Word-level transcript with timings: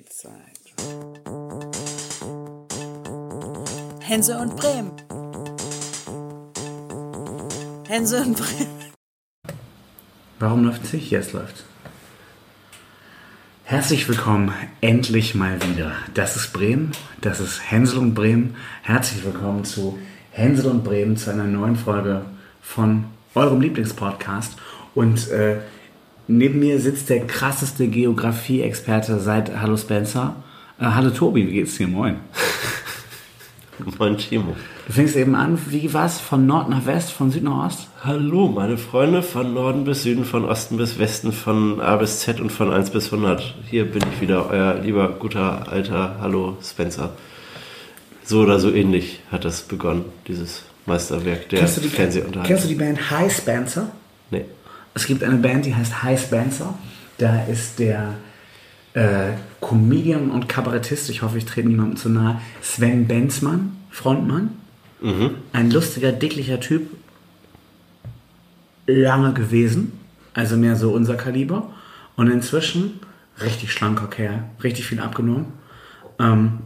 Drei. 0.00 0.30
Hense 4.00 4.38
und 4.38 4.56
Bremen. 4.56 4.92
Hense 7.86 8.22
und 8.22 8.36
Bremen. 8.36 8.92
Warum 10.38 10.64
läuft 10.64 10.84
es 10.84 10.92
nicht? 10.94 11.10
Jetzt 11.10 11.32
läuft 11.34 11.64
Herzlich 13.64 14.08
willkommen, 14.08 14.54
endlich 14.80 15.34
mal 15.34 15.60
wieder. 15.62 15.92
Das 16.14 16.34
ist 16.36 16.52
Bremen, 16.54 16.92
das 17.20 17.38
ist 17.40 17.70
Hänsel 17.70 17.98
und 17.98 18.14
Bremen. 18.14 18.56
Herzlich 18.82 19.22
willkommen 19.24 19.64
zu 19.64 19.98
Hänsel 20.30 20.70
und 20.70 20.82
Bremen, 20.82 21.18
zu 21.18 21.30
einer 21.30 21.44
neuen 21.44 21.76
Folge 21.76 22.24
von 22.62 23.04
eurem 23.34 23.60
Lieblingspodcast. 23.60 24.56
Und 24.94 25.28
äh, 25.28 25.58
neben 26.30 26.60
mir 26.60 26.80
sitzt 26.80 27.10
der 27.10 27.26
krasseste 27.26 27.88
Geografie-Experte 27.88 29.18
seit 29.20 29.60
Hallo 29.60 29.76
Spencer. 29.76 30.36
Äh, 30.78 30.84
hallo 30.84 31.10
Tobi, 31.10 31.46
wie 31.46 31.52
geht's 31.52 31.76
dir? 31.76 31.88
Moin. 31.88 32.16
Moin 33.98 34.16
Timo. 34.18 34.54
Du 34.86 34.92
fängst 34.92 35.16
eben 35.16 35.34
an, 35.34 35.58
wie 35.68 35.92
was? 35.94 36.20
Von 36.20 36.46
Nord 36.46 36.68
nach 36.68 36.84
West, 36.86 37.12
von 37.12 37.30
Süd 37.30 37.42
nach 37.44 37.66
Ost? 37.66 37.88
Hallo, 38.04 38.48
meine 38.48 38.76
Freunde, 38.76 39.22
von 39.22 39.54
Norden 39.54 39.84
bis 39.84 40.02
Süden, 40.02 40.24
von 40.24 40.44
Osten 40.44 40.76
bis 40.76 40.98
Westen, 40.98 41.32
von 41.32 41.80
A 41.80 41.96
bis 41.96 42.20
Z 42.20 42.40
und 42.40 42.50
von 42.50 42.70
1 42.72 42.90
bis 42.90 43.06
100. 43.12 43.54
Hier 43.70 43.90
bin 43.90 44.02
ich 44.12 44.20
wieder, 44.20 44.50
euer 44.50 44.74
lieber, 44.74 45.08
guter, 45.18 45.70
alter 45.70 46.16
Hallo 46.20 46.58
Spencer. 46.62 47.12
So 48.24 48.40
oder 48.42 48.60
so 48.60 48.70
ähnlich 48.70 49.20
hat 49.32 49.44
das 49.44 49.62
begonnen, 49.62 50.04
dieses 50.28 50.62
Meisterwerk 50.86 51.48
der 51.48 51.60
Kennst 51.60 51.76
du 51.78 51.80
die, 51.80 51.88
Fernsehunterhaltung. 51.88 52.46
kennst 52.46 52.64
du 52.64 52.68
die 52.68 52.74
Band 52.74 53.10
Hi 53.10 53.30
Spencer? 53.30 53.90
Nee. 54.30 54.44
Es 54.94 55.06
gibt 55.06 55.22
eine 55.22 55.36
Band, 55.36 55.66
die 55.66 55.74
heißt 55.74 56.02
Hi 56.02 56.16
Spencer. 56.16 56.74
Da 57.18 57.44
ist 57.44 57.78
der 57.78 58.14
äh, 58.94 59.32
Comedian 59.60 60.30
und 60.30 60.48
Kabarettist, 60.48 61.10
ich 61.10 61.22
hoffe, 61.22 61.38
ich 61.38 61.44
trete 61.44 61.68
niemandem 61.68 61.96
zu 61.96 62.08
nahe, 62.08 62.40
Sven 62.60 63.06
Benzmann, 63.06 63.76
Frontmann. 63.90 64.50
Ein 65.52 65.70
lustiger, 65.70 66.12
dicklicher 66.12 66.60
Typ. 66.60 66.90
Lange 68.86 69.32
gewesen, 69.32 69.92
also 70.34 70.56
mehr 70.56 70.76
so 70.76 70.92
unser 70.92 71.14
Kaliber. 71.14 71.70
Und 72.16 72.28
inzwischen 72.30 73.00
richtig 73.40 73.72
schlanker 73.72 74.08
Kerl, 74.08 74.44
richtig 74.62 74.86
viel 74.86 75.00
abgenommen. 75.00 75.46
Ähm, 76.18 76.58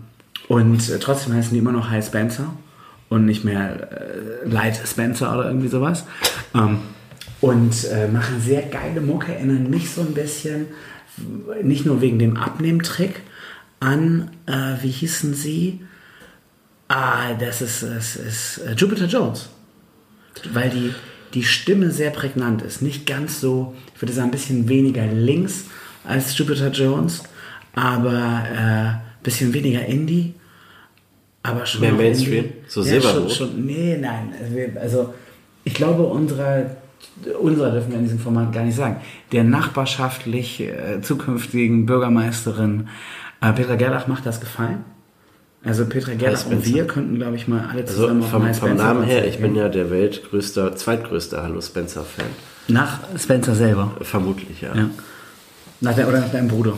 und 0.49 0.89
äh, 0.89 0.99
trotzdem 0.99 1.35
heißen 1.35 1.53
die 1.53 1.59
immer 1.59 1.73
noch 1.73 1.91
Hi 1.91 2.03
Spencer 2.03 2.53
und 3.09 3.27
nicht 3.27 3.45
mehr 3.45 3.93
äh, 3.93 4.49
Light 4.49 4.81
Spencer 4.87 5.33
oder 5.33 5.47
irgendwie 5.47 5.69
sowas. 5.69 6.05
Ähm, 6.55 6.79
und 7.45 7.85
äh, 7.85 8.09
machen 8.09 8.41
sehr 8.41 8.63
geile 8.63 9.03
Mucke, 9.03 9.35
erinnern 9.35 9.69
mich 9.69 9.91
so 9.91 10.01
ein 10.01 10.15
bisschen, 10.15 10.67
nicht 11.63 11.85
nur 11.85 12.01
wegen 12.01 12.19
dem 12.19 12.39
Abnehmtrick, 12.39 13.21
an, 13.81 14.31
äh, 14.47 14.83
wie 14.83 14.91
hießen 14.91 15.35
sie? 15.35 15.81
Ah, 16.89 17.35
das 17.35 17.61
ist, 17.61 17.83
das 17.83 18.17
ist 18.17 18.59
äh, 18.59 18.73
Jupiter 18.73 19.05
Jones. 19.05 19.51
Weil 20.55 20.71
die, 20.71 20.95
die 21.35 21.45
Stimme 21.45 21.91
sehr 21.91 22.11
prägnant 22.11 22.63
ist. 22.63 22.81
Nicht 22.81 23.07
ganz 23.07 23.43
so, 23.43 23.75
ich 23.95 24.01
würde 24.01 24.15
sagen, 24.15 24.29
ein 24.29 24.31
bisschen 24.31 24.69
weniger 24.71 25.07
links 25.07 25.65
als 26.03 26.37
Jupiter 26.39 26.71
Jones, 26.71 27.25
aber 27.75 28.11
ein 28.11 28.89
äh, 28.89 29.23
bisschen 29.23 29.53
weniger 29.53 29.85
Indie. 29.85 30.33
Aber 31.43 31.67
schon 31.67 31.83
Mehr 31.83 31.93
Mainstream? 31.93 32.55
So 32.69 32.83
ja, 32.83 32.93
schon, 32.93 33.03
Silberrot? 33.03 33.33
schon, 33.33 33.67
Nee, 33.67 33.99
nein. 34.01 34.33
Also, 34.41 34.81
Also, 34.81 35.15
ich 35.65 35.75
glaube, 35.75 36.05
unsere, 36.05 36.77
unsere 37.41 37.73
dürfen 37.73 37.91
wir 37.91 37.99
in 37.99 38.05
diesem 38.05 38.19
Format 38.19 38.53
gar 38.53 38.65
nicht 38.65 38.77
sagen. 38.77 38.97
Der 39.33 39.45
nachbarschaftlich 39.45 40.61
äh, 40.61 41.01
zukünftigen 41.03 41.87
Bürgermeisterin 41.87 42.89
äh, 43.41 43.53
Petra 43.53 43.77
Gerlach 43.77 44.07
macht 44.07 44.27
das 44.27 44.41
gefallen. 44.41 44.85
Also 45.65 45.87
Petra 45.87 46.15
Gerlach 46.15 46.47
und 46.47 46.65
wir 46.67 46.87
könnten, 46.87 47.17
glaube 47.17 47.37
ich, 47.37 47.49
mal 47.49 47.69
alle 47.71 47.83
Also 47.83 47.95
zusammen 48.03 48.23
auf 48.23 48.31
vom, 48.31 48.55
vom 48.55 48.77
Namen 48.77 49.05
her, 49.05 49.27
ich 49.27 49.39
bin 49.39 49.55
ja 49.55 49.69
der 49.69 49.91
weltgrößte, 49.91 50.75
zweitgrößte 50.75 51.43
Hallo 51.43 51.61
Spencer-Fan. 51.61 52.27
Nach 52.69 53.01
Spencer 53.19 53.55
selber. 53.55 53.93
Vermutlich, 54.03 54.61
ja. 54.61 54.75
Ja. 54.75 54.91
Nach 55.81 55.95
der, 55.95 56.09
oder 56.09 56.21
nach 56.21 56.31
deinem 56.31 56.49
Bruder. 56.49 56.75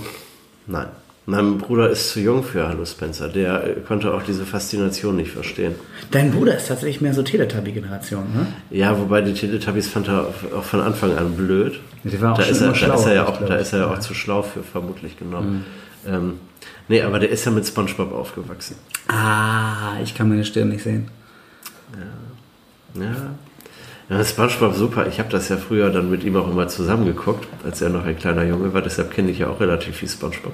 Nein. 0.66 0.86
Mein 1.28 1.58
Bruder 1.58 1.90
ist 1.90 2.10
zu 2.10 2.20
jung 2.20 2.44
für 2.44 2.68
Hallo 2.68 2.84
Spencer. 2.84 3.28
Der 3.28 3.64
äh, 3.64 3.80
konnte 3.80 4.14
auch 4.14 4.22
diese 4.22 4.46
Faszination 4.46 5.16
nicht 5.16 5.32
verstehen. 5.32 5.74
Dein 6.12 6.30
Bruder 6.30 6.56
ist 6.56 6.68
tatsächlich 6.68 7.00
mehr 7.00 7.14
so 7.14 7.22
Teletubby-Generation, 7.24 8.22
ne? 8.32 8.46
Ja, 8.70 8.92
auch 8.92 9.20
die 9.24 9.34
Teletubbies 9.34 9.88
fand 9.88 10.06
er 10.06 10.28
auch 10.56 10.62
von 10.62 10.80
Anfang 10.80 11.16
an 11.16 11.36
blöd. 11.36 11.80
Die 12.04 12.20
war 12.20 12.34
auch 12.34 12.36
da, 12.38 12.44
schon 12.44 12.52
ist 12.52 12.60
er, 12.60 12.68
immer 12.68 12.78
da, 12.78 12.94
ist 12.94 13.06
er 13.06 13.14
ja 13.14 13.26
auch, 13.26 13.44
da 13.44 13.56
ist 13.56 13.72
er 13.72 13.78
ja 13.80 13.86
auch 13.88 13.94
Ja. 13.94 14.00
zu 14.00 14.14
schlau 14.14 14.42
für 14.42 14.62
vermutlich 14.62 15.18
genommen. 15.18 15.64
Ähm, 16.06 16.34
nee, 16.86 17.02
aber 17.02 17.18
der 17.18 17.30
ist 17.30 17.44
ja 17.44 17.50
mit 17.50 17.66
Spongebob 17.66 18.12
aufgewachsen. 18.12 18.76
Ah, 19.08 19.98
ich 20.04 20.14
kann 20.14 20.28
meine 20.28 20.44
Stirn 20.44 20.68
nicht 20.68 20.84
sehen. 20.84 21.08
Ja. 22.94 23.06
Ja, 24.08 24.24
Spongebob 24.24 24.74
super. 24.76 25.08
Ich 25.08 25.18
habe 25.18 25.28
das 25.30 25.48
ja 25.48 25.56
früher 25.56 25.90
dann 25.90 26.08
mit 26.08 26.22
ihm 26.22 26.36
auch 26.36 26.48
immer 26.48 26.68
zusammengeguckt, 26.68 27.48
als 27.64 27.82
er 27.82 27.88
noch 27.88 28.04
ein 28.04 28.16
kleiner 28.16 28.44
Junge 28.44 28.72
war. 28.72 28.82
Deshalb 28.82 29.12
kenne 29.12 29.32
ich 29.32 29.40
ja 29.40 29.48
auch 29.48 29.58
relativ 29.58 29.96
viel 29.96 30.08
Spongebob. 30.08 30.52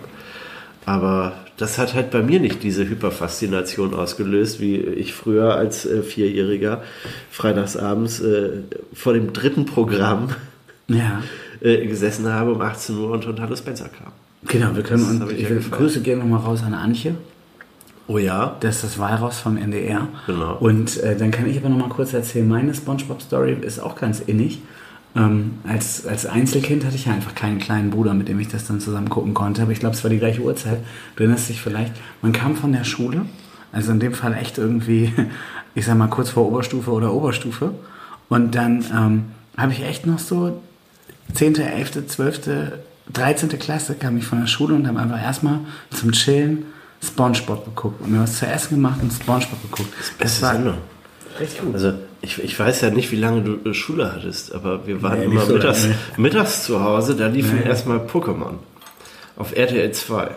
Aber 0.84 1.32
das 1.58 1.78
hat 1.78 1.94
halt 1.94 2.10
bei 2.10 2.22
mir 2.22 2.40
nicht 2.40 2.62
diese 2.62 2.88
Hyperfaszination 2.88 3.94
ausgelöst, 3.94 4.60
wie 4.60 4.76
ich 4.76 5.14
früher 5.14 5.54
als 5.54 5.86
äh, 5.86 6.02
Vierjähriger 6.02 6.82
freitagsabends 7.30 8.20
äh, 8.20 8.50
vor 8.92 9.12
dem 9.12 9.32
dritten 9.32 9.64
Programm 9.66 10.30
Ja. 10.88 11.22
äh, 11.60 11.86
gesessen 11.86 12.28
habe 12.32 12.52
um 12.52 12.60
18 12.60 12.98
Uhr 12.98 13.10
und, 13.10 13.26
und 13.26 13.40
Hallo 13.40 13.54
Spencer 13.54 13.88
kam. 13.88 14.12
Genau, 14.48 14.74
wir 14.74 14.82
können 14.82 15.02
Das 15.02 15.10
uns. 15.12 15.20
hab 15.20 15.30
ich 15.30 15.42
Ich 15.42 15.48
ja. 15.48 15.56
Grüße 15.70 16.00
gehen 16.00 16.18
nochmal 16.18 16.40
raus 16.40 16.62
an 16.66 16.74
Antje. 16.74 17.14
Oh 18.08 18.18
ja? 18.18 18.56
Das 18.60 18.76
ist 18.76 18.84
das 18.84 18.98
Walraus 18.98 19.38
vom 19.38 19.56
NDR. 19.56 20.08
Genau. 20.26 20.56
Und 20.58 21.00
äh, 21.00 21.16
dann 21.16 21.30
kann 21.30 21.48
ich 21.48 21.56
aber 21.58 21.68
noch 21.68 21.78
mal 21.78 21.88
kurz 21.88 22.12
erzählen, 22.12 22.48
meine 22.48 22.74
Spongebob-Story 22.74 23.58
ist 23.62 23.78
auch 23.78 23.94
ganz 23.94 24.18
innig. 24.20 24.58
Ähm, 25.14 25.58
als, 25.64 26.06
als 26.06 26.24
Einzelkind 26.24 26.84
hatte 26.84 26.96
ich 26.96 27.06
ja 27.06 27.12
einfach 27.12 27.34
keinen 27.34 27.58
kleinen 27.58 27.90
Bruder, 27.90 28.14
mit 28.14 28.28
dem 28.28 28.40
ich 28.40 28.48
das 28.48 28.66
dann 28.66 28.80
zusammen 28.80 29.10
gucken 29.10 29.34
konnte. 29.34 29.62
Aber 29.62 29.72
ich 29.72 29.80
glaube, 29.80 29.94
es 29.94 30.02
war 30.02 30.10
die 30.10 30.18
gleiche 30.18 30.40
Uhrzeit. 30.40 30.78
Du 31.16 31.22
erinnerst 31.22 31.48
dich 31.48 31.60
vielleicht, 31.60 31.92
man 32.22 32.32
kam 32.32 32.56
von 32.56 32.72
der 32.72 32.84
Schule, 32.84 33.26
also 33.72 33.92
in 33.92 34.00
dem 34.00 34.14
Fall 34.14 34.34
echt 34.34 34.58
irgendwie, 34.58 35.12
ich 35.74 35.84
sag 35.84 35.96
mal, 35.96 36.08
kurz 36.08 36.30
vor 36.30 36.46
Oberstufe 36.46 36.90
oder 36.90 37.12
Oberstufe. 37.12 37.74
Und 38.28 38.54
dann 38.54 38.84
ähm, 38.92 39.24
habe 39.56 39.72
ich 39.72 39.84
echt 39.84 40.06
noch 40.06 40.18
so 40.18 40.62
10., 41.34 41.56
11., 41.56 42.06
12., 42.06 42.72
13. 43.12 43.48
Klasse 43.58 43.94
kam 43.94 44.16
ich 44.16 44.24
von 44.24 44.40
der 44.40 44.46
Schule 44.46 44.74
und 44.74 44.86
habe 44.86 44.98
einfach 44.98 45.22
erstmal 45.22 45.60
zum 45.90 46.12
Chillen 46.12 46.64
Spongebob 47.04 47.64
geguckt 47.64 48.00
und 48.00 48.12
mir 48.12 48.20
was 48.20 48.38
zu 48.38 48.46
essen 48.46 48.76
gemacht 48.76 49.00
und 49.02 49.12
Spongebob 49.12 49.60
geguckt. 49.62 49.92
Beste 50.18 50.46
Sendung. 50.46 50.78
richtig 51.38 51.60
gut. 51.60 51.74
Also 51.74 51.94
ich, 52.22 52.42
ich 52.42 52.58
weiß 52.58 52.80
ja 52.82 52.90
nicht, 52.90 53.10
wie 53.12 53.16
lange 53.16 53.42
du 53.42 53.68
äh, 53.70 53.74
Schule 53.74 54.12
hattest, 54.12 54.54
aber 54.54 54.86
wir 54.86 55.02
waren 55.02 55.18
Nee, 55.18 55.24
immer 55.26 55.42
so 55.42 55.54
mittags, 55.54 55.82
lange. 55.82 55.94
mittags 56.16 56.64
zu 56.64 56.82
Hause, 56.82 57.14
da 57.16 57.26
liefen 57.26 57.58
Nee. 57.60 57.68
erstmal 57.68 57.98
Pokémon 57.98 58.54
auf 59.36 59.56
RTL 59.56 59.90
2. 59.92 60.30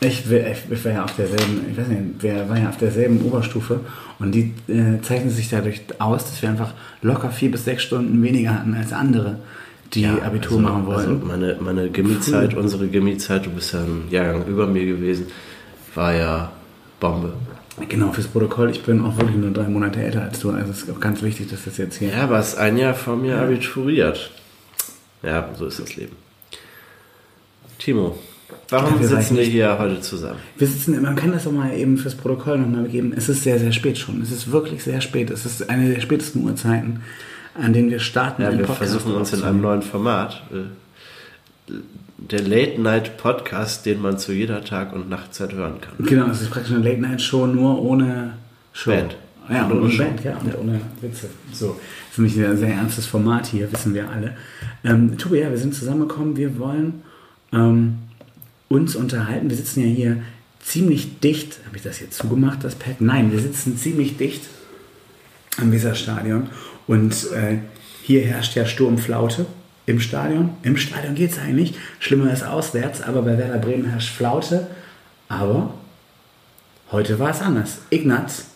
Ich, 0.00 0.28
war- 0.30 0.38
ich, 0.70 0.84
war 0.84 0.92
ja 0.92 1.04
auf 1.04 1.14
derselben, 1.14 1.64
ich 1.70 1.76
weiß 1.78 1.86
nicht, 1.88 2.02
wir 2.22 2.48
waren 2.48 2.62
ja 2.62 2.68
auf 2.70 2.76
derselben 2.76 3.20
Oberstufe 3.24 3.80
und 4.18 4.32
die 4.32 4.52
äh, 4.68 5.00
zeichnen 5.00 5.30
sich 5.30 5.48
dadurch 5.48 5.80
aus, 6.00 6.24
dass 6.24 6.42
wir 6.42 6.48
einfach 6.48 6.74
locker 7.02 7.30
vier 7.30 7.50
bis 7.52 7.64
sechs 7.64 7.84
Stunden 7.84 8.20
weniger 8.22 8.54
hatten 8.54 8.74
als 8.74 8.92
andere, 8.92 9.38
die 9.94 10.06
Abitur 10.06 10.58
also, 10.58 10.68
machen 10.68 10.86
wollten. 10.86 11.12
Also 11.12 11.26
meine 11.26 11.56
meine 11.60 11.88
Gimmi-Zeit, 11.88 12.54
unsere 12.56 12.88
Gimmi-Zeit, 12.88 13.46
du 13.46 13.50
bist 13.50 13.72
ja 13.74 13.80
ein 13.80 14.04
Jahrgang 14.10 14.44
über 14.46 14.66
mir 14.66 14.84
gewesen, 14.86 15.26
war 15.94 16.12
ja 16.14 16.50
Bombe. 16.98 17.32
Genau, 17.88 18.12
fürs 18.12 18.28
Protokoll, 18.28 18.70
ich 18.70 18.82
bin 18.82 19.00
auch 19.04 19.16
wirklich 19.16 19.36
nur 19.36 19.50
drei 19.50 19.68
Monate 19.68 20.02
älter 20.02 20.22
als 20.22 20.40
du, 20.40 20.50
also 20.50 20.70
es 20.70 20.82
ist 20.82 20.90
auch 20.90 21.00
ganz 21.00 21.22
wichtig, 21.22 21.50
dass 21.50 21.64
das 21.64 21.76
jetzt 21.78 21.98
hier... 21.98 22.10
Ja, 22.10 22.24
aber 22.24 22.38
es 22.38 22.48
ist 22.50 22.58
ein 22.58 22.76
Jahr 22.76 22.94
vor 22.94 23.16
mir 23.16 23.38
abituriert. 23.38 24.30
Ja, 25.22 25.48
so 25.56 25.66
ist 25.66 25.78
das 25.78 25.96
Leben. 25.96 26.16
Timo, 27.78 28.18
warum 28.68 29.00
Ja, 29.00 29.08
sitzen 29.08 29.36
wir 29.36 29.44
hier 29.44 29.78
heute 29.78 30.00
zusammen? 30.00 30.38
Wir 30.56 30.66
sitzen, 30.66 31.00
man 31.00 31.16
kann 31.16 31.32
das 31.32 31.44
doch 31.44 31.52
mal 31.52 31.72
eben 31.76 31.98
fürs 31.98 32.14
Protokoll 32.14 32.58
nochmal 32.58 32.84
geben. 32.88 33.12
Es 33.16 33.28
ist 33.28 33.42
sehr, 33.42 33.58
sehr 33.58 33.72
spät 33.72 33.98
schon. 33.98 34.22
Es 34.22 34.30
ist 34.30 34.52
wirklich 34.52 34.82
sehr 34.82 35.00
spät. 35.00 35.30
Es 35.30 35.46
ist 35.46 35.68
eine 35.68 35.92
der 35.92 36.00
spätesten 36.00 36.44
Uhrzeiten, 36.44 37.02
an 37.54 37.72
denen 37.72 37.90
wir 37.90 38.00
starten. 38.00 38.42
Ja, 38.42 38.56
wir 38.56 38.66
versuchen 38.66 39.14
uns 39.14 39.32
in 39.32 39.42
einem 39.42 39.60
neuen 39.60 39.82
Format. 39.82 40.42
Der 42.30 42.40
Late-Night-Podcast, 42.40 43.84
den 43.86 44.00
man 44.00 44.18
zu 44.18 44.32
jeder 44.32 44.64
Tag- 44.64 44.92
und 44.92 45.08
Nachtzeit 45.08 45.52
hören 45.52 45.80
kann. 45.80 46.06
Genau, 46.06 46.26
es 46.28 46.40
ist 46.40 46.50
praktisch 46.50 46.72
eine 46.72 46.84
Late-Night-Show, 46.84 47.46
nur 47.46 47.82
ohne 47.82 48.34
Show. 48.72 48.90
Band. 48.92 49.16
Ja, 49.50 49.66
Und 49.66 49.72
ohne 49.72 49.80
ohne. 49.86 49.96
Band, 49.96 50.24
ja, 50.24 50.36
und 50.36 50.56
ohne 50.58 50.80
Witze. 51.00 51.28
So, 51.52 51.68
das 51.68 52.12
ist 52.12 52.18
nämlich 52.18 52.38
ein 52.48 52.56
sehr 52.58 52.74
ernstes 52.74 53.06
Format 53.06 53.46
hier, 53.46 53.70
wissen 53.72 53.92
wir 53.92 54.08
alle. 54.08 54.36
Ähm, 54.84 55.18
Tobi, 55.18 55.38
ja, 55.40 55.50
wir 55.50 55.58
sind 55.58 55.74
zusammengekommen. 55.74 56.36
Wir 56.36 56.58
wollen 56.58 57.02
ähm, 57.52 57.98
uns 58.68 58.94
unterhalten. 58.94 59.50
Wir 59.50 59.56
sitzen 59.56 59.80
ja 59.80 59.86
hier 59.88 60.16
ziemlich 60.60 61.18
dicht. 61.20 61.58
Habe 61.66 61.76
ich 61.76 61.82
das 61.82 61.98
jetzt 62.00 62.16
zugemacht, 62.18 62.62
das 62.62 62.76
Pad? 62.76 63.00
Nein, 63.00 63.32
wir 63.32 63.40
sitzen 63.40 63.76
ziemlich 63.76 64.16
dicht 64.16 64.42
am 65.58 65.72
Weserstadion. 65.72 66.48
Und 66.86 67.12
äh, 67.32 67.58
hier 68.02 68.22
herrscht 68.22 68.54
ja 68.54 68.64
Sturmflaute 68.64 69.46
im 69.86 70.00
Stadion. 70.00 70.50
Im 70.62 70.76
Stadion 70.76 71.14
geht 71.14 71.32
es 71.32 71.38
eigentlich. 71.38 71.74
Schlimmer 71.98 72.32
ist 72.32 72.44
auswärts, 72.44 73.02
aber 73.02 73.22
bei 73.22 73.36
Werder 73.38 73.58
Bremen 73.58 73.86
herrscht 73.90 74.14
Flaute. 74.14 74.66
Aber 75.28 75.74
heute 76.92 77.18
war 77.18 77.30
es 77.30 77.40
anders. 77.40 77.78
Ignaz, 77.90 78.46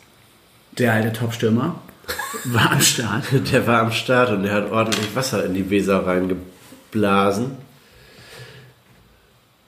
der 0.79 0.93
alte 0.93 1.13
Topstürmer, 1.13 1.81
war 2.45 2.73
am 2.73 2.81
Start. 2.81 3.25
Der 3.53 3.67
war 3.67 3.81
am 3.81 3.93
Start 3.93 4.31
und 4.31 4.45
der 4.45 4.53
hat 4.53 4.71
ordentlich 4.71 5.15
Wasser 5.17 5.45
in 5.45 5.55
die 5.55 5.69
Weser 5.71 6.07
reingeblasen. 6.07 7.53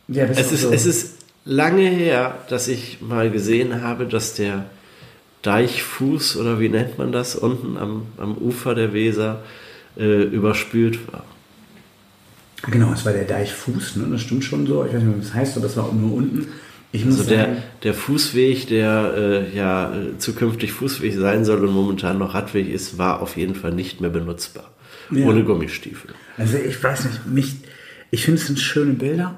Ja, 0.08 0.24
Es 0.24 0.52
ist, 0.52 0.62
so- 0.62 0.72
es 0.72 0.86
ist 0.86 1.18
lange 1.44 1.82
her, 1.88 2.38
dass 2.48 2.68
ich 2.68 3.00
mal 3.00 3.30
gesehen 3.30 3.82
habe, 3.82 4.06
dass 4.06 4.34
der 4.34 4.66
Deichfuß 5.42 6.36
oder 6.36 6.60
wie 6.60 6.68
nennt 6.68 6.98
man 6.98 7.12
das 7.12 7.34
unten 7.36 7.76
am, 7.76 8.06
am 8.16 8.36
Ufer 8.36 8.74
der 8.74 8.92
Weser 8.92 9.42
äh, 9.98 10.22
überspült 10.22 11.12
war. 11.12 11.24
Genau, 12.62 12.92
es 12.92 13.04
war 13.04 13.12
der 13.12 13.24
Deichfuß, 13.24 13.96
ne? 13.96 14.08
das 14.10 14.22
stimmt 14.22 14.44
schon 14.44 14.66
so. 14.66 14.84
Ich 14.84 14.92
weiß 14.92 15.02
nicht, 15.02 15.16
wie 15.16 15.20
das 15.20 15.34
heißt, 15.34 15.56
aber 15.56 15.66
es 15.66 15.76
war 15.76 15.92
nur 15.92 16.14
unten. 16.14 16.48
Ich 16.90 17.04
muss 17.04 17.18
Also 17.18 17.30
der, 17.30 17.44
sagen, 17.44 17.62
der 17.82 17.94
Fußweg, 17.94 18.66
der 18.68 19.14
äh, 19.16 19.56
ja 19.56 19.92
zukünftig 20.18 20.72
Fußweg 20.72 21.14
sein 21.14 21.44
soll 21.44 21.64
und 21.64 21.72
momentan 21.72 22.18
noch 22.18 22.34
Radweg 22.34 22.68
ist, 22.68 22.98
war 22.98 23.20
auf 23.20 23.36
jeden 23.36 23.54
Fall 23.54 23.72
nicht 23.72 24.00
mehr 24.00 24.10
benutzbar. 24.10 24.70
Ja. 25.10 25.26
Ohne 25.26 25.44
Gummistiefel. 25.44 26.10
also 26.36 26.58
ich 26.58 26.82
weiß 26.82 27.04
nicht, 27.06 27.26
mich, 27.26 27.56
ich 28.10 28.24
finde 28.24 28.40
es 28.40 28.46
sind 28.46 28.58
schöne 28.58 28.94
Bilder. 28.94 29.34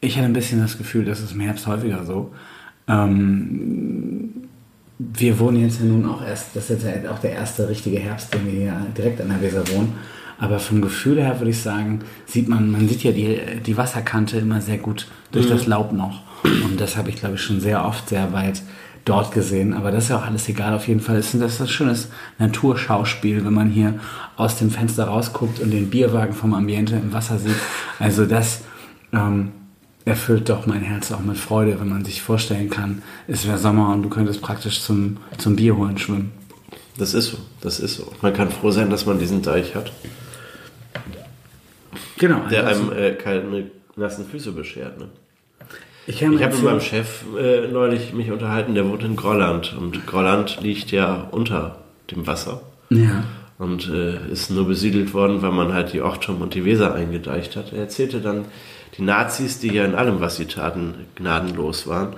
Ich 0.00 0.16
hatte 0.16 0.26
ein 0.26 0.32
bisschen 0.32 0.60
das 0.60 0.78
Gefühl, 0.78 1.04
das 1.04 1.20
ist 1.20 1.32
im 1.32 1.40
Herbst 1.40 1.66
häufiger 1.66 2.04
so. 2.04 2.32
Ähm, 2.86 4.48
wir 4.98 5.38
wohnen 5.38 5.62
jetzt 5.62 5.80
ja 5.80 5.86
nun 5.86 6.06
auch 6.06 6.24
erst, 6.24 6.54
das 6.54 6.70
ist 6.70 6.82
jetzt 6.82 7.04
ja 7.04 7.10
auch 7.10 7.18
der 7.18 7.32
erste 7.32 7.68
richtige 7.68 7.98
Herbst, 7.98 8.32
den 8.34 8.46
wir 8.46 8.52
hier 8.52 8.86
direkt 8.96 9.20
an 9.20 9.28
der 9.28 9.40
Weser 9.40 9.66
wohnen. 9.68 9.94
Aber 10.38 10.58
vom 10.58 10.80
Gefühl 10.80 11.20
her 11.20 11.40
würde 11.40 11.50
ich 11.50 11.60
sagen, 11.60 12.00
sieht 12.26 12.48
man, 12.48 12.70
man 12.70 12.88
sieht 12.88 13.02
ja 13.02 13.12
die, 13.12 13.38
die 13.64 13.76
Wasserkante 13.76 14.38
immer 14.38 14.60
sehr 14.60 14.78
gut 14.78 15.08
durch 15.32 15.48
das 15.48 15.66
Laub 15.66 15.92
noch. 15.92 16.22
Und 16.44 16.80
das 16.80 16.96
habe 16.96 17.10
ich, 17.10 17.16
glaube 17.16 17.34
ich, 17.34 17.42
schon 17.42 17.60
sehr 17.60 17.84
oft 17.84 18.08
sehr 18.08 18.32
weit 18.32 18.62
dort 19.04 19.32
gesehen. 19.32 19.74
Aber 19.74 19.90
das 19.90 20.04
ist 20.04 20.10
ja 20.10 20.18
auch 20.18 20.26
alles 20.26 20.48
egal. 20.48 20.74
Auf 20.74 20.86
jeden 20.86 21.00
Fall 21.00 21.16
ist 21.16 21.34
das 21.34 21.60
ein 21.60 21.68
schönes 21.68 22.08
Naturschauspiel, 22.38 23.44
wenn 23.44 23.54
man 23.54 23.70
hier 23.70 23.94
aus 24.36 24.58
dem 24.58 24.70
Fenster 24.70 25.04
rausguckt 25.04 25.60
und 25.60 25.70
den 25.70 25.90
Bierwagen 25.90 26.34
vom 26.34 26.54
Ambiente 26.54 26.96
im 26.96 27.12
Wasser 27.12 27.38
sieht. 27.38 27.56
Also 27.98 28.26
das 28.26 28.62
ähm, 29.12 29.50
erfüllt 30.04 30.48
doch 30.48 30.66
mein 30.66 30.82
Herz 30.82 31.12
auch 31.12 31.20
mit 31.20 31.36
Freude, 31.36 31.80
wenn 31.80 31.88
man 31.88 32.04
sich 32.04 32.22
vorstellen 32.22 32.70
kann, 32.70 33.02
es 33.26 33.46
wäre 33.46 33.58
Sommer 33.58 33.92
und 33.92 34.02
du 34.02 34.08
könntest 34.08 34.40
praktisch 34.40 34.80
zum, 34.80 35.18
zum 35.36 35.56
Bier 35.56 35.76
holen 35.76 35.98
schwimmen. 35.98 36.32
Das 36.96 37.14
ist 37.14 37.30
so, 37.30 37.38
das 37.60 37.78
ist 37.78 37.94
so. 37.94 38.10
Man 38.22 38.32
kann 38.32 38.50
froh 38.50 38.70
sein, 38.70 38.90
dass 38.90 39.06
man 39.06 39.18
diesen 39.18 39.42
Deich 39.42 39.74
hat, 39.74 39.92
Genau. 42.18 42.40
der 42.50 42.66
also, 42.66 42.90
einem 42.90 42.98
äh, 42.98 43.12
keine 43.12 43.70
nassen 43.96 44.26
Füße 44.26 44.52
beschert. 44.52 44.98
Ne? 44.98 45.06
ich 46.06 46.22
Ich 46.22 46.24
habe 46.24 46.36
mit 46.36 46.62
meinem 46.62 46.80
Chef 46.80 47.24
äh, 47.38 47.68
neulich 47.68 48.12
mich 48.12 48.30
unterhalten, 48.30 48.74
der 48.74 48.88
wohnt 48.88 49.02
in 49.02 49.16
Grolland 49.16 49.76
und 49.78 50.06
Grolland 50.06 50.60
liegt 50.60 50.90
ja 50.90 51.28
unter 51.30 51.78
dem 52.10 52.26
Wasser 52.26 52.62
Ja. 52.90 53.24
und 53.58 53.88
äh, 53.88 54.16
ist 54.32 54.50
nur 54.50 54.66
besiedelt 54.66 55.12
worden, 55.14 55.42
weil 55.42 55.52
man 55.52 55.74
halt 55.74 55.92
die 55.92 56.02
Ochtum 56.02 56.40
und 56.40 56.54
die 56.54 56.64
Weser 56.64 56.94
eingedeicht 56.94 57.56
hat. 57.56 57.72
Er 57.72 57.80
erzählte 57.80 58.20
dann, 58.20 58.46
die 58.96 59.02
Nazis, 59.02 59.60
die 59.60 59.68
ja 59.68 59.84
in 59.84 59.94
allem, 59.94 60.20
was 60.20 60.36
sie 60.36 60.46
taten, 60.46 60.94
gnadenlos 61.14 61.86
waren, 61.86 62.14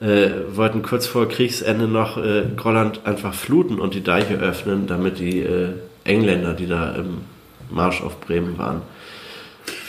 äh, 0.00 0.30
wollten 0.54 0.82
kurz 0.82 1.06
vor 1.06 1.28
Kriegsende 1.28 1.88
noch 1.88 2.18
äh, 2.18 2.44
Grolland 2.56 3.00
einfach 3.04 3.34
fluten 3.34 3.78
und 3.78 3.94
die 3.94 4.02
Deiche 4.02 4.34
öffnen, 4.34 4.86
damit 4.86 5.18
die 5.18 5.40
äh, 5.40 5.70
Engländer, 6.04 6.52
die 6.52 6.66
da 6.66 6.94
im 6.94 7.18
Marsch 7.70 8.02
auf 8.02 8.20
Bremen 8.20 8.58
waren, 8.58 8.82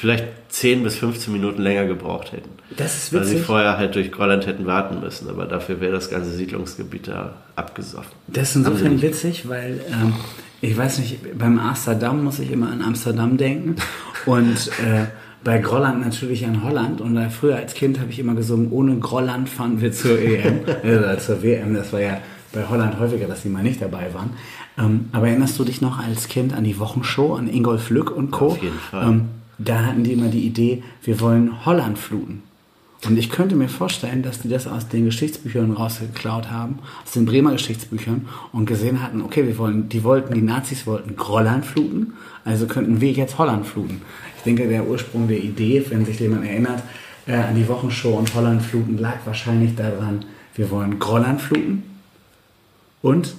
vielleicht 0.03 0.25
10 0.49 0.83
bis 0.83 0.95
15 0.97 1.31
Minuten 1.31 1.61
länger 1.61 1.85
gebraucht 1.85 2.33
hätten. 2.33 2.49
Das 2.75 2.97
ist 2.97 3.13
Weil 3.13 3.23
sie 3.23 3.35
witzig. 3.35 3.45
vorher 3.45 3.77
halt 3.77 3.95
durch 3.95 4.11
Grolland 4.11 4.45
hätten 4.45 4.65
warten 4.65 4.99
müssen, 4.99 5.29
aber 5.29 5.45
dafür 5.45 5.79
wäre 5.79 5.93
das 5.93 6.09
ganze 6.09 6.31
Siedlungsgebiet 6.31 7.07
da 7.07 7.35
abgesoffen. 7.55 8.11
Das 8.27 8.49
ist 8.49 8.57
insofern 8.57 9.01
witzig, 9.01 9.47
weil 9.47 9.79
ähm, 9.89 10.13
ich 10.59 10.75
weiß 10.75 10.99
nicht, 10.99 11.37
beim 11.37 11.57
Amsterdam 11.57 12.21
muss 12.21 12.39
ich 12.39 12.51
immer 12.51 12.69
an 12.69 12.81
Amsterdam 12.81 13.37
denken 13.37 13.77
und 14.25 14.67
äh, 14.79 15.05
bei 15.41 15.59
Grolland 15.59 16.01
natürlich 16.01 16.45
an 16.45 16.65
Holland. 16.65 16.99
Und 16.99 17.17
früher 17.31 17.55
als 17.55 17.73
Kind 17.73 17.97
habe 18.01 18.11
ich 18.11 18.19
immer 18.19 18.35
gesungen, 18.35 18.73
ohne 18.73 18.97
Grolland 18.97 19.47
fahren 19.47 19.79
wir 19.79 19.93
zur 19.93 20.19
EM, 20.19 20.65
äh, 20.83 21.17
zur 21.17 21.41
WM. 21.41 21.75
Das 21.75 21.93
war 21.93 22.01
ja 22.01 22.17
bei 22.51 22.67
Holland 22.67 22.99
häufiger, 22.99 23.27
dass 23.27 23.43
die 23.43 23.49
mal 23.49 23.63
nicht 23.63 23.81
dabei 23.81 24.13
waren. 24.13 24.31
Ähm, 24.77 25.05
aber 25.13 25.29
erinnerst 25.29 25.57
du 25.57 25.63
dich 25.63 25.79
noch 25.79 25.97
als 25.97 26.27
Kind 26.27 26.53
an 26.53 26.65
die 26.65 26.77
Wochenshow, 26.77 27.35
an 27.35 27.47
Ingolf 27.47 27.89
Lück 27.89 28.11
und 28.11 28.31
Co.? 28.31 28.47
Auf 28.47 28.61
jeden 28.61 28.79
Fall. 28.79 29.07
Ähm, 29.07 29.29
da 29.57 29.85
hatten 29.85 30.03
die 30.03 30.13
immer 30.13 30.29
die 30.29 30.45
Idee, 30.45 30.83
wir 31.03 31.19
wollen 31.19 31.65
Holland 31.65 31.97
fluten. 31.97 32.43
Und 33.05 33.17
ich 33.17 33.29
könnte 33.29 33.55
mir 33.55 33.67
vorstellen, 33.67 34.23
dass 34.23 34.39
die 34.39 34.47
das 34.47 34.65
aus 34.65 34.87
den 34.87 35.05
Geschichtsbüchern 35.05 35.71
rausgeklaut 35.71 36.49
haben, 36.49 36.79
aus 37.03 37.11
den 37.11 37.25
Bremer 37.25 37.51
Geschichtsbüchern 37.51 38.27
und 38.53 38.65
gesehen 38.65 39.03
hatten, 39.03 39.21
okay, 39.21 39.45
wir 39.45 39.57
wollen, 39.57 39.89
die 39.89 40.03
wollten, 40.03 40.33
die 40.33 40.41
Nazis 40.41 40.87
wollten 40.87 41.17
Grolland 41.17 41.65
fluten, 41.65 42.13
also 42.45 42.65
könnten 42.65 43.01
wir 43.01 43.11
jetzt 43.11 43.37
Holland 43.37 43.65
fluten. 43.65 44.01
Ich 44.37 44.43
denke, 44.43 44.67
der 44.69 44.87
Ursprung 44.87 45.27
der 45.27 45.39
Idee, 45.39 45.85
wenn 45.89 46.05
sich 46.05 46.19
jemand 46.19 46.45
erinnert, 46.45 46.81
äh, 47.27 47.33
an 47.33 47.55
die 47.55 47.67
Wochenshow 47.67 48.17
und 48.17 48.33
Holland 48.35 48.61
fluten, 48.61 48.97
lag 48.97 49.17
wahrscheinlich 49.25 49.75
daran, 49.75 50.23
wir 50.55 50.69
wollen 50.71 50.99
Grolland 50.99 51.41
fluten. 51.41 51.83
Und 53.01 53.35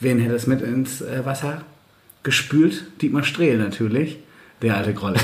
wen 0.00 0.18
hätte 0.18 0.34
es 0.34 0.46
mit 0.46 0.60
ins 0.60 1.00
äh, 1.00 1.24
Wasser 1.24 1.62
gespült? 2.22 2.84
Dietmar 3.00 3.24
Strehl 3.24 3.56
natürlich, 3.56 4.18
der 4.62 4.76
alte 4.76 4.94
Grolland. 4.94 5.22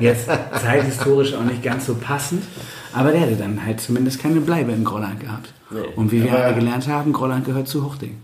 Jetzt 0.00 0.28
zeithistorisch 0.62 1.34
auch 1.34 1.42
nicht 1.44 1.62
ganz 1.62 1.84
so 1.86 1.94
passend, 1.96 2.42
aber 2.94 3.10
der 3.12 3.20
hätte 3.20 3.36
dann 3.36 3.64
halt 3.64 3.80
zumindest 3.80 4.18
keine 4.20 4.40
Bleibe 4.40 4.72
in 4.72 4.82
Grolland 4.84 5.20
gehabt. 5.20 5.52
Nee. 5.70 5.80
Und 5.96 6.10
wie 6.10 6.22
wir 6.22 6.32
Aber- 6.32 6.44
alle 6.44 6.54
gelernt 6.54 6.88
haben, 6.88 7.12
Grolland 7.12 7.44
gehört 7.44 7.68
zu 7.68 7.84
Huchting. 7.84 8.16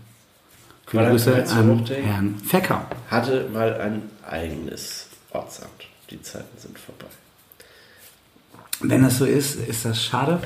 Viele 0.87 1.09
Grüße 1.09 1.29
gehört 1.29 1.47
zu 1.47 1.55
an 1.55 1.69
Huchting. 1.79 2.03
Herrn 2.03 2.35
Fecker. 2.45 2.85
Hatte 3.09 3.47
mal 3.53 3.73
ein 3.79 4.01
eigenes 4.27 5.07
Ortsamt. 5.31 5.69
Die 6.09 6.21
Zeiten 6.21 6.57
sind 6.57 6.77
vorbei. 6.79 7.05
Wenn 8.81 9.03
das 9.03 9.19
so 9.19 9.25
ist, 9.25 9.55
ist 9.55 9.85
das 9.85 10.03
schade. 10.03 10.39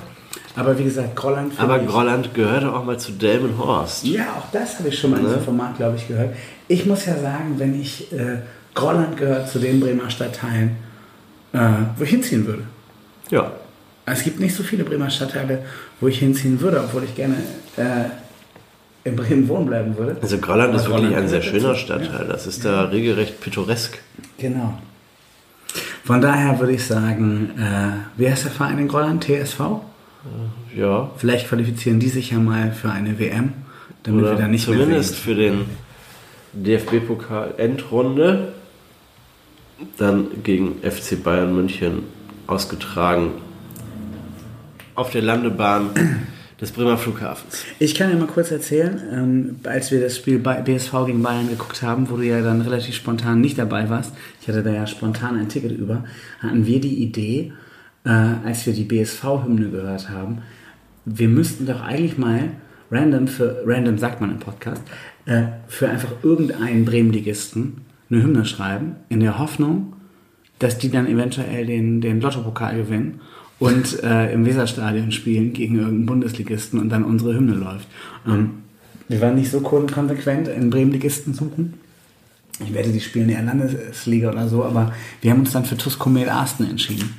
Aber 0.58 0.78
wie 0.78 0.84
gesagt, 0.84 1.16
Grolland 1.16 1.54
Aber 1.60 1.80
Grolland 1.80 2.34
gehörte 2.34 2.74
auch 2.74 2.84
mal 2.84 3.00
zu 3.00 3.14
Delmenhorst. 3.14 4.04
Ja, 4.04 4.34
auch 4.38 4.52
das 4.52 4.80
habe 4.80 4.90
ich 4.90 5.00
schon 5.00 5.12
mal 5.12 5.18
in 5.18 5.24
Ne? 5.24 5.30
diesem 5.30 5.44
Format, 5.46 5.78
glaube 5.78 5.96
ich, 5.96 6.08
gehört. 6.08 6.36
Ich 6.68 6.86
muss 6.86 7.06
ja 7.06 7.18
sagen, 7.18 7.56
wenn 7.58 7.80
ich 7.80 8.12
äh, 8.12 8.40
Grolland 8.76 9.18
gehört 9.18 9.50
zu 9.50 9.60
den 9.60 9.80
Bremer 9.80 10.10
Stadtteilen, 10.10 10.76
äh, 11.54 11.60
wo 11.98 12.04
ich 12.04 12.10
hinziehen 12.10 12.46
würde. 12.46 12.64
Ja. 13.32 13.52
Es 14.06 14.24
gibt 14.24 14.40
nicht 14.40 14.56
so 14.56 14.62
viele 14.62 14.84
Bremer 14.84 15.10
Stadtteile, 15.10 15.64
wo 16.00 16.08
ich 16.08 16.20
hinziehen 16.20 16.62
würde, 16.62 16.82
obwohl 16.82 17.06
ich 17.06 17.16
gerne 17.16 17.38
äh, 17.78 18.06
in 19.06 19.16
Bremen 19.16 19.48
wohnen 19.48 19.66
bleiben 19.66 19.98
würde. 19.98 20.18
Also 20.22 20.38
Grolland 20.38 20.70
Aber 20.70 20.78
ist 20.78 20.88
wirklich 20.88 21.10
Grolland 21.10 21.24
ein 21.24 21.30
sehr 21.30 21.42
schöner. 21.42 21.76
Stadtteil. 21.76 22.28
Das 22.28 22.46
ist 22.46 22.66
da 22.66 22.86
regelrecht 22.86 23.40
pittoresk. 23.40 23.98
Genau. 24.38 24.78
Von 26.04 26.22
daher 26.22 26.60
würde 26.60 26.74
ich 26.74 26.86
sagen, 26.86 27.52
äh, 27.58 28.20
wie 28.20 28.30
heißt 28.30 28.46
der 28.46 28.52
Verein 28.52 28.78
in 28.78 28.88
Grolland? 28.88 29.24
TSV? 29.24 29.60
Ja. 30.76 31.12
Vielleicht 31.18 31.48
qualifizieren 31.48 32.00
die 32.00 32.10
sich 32.10 32.32
ja 32.32 32.40
mal 32.40 32.72
für 32.72 32.92
eine 32.92 33.20
WM, 33.20 33.54
damit 34.04 34.24
wir 34.24 34.32
Oder 34.32 34.42
dann 34.42 34.52
nicht 34.52 34.66
zumindest 34.66 35.14
mehr 35.14 35.22
für 35.22 35.36
den 35.36 35.66
DFB-Pokal-Endrunde 36.54 38.54
dann 39.98 40.44
gegen 40.44 40.76
FC 40.82 41.22
Bayern 41.22 41.56
München 41.56 42.04
ausgetragen 42.48 43.32
auf 44.96 45.12
der 45.12 45.22
Landebahn 45.22 45.90
des 46.62 46.72
Bremer 46.72 46.98
Flughafens. 46.98 47.66
Ich 47.80 47.96
kann 47.96 48.10
ja 48.10 48.16
mal 48.16 48.28
kurz 48.28 48.52
erzählen, 48.52 49.02
ähm, 49.12 49.56
als 49.64 49.92
wir 49.92 50.00
das 50.00 50.16
Spiel 50.16 50.40
BSV 50.40 50.92
gegen 51.06 51.22
Bayern 51.22 51.50
geguckt 51.50 51.82
haben, 51.82 52.10
wo 52.10 52.16
du 52.16 52.24
ja 52.24 52.42
dann 52.42 52.62
relativ 52.62 52.96
spontan 52.96 53.42
nicht 53.42 53.58
dabei 53.58 53.90
warst, 53.90 54.14
ich 54.42 54.48
hatte 54.48 54.64
da 54.64 54.72
ja 54.72 54.88
spontan 54.88 55.38
ein 55.38 55.50
Ticket 55.50 55.72
über, 55.72 56.06
hatten 56.40 56.66
wir 56.66 56.80
die 56.80 57.04
Idee, 57.04 57.52
äh, 58.06 58.10
als 58.10 58.66
wir 58.66 58.74
die 58.74 58.86
BSV-Hymne 58.86 59.70
gehört 59.70 60.10
haben, 60.10 60.44
wir 61.04 61.28
müssten 61.28 61.66
doch 61.66 61.82
eigentlich 61.82 62.18
mal 62.18 62.52
random 62.90 63.28
für, 63.28 63.64
random 63.66 63.98
sagt 63.98 64.22
man 64.22 64.32
im 64.32 64.40
Podcast, 64.40 64.82
äh, 65.26 65.44
für 65.68 65.90
einfach 65.90 66.24
irgendeinen 66.24 66.86
Bremenligisten 66.86 67.85
eine 68.10 68.24
Hymne 68.24 68.46
schreiben, 68.46 68.96
in 69.10 69.20
der 69.20 69.40
Hoffnung, 69.40 69.94
dass 70.60 70.78
die 70.78 70.90
dann 70.90 71.08
eventuell 71.08 71.66
den, 71.66 72.02
den 72.02 72.22
Lottopokal 72.22 72.76
gewinnen 72.76 73.22
und 73.60 74.04
äh, 74.04 74.34
im 74.34 74.46
Weserstadion 74.46 75.12
spielen 75.12 75.54
gegen 75.54 75.76
irgendeinen 75.76 76.06
Bundesligisten 76.06 76.80
und 76.80 76.90
dann 76.90 77.04
unsere 77.04 77.36
Hymne 77.36 77.56
läuft. 77.56 77.88
Ähm, 78.28 78.52
wir 79.08 79.22
waren 79.22 79.36
nicht 79.36 79.52
so 79.52 79.62
kon- 79.62 79.90
konsequent 79.90 80.48
in 80.48 80.70
Bremenligisten 80.70 81.34
suchen. 81.34 81.76
Ich 82.60 82.74
wette, 82.74 82.92
die 82.92 83.02
spielen 83.02 83.30
eher 83.30 83.44
Landesliga 83.44 84.30
oder 84.30 84.48
so, 84.48 84.64
aber 84.64 84.94
wir 85.22 85.32
haben 85.32 85.42
uns 85.42 85.52
dann 85.52 85.66
für 85.66 85.78
TuS 85.78 86.00
Komet 86.00 86.30
Arsten 86.30 86.64
entschieden. 86.70 87.14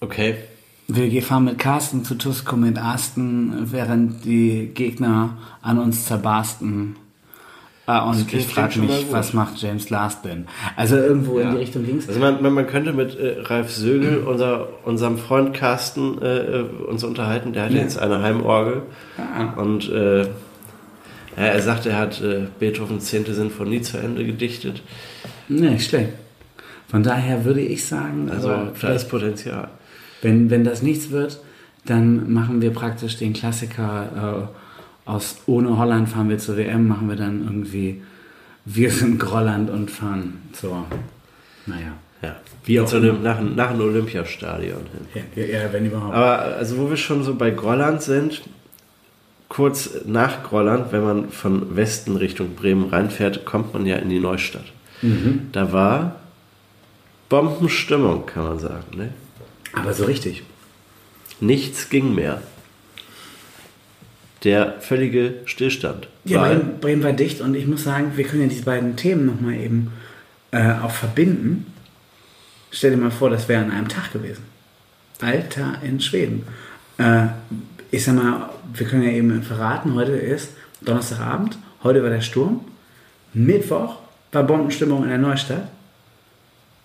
Okay. 0.00 0.34
Wir 0.88 1.22
fahren 1.22 1.44
mit 1.44 1.58
Carsten 1.58 2.04
zu 2.04 2.16
TuS 2.16 2.44
Komet 2.44 2.76
Arsten, 2.76 3.70
während 3.70 4.24
die 4.24 4.72
Gegner 4.74 5.38
an 5.62 5.78
uns 5.78 6.06
zerbarsten. 6.06 6.96
Ah, 7.92 8.08
und 8.10 8.32
ich 8.32 8.46
frage 8.46 8.78
mich, 8.78 9.06
was 9.10 9.32
macht 9.32 9.60
James 9.60 9.90
Last 9.90 10.24
denn? 10.24 10.46
Also 10.76 10.96
irgendwo 10.96 11.38
in 11.38 11.46
Ja. 11.46 11.50
die 11.52 11.56
Richtung 11.58 11.84
ging's. 11.84 12.06
Also 12.08 12.20
man, 12.20 12.40
man, 12.40 12.52
man 12.52 12.66
könnte 12.68 12.92
mit 12.92 13.18
äh, 13.18 13.40
Ralf 13.40 13.70
Sögel, 13.72 14.18
unser, 14.18 14.68
unserem 14.84 15.18
Freund 15.18 15.54
Carsten, 15.54 16.22
äh, 16.22 16.38
äh, 16.38 16.62
uns 16.88 17.02
unterhalten. 17.02 17.52
Der 17.52 17.64
hat 17.64 17.72
Ja. 17.72 17.80
jetzt 17.82 17.98
eine 17.98 18.22
Heimorgel. 18.22 18.82
Ah. 19.18 19.60
Und 19.60 19.90
äh, 19.90 20.26
er 21.36 21.60
sagt, 21.62 21.86
er 21.86 21.96
hat 21.98 22.20
äh, 22.20 22.46
Beethovens 22.60 23.06
10. 23.06 23.24
Sinfonie 23.34 23.80
zu 23.82 23.98
Ende 23.98 24.24
gedichtet. 24.24 24.82
Nee, 25.48 25.78
schlecht. 25.80 26.10
Von 26.88 27.02
daher 27.02 27.44
würde 27.44 27.60
ich 27.60 27.84
sagen, 27.86 28.30
Also 28.30 28.50
aber 28.50 28.72
da 28.80 28.88
ist 28.88 29.08
Potenzial. 29.08 29.68
wenn, 30.22 30.50
wenn 30.50 30.62
das 30.64 30.82
nichts 30.82 31.10
wird, 31.10 31.40
dann 31.86 32.32
machen 32.32 32.60
wir 32.62 32.70
praktisch 32.70 33.16
den 33.16 33.32
Klassiker 33.32 34.48
äh, 34.48 34.59
aus 35.10 35.38
Ohne 35.46 35.76
Holland 35.76 36.08
fahren 36.08 36.28
wir 36.28 36.38
zur 36.38 36.56
WM, 36.56 36.88
machen 36.88 37.08
wir 37.08 37.16
dann 37.16 37.44
irgendwie 37.44 38.02
Wir 38.64 38.90
sind 38.90 39.18
Grolland 39.18 39.70
und 39.70 39.90
fahren 39.90 40.42
zur, 40.52 40.86
naja, 41.66 41.92
Ja. 42.22 42.36
Wie 42.64 42.78
auch 42.80 42.86
Zu 42.86 42.96
einem, 42.96 43.22
nach, 43.22 43.40
nach 43.40 43.70
einem 43.70 43.80
Olympiastadion 43.80 44.82
hin. 45.14 45.24
ja, 45.34 45.44
ja, 45.44 45.72
wenn 45.72 45.86
überhaupt. 45.86 46.14
Aber 46.14 46.38
also 46.56 46.78
wo 46.78 46.90
wir 46.90 46.96
schon 46.96 47.24
so 47.24 47.34
bei 47.34 47.50
Grolland 47.50 48.02
sind, 48.02 48.42
kurz 49.48 49.90
nach 50.06 50.44
Grolland, 50.44 50.92
wenn 50.92 51.02
man 51.02 51.28
von 51.30 51.74
Westen 51.74 52.16
Richtung 52.16 52.54
Bremen 52.54 52.88
reinfährt, 52.90 53.44
kommt 53.44 53.72
man 53.74 53.86
ja 53.86 53.96
in 53.96 54.08
die 54.10 54.20
Neustadt. 54.20 54.66
Da 55.52 55.72
war 55.72 56.16
Bombenstimmung, 57.30 58.26
kann 58.26 58.44
man 58.44 58.58
sagen. 58.58 58.96
Ne? 58.96 59.12
Aber 59.72 59.94
so 59.94 60.04
richtig. 60.04 60.42
Nichts 61.40 61.88
ging 61.88 62.14
mehr. 62.14 62.42
Der 64.44 64.80
völlige 64.80 65.34
Stillstand. 65.44 66.08
Ja, 66.24 66.42
Bremen, 66.42 66.80
Bremen 66.80 67.02
war 67.02 67.12
dicht 67.12 67.40
und 67.40 67.54
ich 67.54 67.66
muss 67.66 67.84
sagen, 67.84 68.12
wir 68.16 68.24
können 68.24 68.42
ja 68.42 68.48
diese 68.48 68.64
beiden 68.64 68.96
Themen 68.96 69.26
nochmal 69.26 69.54
eben 69.54 69.92
äh, 70.50 70.72
auch 70.82 70.90
verbinden. 70.90 71.66
Stell 72.70 72.92
dir 72.92 72.96
mal 72.96 73.10
vor, 73.10 73.30
das 73.30 73.48
wäre 73.48 73.62
an 73.62 73.70
einem 73.70 73.88
Tag 73.88 74.12
gewesen. 74.12 74.44
Alter 75.20 75.78
in 75.82 76.00
Schweden. 76.00 76.44
Äh, 76.98 77.26
ich 77.90 78.04
sag 78.04 78.14
mal, 78.14 78.50
wir 78.72 78.86
können 78.86 79.02
ja 79.02 79.10
eben 79.10 79.42
verraten, 79.42 79.94
heute 79.94 80.12
ist 80.12 80.52
Donnerstagabend, 80.80 81.58
heute 81.82 82.02
war 82.02 82.10
der 82.10 82.20
Sturm, 82.22 82.60
Mittwoch 83.34 83.96
war 84.32 84.44
Bombenstimmung 84.44 85.02
in 85.02 85.08
der 85.10 85.18
Neustadt 85.18 85.68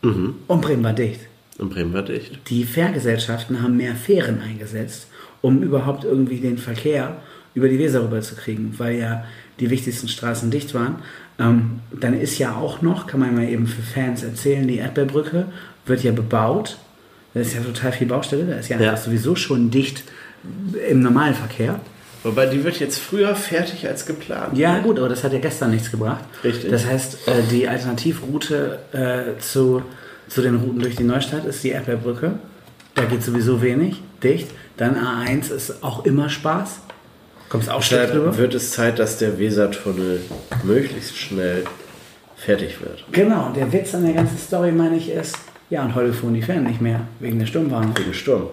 Mhm. 0.02 0.36
und 0.48 0.62
Bremen 0.62 0.84
war 0.84 0.94
dicht. 0.94 1.22
Und 1.58 1.70
Bremen 1.70 1.94
war 1.94 2.04
dicht. 2.04 2.38
Die 2.50 2.64
Fährgesellschaften 2.64 3.62
haben 3.64 3.78
mehr 3.78 3.96
Fähren 3.96 4.42
eingesetzt, 4.42 5.08
um 5.42 5.64
überhaupt 5.64 6.04
irgendwie 6.04 6.38
den 6.40 6.58
Verkehr 6.60 7.18
über 7.56 7.68
die 7.70 7.80
Weser 7.80 8.04
rüberzukriegen, 8.04 8.76
weil 8.78 8.98
ja 9.00 9.24
die 9.60 9.70
wichtigsten 9.70 10.08
Straßen 10.08 10.52
dicht 10.52 10.74
waren. 10.74 10.98
Ähm, 11.40 11.80
dann 11.92 12.14
ist 12.20 12.38
ja 12.38 12.56
auch 12.56 12.82
noch, 12.82 13.08
kann 13.08 13.20
man 13.22 13.34
mal 13.36 13.50
eben 13.50 13.66
für 13.68 13.82
Fans 13.82 14.24
erzählen, 14.24 14.68
die 14.68 14.78
Erdbeerbrücke 14.78 15.48
wird 15.86 16.04
ja 16.04 16.12
bebaut. 16.12 16.78
Da 17.34 17.40
ist 17.42 17.54
ja 17.54 17.62
total 17.62 17.92
viel 17.92 18.08
Baustelle, 18.08 18.46
da 18.46 18.56
ist 18.56 18.70
ja, 18.70 18.80
Ja. 18.80 18.92
einfach 18.92 19.04
sowieso 19.04 19.36
schon 19.36 19.72
dicht 19.72 20.04
im 20.90 21.02
normalen 21.02 21.34
Verkehr. 21.34 21.80
Wobei 22.24 22.48
die 22.48 22.64
wird 22.64 22.80
jetzt 22.80 23.00
früher 23.00 23.36
fertig 23.36 23.88
als 23.88 24.06
geplant. 24.06 24.58
Ja, 24.58 24.80
gut, 24.80 24.98
aber 24.98 25.10
das 25.10 25.24
hat 25.24 25.32
ja 25.34 25.40
gestern 25.40 25.72
nichts 25.72 25.92
gebracht. 25.92 26.24
Richtig. 26.44 26.72
Das 26.72 26.86
heißt, 26.86 27.28
äh, 27.28 27.32
die 27.52 27.68
Alternativroute 27.68 28.80
äh, 28.94 29.40
zu, 29.42 29.82
zu 30.28 30.42
den 30.42 30.56
Routen 30.56 30.80
durch 30.82 30.96
die 30.96 31.04
Neustadt 31.04 31.46
ist 31.46 31.64
die 31.64 31.70
Erdbeerbrücke. 31.70 32.34
Da 32.96 33.06
geht 33.06 33.22
sowieso 33.24 33.62
wenig, 33.62 34.02
dicht. 34.24 34.48
Dann 34.78 34.96
A1 34.96 35.52
ist 35.54 35.84
auch 35.84 36.06
immer 36.06 36.30
Spaß. 36.30 36.80
Kommst 37.50 37.70
auch 37.70 37.82
schlecht 37.82 38.14
drüber? 38.14 38.38
Wird 38.38 38.54
es 38.56 38.72
Zeit, 38.72 39.00
dass 39.00 39.18
der 39.18 39.40
Wesertunnel 39.40 40.22
möglichst 40.64 41.18
schnell 41.18 41.64
fertig 42.36 42.82
wird. 42.82 43.04
Genau, 43.12 43.52
der 43.56 43.72
Witz 43.72 43.96
an 43.96 44.06
der 44.06 44.14
ganzen 44.14 44.38
Story, 44.38 44.72
meine 44.72 44.98
ich, 44.98 45.10
ist, 45.10 45.38
ja, 45.70 45.84
und 45.84 45.96
heute 45.96 46.14
fuhren 46.14 46.34
die 46.34 46.42
Fähren 46.42 46.64
nicht 46.64 46.82
mehr, 46.82 47.02
wegen 47.20 47.40
der 47.40 47.46
Sturmwarnung. 47.46 47.98
Wegen 47.98 48.14
Sturm. 48.14 48.50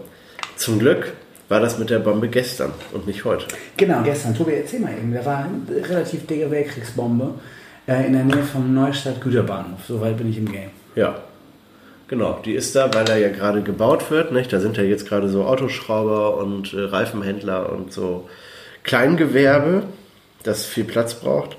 Zum 0.56 0.78
Glück 0.78 1.12
war 1.48 1.60
das 1.60 1.78
mit 1.78 1.90
der 1.90 1.98
Bombe 1.98 2.28
gestern 2.28 2.72
und 2.92 3.06
nicht 3.06 3.24
heute. 3.24 3.46
Genau, 3.76 4.02
gestern, 4.02 4.34
Tobi, 4.34 4.52
erzähl 4.54 4.80
mal 4.80 4.92
eben, 4.92 5.12
da 5.12 5.24
war 5.24 5.44
eine 5.44 5.88
relativ 5.88 6.26
dicke 6.26 6.50
Weltkriegsbombe 6.50 7.34
äh, 7.86 8.06
in 8.06 8.14
der 8.14 8.24
Nähe 8.24 8.42
vom 8.42 8.72
Neustadt 8.72 9.20
Güterbahnhof. 9.20 9.80
Soweit 9.86 10.16
bin 10.16 10.30
ich 10.30 10.38
im 10.38 10.50
Game. 10.50 10.70
Ja. 10.94 11.16
Genau, 12.08 12.40
die 12.44 12.52
ist 12.52 12.76
da, 12.76 12.92
weil 12.92 13.08
er 13.08 13.18
ja 13.18 13.30
gerade 13.30 13.62
gebaut 13.62 14.10
wird. 14.10 14.32
Nicht? 14.32 14.52
Da 14.52 14.60
sind 14.60 14.76
ja 14.76 14.82
jetzt 14.82 15.08
gerade 15.08 15.28
so 15.28 15.44
Autoschrauber 15.44 16.36
und 16.38 16.72
äh, 16.74 16.80
Reifenhändler 16.80 17.72
und 17.72 17.92
so 17.92 18.28
Kleingewerbe, 18.82 19.84
das 20.42 20.66
viel 20.66 20.84
Platz 20.84 21.14
braucht. 21.14 21.56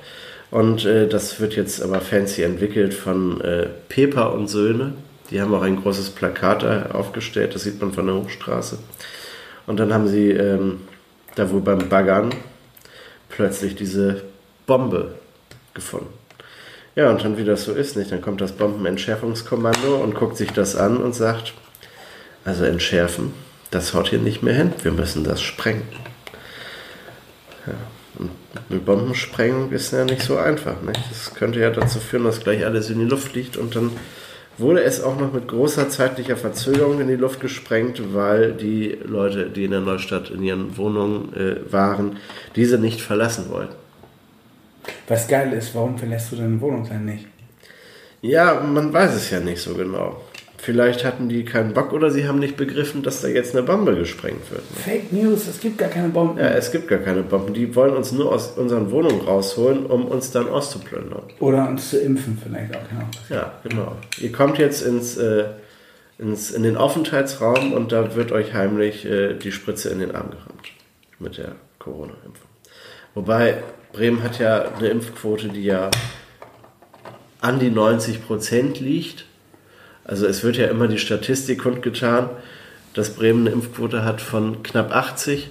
Und 0.52 0.86
äh, 0.86 1.08
das 1.08 1.40
wird 1.40 1.56
jetzt 1.56 1.82
aber 1.82 2.00
fancy 2.00 2.44
entwickelt 2.44 2.94
von 2.94 3.42
äh, 3.42 3.68
Peper 3.90 4.34
und 4.34 4.48
Söhne. 4.48 4.94
Die 5.32 5.42
haben 5.42 5.54
auch 5.54 5.64
ein 5.64 5.82
großes 5.82 6.12
Plakat 6.12 6.64
aufgestellt, 6.94 7.56
das 7.56 7.64
sieht 7.64 7.82
man 7.82 7.92
von 7.92 8.06
der 8.06 8.16
Hochstraße. 8.16 8.78
Und 9.66 9.80
dann 9.80 9.94
haben 9.94 10.08
sie 10.08 10.30
ähm, 10.32 10.82
da 11.36 11.50
wohl 11.50 11.62
beim 11.62 11.90
Baggern 11.90 12.30
plötzlich 13.30 13.76
diese 13.76 14.22
Bombe 14.68 15.16
gefunden. 15.74 16.14
Ja, 16.96 17.10
und 17.10 17.24
dann, 17.24 17.38
wie 17.38 17.46
das 17.46 17.64
so 17.64 17.74
ist, 17.74 17.98
nicht, 17.98 18.12
dann 18.12 18.22
kommt 18.22 18.40
das 18.40 18.52
Bombenentschärfungskommando 18.52 19.96
und 19.96 20.14
guckt 20.14 20.38
sich 20.38 20.52
das 20.52 20.76
an 20.76 20.98
und 20.98 21.16
sagt, 21.16 21.54
also 22.46 22.66
entschärfen, 22.66 23.34
das 23.72 23.96
haut 23.96 24.10
hier 24.10 24.20
nicht 24.20 24.44
mehr 24.44 24.54
hin, 24.54 24.74
wir 24.84 24.92
müssen 24.92 25.24
das 25.24 25.42
sprengen. 25.42 25.88
Ja, 27.68 27.74
und 28.20 28.32
eine 28.70 28.80
Bombensprengung 28.80 29.72
ist 29.72 29.92
ja 29.92 30.06
nicht 30.06 30.22
so 30.22 30.38
einfach. 30.38 30.82
Nicht? 30.82 31.00
Das 31.10 31.34
könnte 31.34 31.60
ja 31.60 31.70
dazu 31.70 32.00
führen, 32.00 32.26
dass 32.26 32.42
gleich 32.42 32.66
alles 32.66 32.90
in 32.90 33.00
die 33.00 33.06
Luft 33.06 33.30
fliegt 33.30 33.58
und 33.58 33.76
dann 33.76 33.92
wurde 34.58 34.84
es 34.84 35.02
auch 35.02 35.20
noch 35.20 35.34
mit 35.34 35.48
großer 35.48 35.90
zeitlicher 35.90 36.38
Verzögerung 36.38 37.02
in 37.02 37.08
die 37.08 37.16
Luft 37.16 37.40
gesprengt, 37.40 38.14
weil 38.14 38.54
die 38.54 38.98
Leute, 39.04 39.50
die 39.50 39.66
in 39.66 39.72
der 39.72 39.80
Neustadt 39.80 40.30
in 40.30 40.44
ihren 40.44 40.78
Wohnungen 40.78 41.34
äh, 41.34 41.72
waren, 41.72 42.18
diese 42.56 42.78
nicht 42.78 43.02
verlassen 43.02 43.50
wollten. 43.50 43.76
Was 45.08 45.28
geil 45.28 45.54
ist, 45.54 45.74
warum 45.74 45.98
verlässt 45.98 46.32
du 46.32 46.36
deine 46.36 46.60
Wohnung 46.62 46.88
dann 46.88 47.06
nicht? 47.06 47.26
Ja, 48.22 48.62
man 48.62 48.94
weiß 48.94 49.16
es 49.16 49.32
ja 49.32 49.40
nicht 49.40 49.62
so 49.62 49.74
genau. 49.74 50.22
Vielleicht 50.64 51.04
hatten 51.04 51.28
die 51.28 51.44
keinen 51.44 51.74
Bock 51.74 51.92
oder 51.92 52.10
sie 52.10 52.26
haben 52.26 52.40
nicht 52.40 52.56
begriffen, 52.56 53.04
dass 53.04 53.20
da 53.20 53.28
jetzt 53.28 53.54
eine 53.54 53.64
Bombe 53.64 53.98
gesprengt 53.98 54.50
wird. 54.50 54.62
Fake 54.86 55.12
News, 55.12 55.46
es 55.46 55.60
gibt 55.60 55.78
gar 55.78 55.90
keine 55.90 56.08
Bomben. 56.08 56.40
Ja, 56.40 56.52
es 56.52 56.72
gibt 56.72 56.88
gar 56.88 57.00
keine 57.00 57.22
Bomben. 57.22 57.54
Die 57.54 57.76
wollen 57.76 57.94
uns 57.94 58.14
nur 58.14 58.32
aus 58.32 58.52
unseren 58.52 58.90
Wohnungen 58.90 59.20
rausholen, 59.20 59.86
um 59.86 60.06
uns 60.06 60.32
dann 60.32 60.48
auszuplündern. 60.48 61.24
Oder 61.42 61.68
uns 61.68 61.90
zu 61.90 62.00
impfen 62.00 62.42
vielleicht 62.42 62.74
auch, 62.74 62.90
genau. 62.90 63.10
Ja, 63.28 63.52
genau. 63.62 63.98
Ihr 64.22 64.32
kommt 64.32 64.58
jetzt 64.58 64.84
ins, 64.84 65.18
äh, 65.18 65.48
ins, 66.18 66.52
in 66.52 66.64
den 66.64 66.78
Aufenthaltsraum 66.78 67.74
und 67.74 67.92
da 67.92 68.16
wird 68.16 68.32
euch 68.32 68.54
heimlich 68.54 69.04
äh, 69.04 69.34
die 69.34 69.52
Spritze 69.52 69.90
in 69.90 70.00
den 70.00 70.16
Arm 70.16 70.30
gerammt. 70.30 70.70
Mit 71.20 71.38
der 71.40 71.56
Corona-Impfung. 71.78 72.48
Wobei, 73.16 73.58
Bremen 73.92 74.24
hat 74.24 74.40
ja 74.40 74.72
eine 74.78 74.88
Impfquote, 74.88 75.50
die 75.50 75.66
ja 75.66 75.92
an 77.42 77.60
die 77.60 77.70
90 77.70 78.26
Prozent 78.26 78.80
liegt. 78.80 79.26
Also 80.06 80.26
es 80.26 80.44
wird 80.44 80.58
ja 80.58 80.68
immer 80.68 80.88
die 80.88 80.98
Statistik 80.98 81.60
kundgetan, 81.60 82.30
dass 82.94 83.12
Bremen 83.12 83.48
eine 83.48 83.56
Impfquote 83.56 84.04
hat 84.04 84.22
von 84.22 84.64
knapp 84.64 84.96
80. 84.96 85.50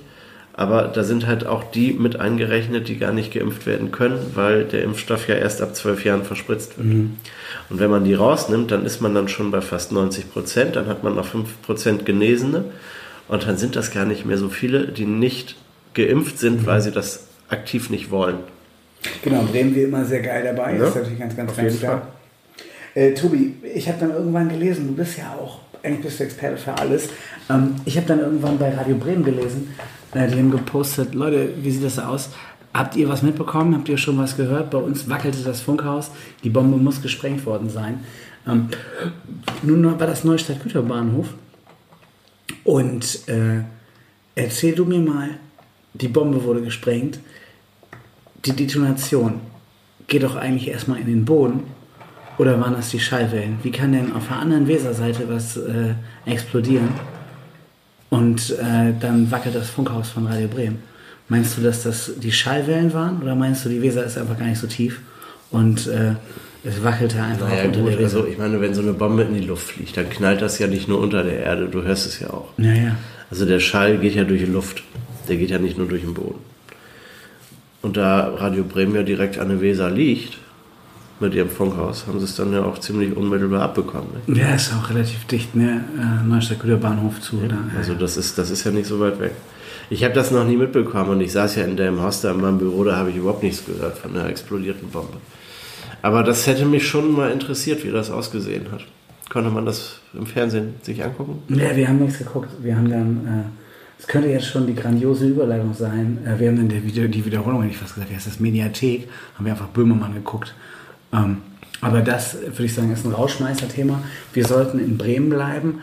Aber 0.55 0.83
da 0.83 1.03
sind 1.03 1.27
halt 1.27 1.47
auch 1.47 1.71
die 1.71 1.95
mit 1.95 2.21
eingerechnet, 2.21 2.87
die 2.87 2.99
gar 2.99 3.13
nicht 3.13 3.33
geimpft 3.33 3.65
werden 3.65 3.91
können, 3.91 4.19
weil 4.35 4.65
der 4.65 4.83
Impfstoff 4.83 5.27
ja 5.27 5.35
erst 5.37 5.63
ab 5.63 5.75
zwölf 5.75 6.05
Jahren 6.05 6.25
verspritzt 6.25 6.77
wird. 6.77 6.89
Und 7.71 7.81
wenn 7.81 7.91
man 7.91 8.05
die 8.05 8.13
rausnimmt, 8.13 8.71
dann 8.71 8.85
ist 8.85 9.01
man 9.01 9.15
dann 9.15 9.29
schon 9.29 9.51
bei 9.51 9.63
fast 9.63 9.93
90 9.93 10.31
Prozent, 10.31 10.77
dann 10.77 10.89
hat 10.89 11.05
man 11.05 11.15
noch 11.15 11.25
5 11.25 11.63
Prozent 11.63 12.05
Genesene 12.05 12.65
und 13.29 13.47
dann 13.47 13.57
sind 13.57 13.77
das 13.77 13.93
gar 13.93 14.05
nicht 14.05 14.27
mehr 14.27 14.37
so 14.37 14.51
viele, 14.51 14.89
die 14.89 15.07
nicht 15.07 15.57
geimpft 15.95 16.39
sind, 16.39 16.67
weil 16.67 16.83
sie 16.83 16.91
das 16.91 17.29
aktiv 17.49 17.89
nicht 17.89 18.11
wollen. 18.11 18.39
Genau, 19.23 19.43
Bremen 19.45 19.75
wie 19.75 19.85
immer 19.85 20.05
sehr 20.05 20.21
geil 20.21 20.43
dabei. 20.45 20.77
Ja, 20.77 20.85
ist 20.85 20.97
natürlich 20.97 21.19
ganz, 21.19 21.35
ganz, 21.35 21.51
auf 21.51 21.57
ganz 21.57 21.79
stark. 21.79 22.03
Äh, 22.95 23.15
Tobi, 23.15 23.55
ich 23.75 23.89
habe 23.89 23.99
dann 24.01 24.11
irgendwann 24.11 24.49
gelesen, 24.49 24.89
du 24.89 24.95
bist 24.95 25.19
ja 25.19 25.35
auch, 25.35 25.61
eigentlich 25.83 26.03
bist 26.03 26.21
du 26.21 26.25
Experte 26.25 26.57
für 26.57 26.77
alles. 26.79 27.09
Ähm, 27.49 27.77
ich 27.85 27.97
habe 27.97 28.07
dann 28.07 28.21
irgendwann 28.21 28.59
bei 28.59 28.75
Radio 28.75 28.97
Bremen 28.97 29.25
gelesen, 29.25 29.75
äh, 30.15 30.29
die 30.29 30.39
haben 30.39 30.51
gepostet, 30.51 31.15
Leute, 31.15 31.51
wie 31.63 31.71
sieht 31.71 31.85
das 31.85 31.99
aus? 31.99 32.31
Habt 32.75 32.97
ihr 32.97 33.09
was 33.09 33.23
mitbekommen? 33.23 33.75
Habt 33.75 33.89
ihr 33.89 33.99
schon 33.99 34.19
was 34.19 34.37
gehört? 34.37 34.71
Bei 34.71 34.79
uns 34.79 35.09
wackelte 35.09 35.43
das 35.43 35.61
Funkhaus, 35.61 36.11
die 36.43 36.51
Bombe 36.51 36.77
muss 36.77 37.03
gesprengt 37.03 37.45
worden 37.47 37.69
sein. 37.69 38.01
Ähm, 38.47 38.69
nun 39.63 39.85
war 39.85 40.07
das 40.07 40.25
Neustadt 40.25 40.63
Güterbahnhof 40.63 41.29
und 42.65 43.29
äh, 43.29 43.63
erzähl 44.35 44.75
du 44.75 44.85
mir 44.85 45.01
mal, 45.01 45.31
die 45.95 46.09
Bombe 46.09 46.43
wurde 46.45 46.63
gesprengt, 46.63 47.21
die 48.45 48.53
Detonation 48.53 49.41
geht 50.09 50.23
doch 50.23 50.37
eigentlich 50.37 50.69
erstmal 50.69 50.99
in 50.99 51.07
den 51.07 51.25
Boden. 51.25 51.65
Oder 52.39 52.59
waren 52.61 52.75
das 52.75 52.91
die 52.91 53.01
Schallwellen? 53.01 53.59
Wie 53.62 53.71
kann 53.71 53.93
denn 53.93 54.12
auf 54.12 54.29
der 54.29 54.39
anderen 54.39 54.67
Weserseite 54.67 55.29
was 55.29 55.57
äh, 55.57 55.95
explodieren? 56.27 56.89
Und 58.11 58.51
äh, 58.59 58.93
dann 58.99 59.31
wackelt 59.31 59.55
das 59.55 59.71
Funkhaus 59.71 60.11
von 60.11 60.27
Radio 60.27 60.49
Bremen. 60.49 60.83
Meinst 61.29 61.57
du, 61.57 61.62
dass 61.62 61.83
das 61.83 62.12
die 62.19 62.33
Schallwellen 62.33 62.93
waren? 62.93 63.23
Oder 63.23 63.35
meinst 63.35 63.65
du, 63.65 63.69
die 63.69 63.81
Weser 63.81 64.05
ist 64.05 64.19
einfach 64.19 64.39
gar 64.39 64.47
nicht 64.47 64.59
so 64.59 64.67
tief 64.67 65.01
und 65.51 65.87
äh, 65.87 66.15
es 66.65 66.83
wackelte 66.85 67.23
einfach 67.23 67.49
Naja, 67.49 67.62
auch 67.62 67.67
unter 67.67 67.81
gut, 67.81 67.89
der 67.91 67.99
Riese. 68.01 68.17
also 68.19 68.27
ich 68.29 68.39
meine, 68.39 68.61
wenn 68.61 68.75
so 68.75 68.83
eine 68.83 68.93
Bombe 68.93 69.23
in 69.23 69.35
die 69.35 69.41
Luft 69.41 69.69
fliegt, 69.73 69.97
dann 69.97 70.09
knallt 70.11 70.43
das 70.43 70.59
ja 70.59 70.67
nicht 70.67 70.89
nur 70.89 71.01
unter 71.01 71.23
der 71.23 71.41
Erde, 71.41 71.69
du 71.69 71.83
hörst 71.83 72.07
es 72.07 72.21
ja 72.21 72.31
auch. 72.31 72.51
ja, 72.59 72.73
ja. 72.73 72.97
Also 73.31 73.47
der 73.47 73.61
Schall 73.61 73.97
geht 73.97 74.15
ja 74.15 74.25
durch 74.25 74.41
die 74.45 74.51
Luft, 74.51 74.83
der 75.27 75.37
geht 75.37 75.49
ja 75.51 75.59
nicht 75.59 75.79
nur 75.79 75.89
durch 75.89 76.03
den 76.03 76.12
Boden. 76.12 76.39
Und 77.81 77.97
da 77.97 78.29
Radio 78.35 78.62
Bremen 78.62 78.95
ja 78.95 79.03
direkt 79.03 79.39
an 79.39 79.49
der 79.49 79.61
Weser 79.62 79.91
liegt, 79.91 80.37
mit 81.23 81.35
ihrem 81.35 81.49
Funkhaus, 81.49 82.07
haben 82.07 82.19
sie 82.19 82.26
es 82.26 82.37
dann 82.37 82.52
ja 82.52 82.62
auch 82.62 82.79
ziemlich 82.79 83.17
unmittelbar 83.17 83.62
abbekommen. 83.62 84.09
Ne? 84.26 84.38
Ja, 84.38 84.55
ist 84.55 84.73
auch 84.75 84.91
relativ 84.91 85.25
dicht, 85.25 85.55
ne? 85.55 85.85
Äh, 85.99 86.29
Neustadt 86.29 86.61
Güter 86.61 86.76
Bahnhof 86.76 87.21
zu, 87.21 87.38
oder? 87.38 87.59
Also 87.76 87.95
das 87.95 88.19
ist, 88.19 88.37
das 88.37 88.50
ist 88.50 88.64
ja 88.64 88.71
nicht 88.71 88.87
so 88.87 89.00
weit 89.00 89.19
weg. 89.19 89.33
Ich 89.88 90.05
habe 90.05 90.14
das 90.14 90.31
noch 90.31 90.45
nie 90.45 90.57
mitbekommen 90.57 91.11
und 91.11 91.21
ich 91.21 91.33
saß 91.33 91.57
ja 91.57 91.64
in 91.64 91.76
dem 91.76 92.00
Haus 92.00 92.21
da 92.21 92.33
in 92.33 92.41
meinem 92.41 92.59
Büro, 92.59 92.85
da 92.85 92.97
habe 92.97 93.11
ich 93.11 93.17
überhaupt 93.17 93.43
nichts 93.43 93.64
gehört 93.64 93.97
von 93.99 94.12
der 94.12 94.26
explodierten 94.26 94.88
Bombe. 94.88 95.19
Aber 96.02 96.23
das 96.23 96.47
hätte 96.47 96.64
mich 96.64 96.87
schon 96.87 97.12
mal 97.12 97.31
interessiert, 97.31 97.85
wie 97.85 97.91
das 97.91 98.11
ausgesehen 98.11 98.73
hat. 98.73 98.81
Konnte 99.31 99.50
man 99.50 99.64
das 99.64 100.00
im 100.14 100.26
Fernsehen 100.26 100.75
sich 100.83 101.02
angucken? 101.02 101.43
Ja, 101.49 101.75
wir 101.76 101.88
haben 101.88 101.99
nichts 101.99 102.19
geguckt. 102.19 102.50
Wir 102.61 102.76
haben 102.76 102.91
dann, 102.91 103.26
äh, 103.26 104.00
es 104.00 104.07
könnte 104.07 104.29
jetzt 104.29 104.47
schon 104.47 104.67
die 104.67 104.75
grandiose 104.75 105.26
Überleitung 105.26 105.73
sein. 105.75 106.19
Äh, 106.26 106.38
wir 106.38 106.49
haben 106.49 106.57
dann 106.57 106.69
der 106.69 106.83
Video, 106.85 107.07
die 107.07 107.25
Wiederholung, 107.25 107.62
hätte 107.62 107.73
ich 107.73 107.79
fast 107.79 107.95
gesagt, 107.95 108.11
wie 108.11 108.17
heißt 108.17 108.26
das 108.26 108.41
Mediathek, 108.41 109.09
haben 109.37 109.45
wir 109.45 109.52
einfach 109.52 109.69
Böhmermann 109.69 110.14
geguckt. 110.14 110.55
Ähm, 111.12 111.38
aber 111.81 112.00
das, 112.00 112.35
würde 112.40 112.64
ich 112.64 112.75
sagen, 112.75 112.92
ist 112.92 113.04
ein 113.04 113.12
Rauschmeißer-Thema. 113.12 114.02
Wir 114.33 114.47
sollten 114.47 114.78
in 114.78 114.97
Bremen 114.97 115.28
bleiben. 115.28 115.83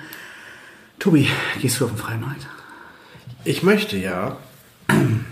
Tobi, 0.98 1.28
gehst 1.62 1.80
du 1.80 1.86
auf 1.86 1.92
den 1.92 1.98
Freimarkt? 1.98 2.48
Ich 3.44 3.64
möchte 3.64 3.98
ja. 3.98 4.38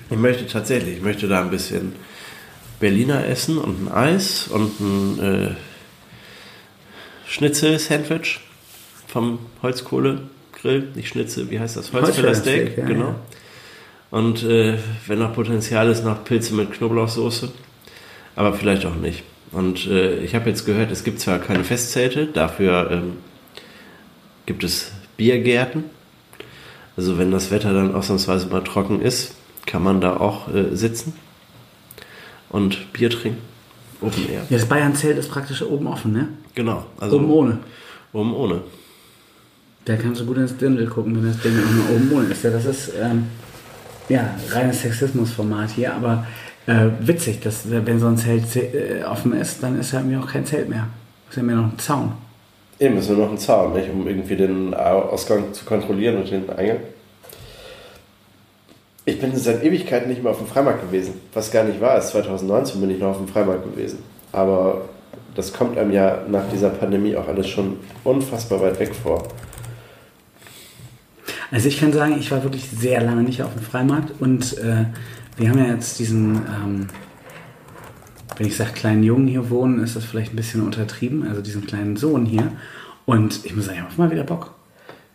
Ich 0.09 0.17
möchte 0.17 0.47
tatsächlich, 0.47 0.97
ich 0.97 1.03
möchte 1.03 1.27
da 1.27 1.41
ein 1.41 1.49
bisschen 1.49 1.93
Berliner 2.79 3.25
essen 3.25 3.57
und 3.57 3.87
ein 3.87 3.91
Eis 3.91 4.47
und 4.47 4.79
ein 4.79 5.19
äh, 5.19 5.55
Schnitzel-Sandwich 7.27 8.39
vom 9.07 9.39
Holzkohlegrill. 9.61 10.89
Nicht 10.95 11.09
Schnitzel, 11.09 11.49
wie 11.49 11.59
heißt 11.59 11.75
das? 11.75 11.91
Holzfällersteak, 11.91 12.77
ja, 12.77 12.85
genau. 12.85 13.15
Und 14.11 14.43
äh, 14.43 14.77
wenn 15.07 15.19
noch 15.19 15.33
Potenzial 15.33 15.89
ist, 15.89 16.05
noch 16.05 16.23
Pilze 16.23 16.53
mit 16.53 16.71
Knoblauchsoße. 16.71 17.51
Aber 18.35 18.53
vielleicht 18.53 18.85
auch 18.85 18.95
nicht. 18.95 19.23
Und 19.51 19.87
äh, 19.87 20.17
ich 20.19 20.35
habe 20.35 20.49
jetzt 20.49 20.65
gehört, 20.65 20.91
es 20.91 21.03
gibt 21.03 21.19
zwar 21.19 21.39
keine 21.39 21.63
Festzelte, 21.63 22.27
dafür 22.27 22.91
ähm, 22.91 23.13
gibt 24.45 24.63
es 24.63 24.91
Biergärten. 25.15 25.85
Also 26.95 27.17
wenn 27.17 27.31
das 27.31 27.51
Wetter 27.51 27.73
dann 27.73 27.93
ausnahmsweise 27.93 28.47
mal 28.47 28.63
trocken 28.63 29.01
ist, 29.01 29.35
kann 29.65 29.83
man 29.83 30.01
da 30.01 30.17
auch 30.17 30.53
äh, 30.53 30.75
sitzen 30.75 31.13
und 32.49 32.91
Bier 32.93 33.09
trinken. 33.09 33.41
Open 34.01 34.29
Air. 34.29 34.45
Ja, 34.49 34.57
das 34.57 34.67
Bayern-Zelt 34.67 35.17
ist 35.17 35.29
praktisch 35.29 35.61
oben 35.61 35.87
offen, 35.87 36.13
ne? 36.13 36.27
Genau. 36.53 36.85
Also 36.99 37.17
Oben 37.17 37.29
ohne. 37.29 37.59
Oben 38.13 38.33
ohne. 38.33 38.61
Da 39.85 39.95
kannst 39.95 40.21
du 40.21 40.25
gut 40.25 40.37
ins 40.37 40.55
Dirndl 40.57 40.85
gucken, 40.87 41.15
wenn 41.15 41.25
das 41.25 41.37
nur 41.43 41.95
oben 41.95 42.11
ohne 42.11 42.25
ist. 42.27 42.43
Ja, 42.43 42.51
das 42.51 42.65
ist 42.65 42.91
ähm, 42.99 43.27
ja 44.09 44.35
reines 44.49 44.81
Sexismusformat 44.81 45.71
hier, 45.71 45.93
aber 45.93 46.27
äh, 46.67 46.89
witzig, 47.00 47.39
dass 47.41 47.65
äh, 47.65 47.86
wenn 47.86 48.00
so 48.00 48.07
ein 48.07 48.17
Zelt 48.17 48.55
äh, 48.55 49.03
offen 49.03 49.33
ist, 49.33 49.63
dann 49.63 49.79
ist 49.79 49.93
ja 49.93 50.01
mir 50.01 50.19
auch 50.19 50.27
kein 50.27 50.45
Zelt 50.45 50.69
mehr. 50.69 50.88
Ist 51.29 51.38
ja 51.38 51.43
mehr 51.43 51.55
noch 51.55 51.71
ein 51.71 51.79
Zaun. 51.79 52.12
Eben, 52.79 52.97
ist 52.97 53.09
nur 53.09 53.17
noch 53.17 53.31
ein 53.31 53.38
Zaun, 53.38 53.74
nicht? 53.74 53.89
um 53.89 54.07
irgendwie 54.07 54.36
den 54.36 54.74
Ausgang 54.74 55.51
zu 55.53 55.65
kontrollieren 55.65 56.17
und 56.17 56.29
den 56.29 56.50
Eingang. 56.50 56.77
Ich 59.05 59.19
bin 59.19 59.36
seit 59.36 59.63
Ewigkeiten 59.63 60.09
nicht 60.09 60.21
mehr 60.21 60.31
auf 60.31 60.38
dem 60.38 60.47
Freimarkt 60.47 60.81
gewesen. 60.81 61.13
Was 61.33 61.50
gar 61.50 61.63
nicht 61.63 61.81
wahr 61.81 61.97
ist. 61.97 62.09
2019 62.09 62.81
bin 62.81 62.89
ich 62.91 63.00
noch 63.00 63.12
auf 63.12 63.17
dem 63.17 63.27
Freimarkt 63.27 63.63
gewesen. 63.63 64.00
Aber 64.33 64.81
das 65.33 65.53
kommt 65.53 65.77
einem 65.77 65.91
ja 65.91 66.19
nach 66.27 66.50
dieser 66.51 66.69
Pandemie 66.69 67.15
auch 67.15 67.27
alles 67.27 67.47
schon 67.47 67.77
unfassbar 68.03 68.62
weit 68.62 68.79
weg 68.79 68.93
vor. 68.93 69.27
Also 71.51 71.69
ich 71.69 71.79
kann 71.79 71.93
sagen, 71.93 72.17
ich 72.19 72.29
war 72.31 72.43
wirklich 72.43 72.69
sehr 72.69 73.01
lange 73.01 73.24
nicht 73.24 73.41
auf 73.41 73.53
dem 73.53 73.62
Freimarkt 73.62 74.12
und 74.19 74.57
äh, 74.57 74.86
wir 75.38 75.50
haben 75.50 75.60
ja 75.60 75.65
jetzt 75.65 76.00
diesen, 76.00 76.36
ähm, 76.36 76.88
wenn 78.36 78.47
ich 78.47 78.58
sage 78.58 78.71
kleinen 78.73 79.04
Jungen 79.04 79.28
hier 79.28 79.50
wohnen, 79.50 79.84
ist 79.84 79.95
das 79.95 80.04
vielleicht 80.04 80.34
ein 80.34 80.36
bisschen 80.36 80.63
untertrieben, 80.63 81.28
also 81.28 81.41
diesen 81.41 81.65
kleinen 81.65 81.95
Sohn 81.95 82.26
hier. 82.26 82.52
Und 83.06 83.45
ich 83.45 83.56
muss 83.56 83.65
sagen, 83.65 83.78
ich 83.78 83.84
habe 83.84 84.02
mal 84.02 84.12
wieder 84.12 84.23
Bock. 84.23 84.54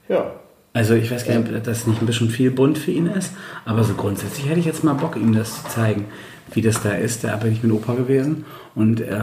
Ja. 0.09 0.33
Also 0.73 0.95
ich 0.95 1.11
weiß 1.11 1.27
gar 1.27 1.39
nicht, 1.39 1.53
ob 1.53 1.65
das 1.65 1.87
nicht 1.87 2.01
ein 2.01 2.07
bisschen 2.07 2.31
viel 2.31 2.51
bunt 2.51 2.79
für 2.79 2.93
ihn 2.93 3.07
ist, 3.07 3.35
aber 3.67 3.85
so 3.85 3.93
grundsätzlich 3.93 4.49
hätte 4.49 4.61
ich 4.61 4.65
jetzt 4.65 4.83
mal 4.83 4.95
Bock, 4.95 5.17
ihm 5.17 5.35
das 5.35 5.63
zu 5.63 5.69
zeigen, 5.69 6.07
wie 6.53 6.62
das 6.62 6.83
da 6.83 6.93
ist. 6.93 7.25
Da 7.25 7.37
bin 7.37 7.53
ich 7.53 7.62
mit 7.62 7.73
Opa 7.73 7.95
gewesen 7.95 8.45
und 8.75 9.01
äh, 9.01 9.21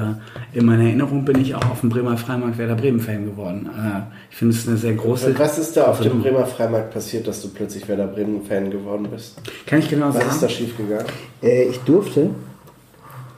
in 0.54 0.66
meiner 0.66 0.84
Erinnerung 0.84 1.26
bin 1.26 1.40
ich 1.40 1.56
auch 1.56 1.70
auf 1.70 1.82
dem 1.82 1.90
Bremer 1.90 2.18
Freimarkt 2.18 2.58
Werder 2.58 2.76
Bremen 2.76 3.00
Fan 3.00 3.26
geworden. 3.26 3.68
Äh, 3.68 4.02
ich 4.30 4.38
finde 4.38 4.56
es 4.56 4.68
eine 4.68 4.78
sehr 4.78 4.94
große... 4.94 5.38
Was 5.38 5.58
ist 5.58 5.76
da 5.76 5.86
auf 5.86 6.02
dem 6.02 6.22
Bremer 6.22 6.46
Freimarkt 6.46 6.94
passiert, 6.94 7.28
dass 7.28 7.42
du 7.42 7.50
plötzlich 7.50 7.88
Werder 7.88 8.08
Bremen-Fan 8.08 8.70
geworden 8.70 9.08
bist? 9.12 9.42
Kann 9.66 9.80
ich 9.80 9.90
genau 9.90 10.10
Was 10.10 10.16
sagen? 10.16 10.30
ist 10.30 10.44
da 10.44 10.50
schiefgegangen? 10.50 11.06
Äh, 11.42 11.64
ich 11.64 11.80
durfte. 11.80 12.30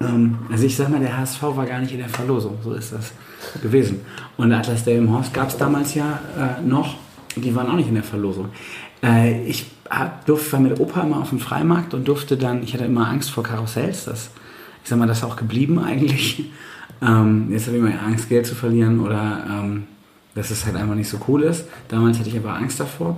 Ähm, 0.02 0.40
also 0.52 0.66
ich 0.66 0.76
sag 0.76 0.90
mal, 0.90 1.00
der 1.00 1.18
HSV 1.18 1.42
war 1.44 1.66
gar 1.66 1.80
nicht 1.80 1.94
in 1.94 2.00
der 2.00 2.10
Verlosung, 2.10 2.58
so 2.64 2.74
ist 2.74 2.92
das 2.92 3.12
gewesen. 3.62 4.02
Und 4.38 4.52
Atlas 4.52 4.84
Delmenhorst 4.84 5.34
gab 5.34 5.50
es 5.50 5.58
damals 5.58 5.96
ja 5.96 6.20
äh, 6.38 6.62
noch, 6.62 6.96
die 7.36 7.56
waren 7.56 7.68
auch 7.68 7.76
nicht 7.76 7.90
in 7.90 7.96
der 7.96 8.04
Verlosung. 8.04 8.50
Äh, 9.04 9.44
ich 9.46 9.66
durfte, 10.26 10.54
war 10.54 10.60
mit 10.60 10.80
Opa 10.80 11.02
immer 11.02 11.22
auf 11.22 11.30
dem 11.30 11.40
Freimarkt 11.40 11.94
und 11.94 12.08
durfte 12.08 12.38
dann, 12.38 12.64
ich 12.64 12.74
hatte 12.74 12.86
immer 12.86 13.08
Angst 13.08 13.32
vor 13.32 13.44
Karussells, 13.44 14.06
das, 14.06 14.32
ich 14.84 14.90
sag 14.90 14.98
mal, 14.98 15.08
das 15.08 15.20
ist 15.20 15.24
auch 15.24 15.36
geblieben 15.36 15.80
eigentlich. 15.80 16.46
Ähm, 17.04 17.48
jetzt 17.50 17.66
habe 17.66 17.78
ich 17.78 17.84
immer 17.84 18.00
Angst, 18.06 18.30
Geld 18.30 18.46
zu 18.46 18.54
verlieren 18.54 19.00
oder 19.00 19.44
ähm, 19.50 19.88
dass 20.36 20.52
es 20.52 20.68
halt 20.68 20.76
einfach 20.76 20.94
nicht 20.94 21.10
so 21.10 21.18
cool 21.28 21.42
ist. 21.42 21.66
Damals 21.88 22.20
hatte 22.20 22.30
ich 22.30 22.38
aber 22.38 22.54
Angst 22.56 22.80
davor. 22.80 23.18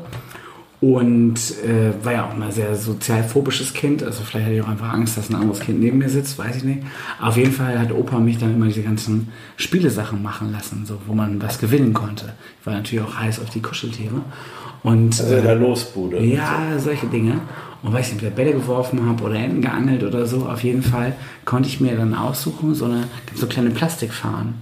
Und 0.84 1.36
äh, 1.64 1.94
war 2.04 2.12
ja 2.12 2.26
auch 2.26 2.36
mal 2.36 2.52
sehr 2.52 2.76
sozialphobisches 2.76 3.74
Kind. 3.74 4.04
Also 4.04 4.22
vielleicht 4.24 4.48
hatte 4.48 4.56
ich 4.58 4.62
auch 4.62 4.68
einfach 4.68 4.92
Angst, 4.92 5.16
dass 5.18 5.30
ein 5.30 5.36
anderes 5.36 5.62
Kind 5.62 5.80
neben 5.80 5.98
mir 6.00 6.10
sitzt, 6.10 6.38
weiß 6.38 6.58
ich 6.58 6.66
nicht. 6.66 6.80
Auf 7.22 7.38
jeden 7.38 7.54
Fall 7.54 7.80
hat 7.80 7.94
Opa 7.94 8.20
mich 8.20 8.38
dann 8.38 8.54
immer 8.54 8.66
diese 8.66 8.82
ganzen 8.82 9.30
Spielesachen 9.56 10.22
machen 10.22 10.52
lassen, 10.52 10.86
so, 10.86 10.98
wo 11.08 11.14
man 11.14 11.42
was 11.42 11.58
gewinnen 11.58 11.94
konnte. 11.94 12.34
Ich 12.60 12.66
war 12.68 12.74
natürlich 12.74 13.02
auch 13.06 13.18
heiß 13.18 13.40
auf 13.40 13.50
die 13.50 13.62
Kuscheltiere. 13.62 14.24
Und, 14.84 15.18
Also 15.22 15.36
in 15.38 15.44
der 15.44 15.56
Losbude. 15.56 16.22
ja, 16.22 16.78
solche 16.80 17.08
Dinge. 17.08 17.40
Und 17.82 17.94
weil 17.94 18.02
ich 18.02 18.12
entweder 18.12 18.32
Bälle 18.36 18.52
geworfen 18.52 19.06
habe 19.08 19.24
oder 19.24 19.36
Enten 19.36 19.62
geangelt 19.62 20.04
oder 20.04 20.26
so, 20.26 20.48
auf 20.48 20.66
jeden 20.66 20.84
Fall 20.84 21.16
konnte 21.46 21.70
ich 21.70 21.80
mir 21.80 21.96
dann 21.96 22.14
aussuchen, 22.14 22.76
so 22.76 22.86
eine 22.86 23.06
so 23.34 23.48
kleine 23.48 23.70
Plastikfahnen. 23.70 24.56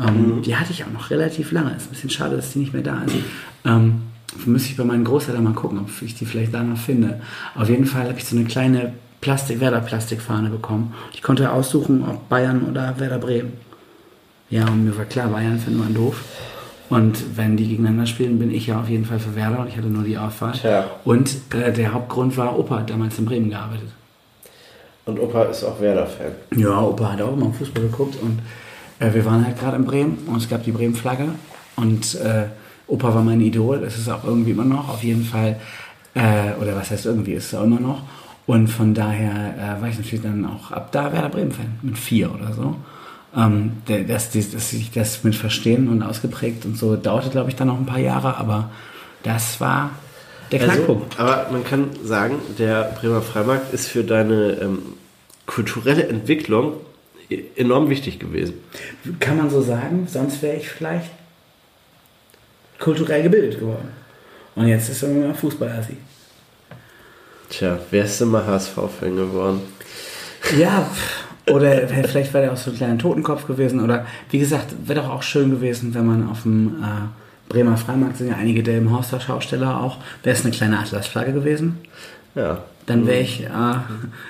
Ähm, 0.00 0.40
Die 0.42 0.54
hatte 0.54 0.70
ich 0.70 0.84
auch 0.84 0.92
noch 0.92 1.10
relativ 1.10 1.50
lange. 1.50 1.74
Ist 1.74 1.86
ein 1.88 1.90
bisschen 1.94 2.10
schade, 2.10 2.36
dass 2.36 2.52
die 2.52 2.60
nicht 2.60 2.72
mehr 2.72 2.82
da 2.82 3.02
ist. 3.02 3.16
Ähm, 3.64 4.02
müsste 4.46 4.70
ich 4.70 4.76
bei 4.76 4.84
meinen 4.84 5.04
Großeltern 5.04 5.44
mal 5.44 5.52
gucken, 5.52 5.78
ob 5.78 5.88
ich 6.02 6.14
die 6.14 6.26
vielleicht 6.26 6.54
da 6.54 6.62
noch 6.62 6.78
finde. 6.78 7.20
Auf 7.54 7.68
jeden 7.68 7.86
Fall 7.86 8.08
habe 8.08 8.18
ich 8.18 8.24
so 8.24 8.36
eine 8.36 8.44
kleine 8.44 8.92
Plastik, 9.20 9.60
Werder-Plastikfahne 9.60 10.50
bekommen. 10.50 10.94
Ich 11.12 11.22
konnte 11.22 11.50
aussuchen, 11.52 12.04
ob 12.08 12.28
Bayern 12.28 12.64
oder 12.68 12.98
Werder 12.98 13.18
Bremen. 13.18 13.52
Ja, 14.50 14.66
und 14.66 14.84
mir 14.84 14.96
war 14.96 15.04
klar, 15.04 15.28
Bayern 15.28 15.58
finden 15.58 15.78
wir 15.78 15.94
doof. 15.94 16.24
Und 16.90 17.36
wenn 17.36 17.56
die 17.56 17.68
gegeneinander 17.68 18.06
spielen, 18.06 18.38
bin 18.38 18.50
ich 18.50 18.66
ja 18.66 18.80
auf 18.80 18.88
jeden 18.88 19.06
Fall 19.06 19.18
für 19.18 19.34
Werder 19.34 19.60
und 19.60 19.68
ich 19.68 19.76
hatte 19.76 19.86
nur 19.86 20.04
die 20.04 20.18
Auswahl. 20.18 20.52
Tja. 20.52 20.84
Und 21.04 21.34
äh, 21.54 21.72
der 21.72 21.94
Hauptgrund 21.94 22.36
war, 22.36 22.58
Opa 22.58 22.80
hat 22.80 22.90
damals 22.90 23.18
in 23.18 23.24
Bremen 23.24 23.48
gearbeitet. 23.48 23.88
Und 25.06 25.18
Opa 25.18 25.44
ist 25.44 25.64
auch 25.64 25.80
Werder-Fan. 25.80 26.32
Ja, 26.60 26.80
Opa 26.82 27.12
hat 27.12 27.22
auch 27.22 27.32
immer 27.32 27.52
Fußball 27.52 27.84
geguckt 27.84 28.16
und 28.20 28.40
äh, 28.98 29.14
wir 29.14 29.24
waren 29.24 29.44
halt 29.44 29.58
gerade 29.58 29.76
in 29.76 29.84
Bremen 29.84 30.18
und 30.26 30.36
es 30.36 30.48
gab 30.48 30.64
die 30.64 30.72
Bremen-Flagge 30.72 31.28
und 31.76 32.14
äh, 32.16 32.44
Opa 32.92 33.14
war 33.14 33.22
mein 33.22 33.40
Idol, 33.40 33.80
das 33.80 33.96
ist 33.96 34.08
auch 34.08 34.24
irgendwie 34.24 34.50
immer 34.50 34.64
noch, 34.64 34.88
auf 34.90 35.02
jeden 35.02 35.24
Fall, 35.24 35.56
äh, 36.14 36.52
oder 36.60 36.76
was 36.76 36.90
heißt 36.90 37.06
irgendwie, 37.06 37.32
ist 37.32 37.46
es 37.46 37.54
auch 37.58 37.64
immer 37.64 37.80
noch. 37.80 38.02
Und 38.46 38.68
von 38.68 38.92
daher 38.92 39.54
äh, 39.78 39.80
war 39.80 39.88
ich 39.88 39.96
natürlich 39.98 40.22
dann 40.22 40.44
auch 40.44 40.70
ab 40.72 40.90
da 40.92 41.12
Werder 41.12 41.28
Bremen-Fan, 41.30 41.78
mit 41.82 41.96
vier 41.96 42.32
oder 42.34 42.52
so. 42.52 42.76
Ähm, 43.34 43.72
dass, 44.08 44.28
die, 44.30 44.44
dass 44.50 44.70
sich 44.70 44.90
das 44.90 45.24
mit 45.24 45.34
Verstehen 45.34 45.88
und 45.88 46.02
ausgeprägt 46.02 46.66
und 46.66 46.76
so 46.76 46.96
dauerte, 46.96 47.30
glaube 47.30 47.48
ich, 47.48 47.56
dann 47.56 47.68
noch 47.68 47.78
ein 47.78 47.86
paar 47.86 47.98
Jahre, 48.00 48.36
aber 48.36 48.70
das 49.22 49.58
war 49.60 49.90
der 50.50 50.60
Also, 50.60 50.72
Knackpunkt. 50.74 51.18
aber 51.18 51.46
man 51.50 51.64
kann 51.64 51.86
sagen, 52.04 52.34
der 52.58 52.92
Bremer 53.00 53.22
Freimarkt 53.22 53.72
ist 53.72 53.88
für 53.88 54.04
deine 54.04 54.58
ähm, 54.60 54.78
kulturelle 55.46 56.06
Entwicklung 56.08 56.74
e- 57.30 57.40
enorm 57.56 57.88
wichtig 57.88 58.18
gewesen. 58.18 58.52
Kann 59.18 59.38
man 59.38 59.48
so 59.48 59.62
sagen, 59.62 60.06
sonst 60.10 60.42
wäre 60.42 60.56
ich 60.56 60.68
vielleicht 60.68 61.10
kulturell 62.82 63.22
gebildet 63.22 63.58
geworden. 63.58 63.88
Und 64.54 64.68
jetzt 64.68 64.90
ist 64.90 65.02
er 65.02 65.10
immer 65.10 65.34
Fußballassi. 65.34 65.96
Tja, 67.48 67.78
wärst 67.90 68.20
du 68.20 68.26
mal 68.26 68.46
HSV-Fan 68.46 69.16
geworden? 69.16 69.60
Ja, 70.58 70.90
oder 71.46 71.88
vielleicht 71.88 72.32
wäre 72.32 72.44
der 72.44 72.52
auch 72.52 72.56
so 72.56 72.70
ein 72.70 72.76
kleiner 72.76 72.98
Totenkopf 72.98 73.46
gewesen. 73.46 73.80
Oder 73.80 74.06
wie 74.30 74.38
gesagt, 74.38 74.74
wäre 74.86 75.00
doch 75.00 75.10
auch 75.10 75.22
schön 75.22 75.50
gewesen, 75.50 75.94
wenn 75.94 76.06
man 76.06 76.28
auf 76.28 76.42
dem 76.42 76.82
äh, 76.82 77.52
Bremer 77.52 77.76
Freimarkt 77.76 78.18
sind 78.18 78.28
ja 78.28 78.36
einige 78.36 78.62
Delmenhorster 78.62 79.20
Schausteller 79.20 79.80
auch. 79.80 79.98
Wäre 80.22 80.36
es 80.36 80.44
eine 80.44 80.52
kleine 80.54 80.78
Atlasflagge 80.78 81.32
gewesen? 81.32 81.78
Ja. 82.34 82.64
Dann 82.86 83.06
wäre 83.06 83.20
ich 83.20 83.44
äh, 83.44 83.48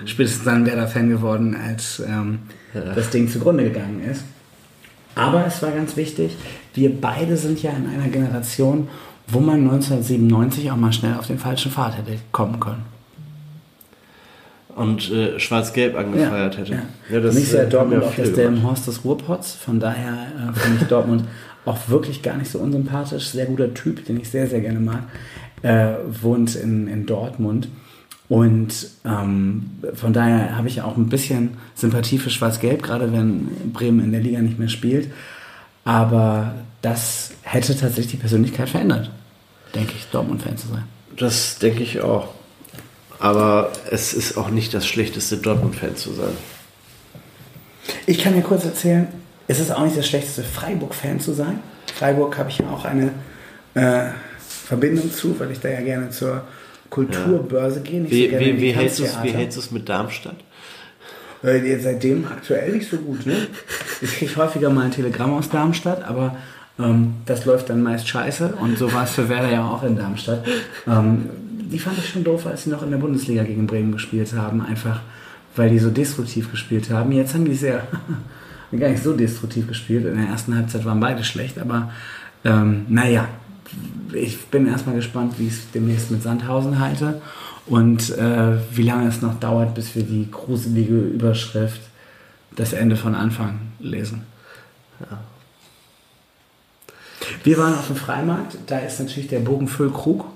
spätestens 0.04 0.44
dann 0.44 0.66
Werder-Fan 0.66 1.08
geworden, 1.08 1.56
als 1.56 2.00
ähm, 2.00 2.40
das 2.72 3.10
Ding 3.10 3.28
zugrunde 3.28 3.64
gegangen 3.64 4.02
ist. 4.04 4.24
Aber 5.14 5.46
es 5.46 5.62
war 5.62 5.70
ganz 5.70 5.96
wichtig, 5.96 6.36
wir 6.74 7.00
beide 7.00 7.36
sind 7.36 7.62
ja 7.62 7.70
in 7.70 7.88
einer 7.88 8.08
Generation, 8.08 8.88
wo 9.28 9.40
man 9.40 9.60
1997 9.60 10.70
auch 10.70 10.76
mal 10.76 10.92
schnell 10.92 11.14
auf 11.14 11.26
den 11.26 11.38
falschen 11.38 11.70
Pfad 11.70 11.98
hätte 11.98 12.18
kommen 12.32 12.60
können. 12.60 12.84
Und 14.74 15.10
äh, 15.10 15.38
schwarz-gelb 15.38 15.96
angefeiert 15.96 16.56
hätte. 16.56 16.72
Ja. 16.72 16.82
Ja, 17.10 17.20
mich 17.20 17.42
ist 17.42 17.52
ja 17.52 17.62
äh, 17.64 17.68
Dortmund 17.68 18.02
ja 18.02 18.08
auch 18.08 18.14
das 18.14 18.24
gemacht. 18.24 18.36
Delmenhorst 18.38 18.86
des 18.86 19.04
Ruhrpots. 19.04 19.52
Von 19.52 19.80
daher 19.80 20.12
äh, 20.12 20.58
finde 20.58 20.78
ich 20.82 20.88
Dortmund 20.88 21.24
auch 21.66 21.88
wirklich 21.88 22.22
gar 22.22 22.38
nicht 22.38 22.50
so 22.50 22.58
unsympathisch. 22.58 23.28
Sehr 23.28 23.46
guter 23.46 23.74
Typ, 23.74 24.06
den 24.06 24.18
ich 24.18 24.30
sehr, 24.30 24.46
sehr 24.46 24.60
gerne 24.60 24.80
mag. 24.80 25.02
Äh, 25.62 25.96
wohnt 26.22 26.56
in, 26.56 26.88
in 26.88 27.04
Dortmund. 27.04 27.68
Und 28.32 28.88
ähm, 29.04 29.72
von 29.92 30.14
daher 30.14 30.56
habe 30.56 30.66
ich 30.66 30.80
auch 30.80 30.96
ein 30.96 31.10
bisschen 31.10 31.58
Sympathie 31.74 32.16
für 32.16 32.30
Schwarz-Gelb, 32.30 32.82
gerade 32.82 33.12
wenn 33.12 33.48
Bremen 33.74 34.02
in 34.02 34.10
der 34.10 34.22
Liga 34.22 34.40
nicht 34.40 34.58
mehr 34.58 34.70
spielt. 34.70 35.12
Aber 35.84 36.54
das 36.80 37.32
hätte 37.42 37.76
tatsächlich 37.76 38.12
die 38.12 38.16
Persönlichkeit 38.16 38.70
verändert, 38.70 39.10
denke 39.74 39.92
ich, 39.94 40.06
Dortmund-Fan 40.06 40.56
zu 40.56 40.68
sein. 40.68 40.84
Das 41.14 41.58
denke 41.58 41.82
ich 41.82 42.00
auch. 42.00 42.28
Aber 43.18 43.70
es 43.90 44.14
ist 44.14 44.38
auch 44.38 44.48
nicht 44.48 44.72
das 44.72 44.86
schlechteste 44.86 45.36
Dortmund-Fan 45.36 45.96
zu 45.96 46.14
sein. 46.14 46.32
Ich 48.06 48.16
kann 48.16 48.32
dir 48.32 48.40
kurz 48.40 48.64
erzählen, 48.64 49.08
es 49.46 49.60
ist 49.60 49.70
auch 49.70 49.84
nicht 49.84 49.98
das 49.98 50.06
schlechteste, 50.06 50.42
Freiburg-Fan 50.42 51.20
zu 51.20 51.34
sein. 51.34 51.60
Freiburg 51.94 52.38
habe 52.38 52.48
ich 52.48 52.60
ja 52.60 52.70
auch 52.70 52.86
eine 52.86 53.10
äh, 53.74 54.04
Verbindung 54.38 55.12
zu, 55.12 55.38
weil 55.38 55.50
ich 55.50 55.60
da 55.60 55.68
ja 55.68 55.82
gerne 55.82 56.08
zur 56.08 56.44
Kulturbörse 56.92 57.80
gehe. 57.80 58.02
Nicht 58.02 58.12
Wie, 58.12 58.30
so 58.30 58.38
wie, 58.38 58.60
wie, 58.60 58.70
hältst 58.70 58.98
du's, 58.98 59.16
wie 59.22 59.30
hältst 59.30 59.56
du 59.56 59.62
es 59.62 59.70
mit 59.70 59.88
Darmstadt? 59.88 60.36
Äh, 61.42 61.78
seitdem 61.78 62.26
aktuell 62.26 62.72
nicht 62.72 62.88
so 62.88 62.98
gut. 62.98 63.24
Ne? 63.24 63.34
Ich 64.02 64.18
kriege 64.18 64.36
häufiger 64.36 64.68
mal 64.68 64.84
ein 64.84 64.90
Telegramm 64.90 65.32
aus 65.32 65.48
Darmstadt, 65.48 66.04
aber 66.04 66.36
ähm, 66.78 67.14
das 67.24 67.46
läuft 67.46 67.70
dann 67.70 67.82
meist 67.82 68.06
scheiße. 68.06 68.54
Und 68.60 68.76
so 68.76 68.92
war 68.92 69.04
es 69.04 69.12
für 69.12 69.30
Werder 69.30 69.50
ja 69.50 69.66
auch 69.66 69.82
in 69.82 69.96
Darmstadt. 69.96 70.44
Ähm, 70.86 71.30
die 71.48 71.78
fand 71.78 71.96
ich 71.96 72.10
schon 72.10 72.24
doof, 72.24 72.46
als 72.46 72.64
sie 72.64 72.70
noch 72.70 72.82
in 72.82 72.90
der 72.90 72.98
Bundesliga 72.98 73.42
gegen 73.42 73.66
Bremen 73.66 73.92
gespielt 73.92 74.30
haben. 74.34 74.60
Einfach, 74.60 75.00
weil 75.56 75.70
die 75.70 75.78
so 75.78 75.88
destruktiv 75.88 76.50
gespielt 76.50 76.90
haben. 76.90 77.10
Jetzt 77.12 77.32
haben 77.32 77.46
die 77.46 77.54
sehr 77.54 77.86
gar 78.78 78.90
nicht 78.90 79.02
so 79.02 79.14
destruktiv 79.14 79.66
gespielt. 79.66 80.04
In 80.04 80.18
der 80.18 80.28
ersten 80.28 80.54
Halbzeit 80.54 80.84
waren 80.84 81.00
beide 81.00 81.24
schlecht, 81.24 81.58
aber 81.58 81.90
ähm, 82.44 82.84
naja, 82.90 83.28
ich 84.12 84.46
bin 84.46 84.66
erstmal 84.66 84.96
gespannt, 84.96 85.38
wie 85.38 85.46
ich 85.46 85.54
es 85.54 85.70
demnächst 85.72 86.10
mit 86.10 86.22
Sandhausen 86.22 86.78
halte 86.78 87.20
und 87.66 88.10
äh, 88.10 88.56
wie 88.72 88.82
lange 88.82 89.08
es 89.08 89.22
noch 89.22 89.38
dauert, 89.38 89.74
bis 89.74 89.94
wir 89.94 90.02
die 90.02 90.30
gruselige 90.30 90.98
Überschrift 90.98 91.80
das 92.56 92.72
Ende 92.72 92.96
von 92.96 93.14
Anfang 93.14 93.60
lesen. 93.80 94.22
Wir 97.44 97.58
waren 97.58 97.74
auf 97.74 97.86
dem 97.86 97.96
Freimarkt, 97.96 98.56
da 98.66 98.78
ist 98.78 99.00
natürlich 99.00 99.28
der 99.28 99.40
Bogen 99.40 99.68
Füllkrug. 99.68 100.26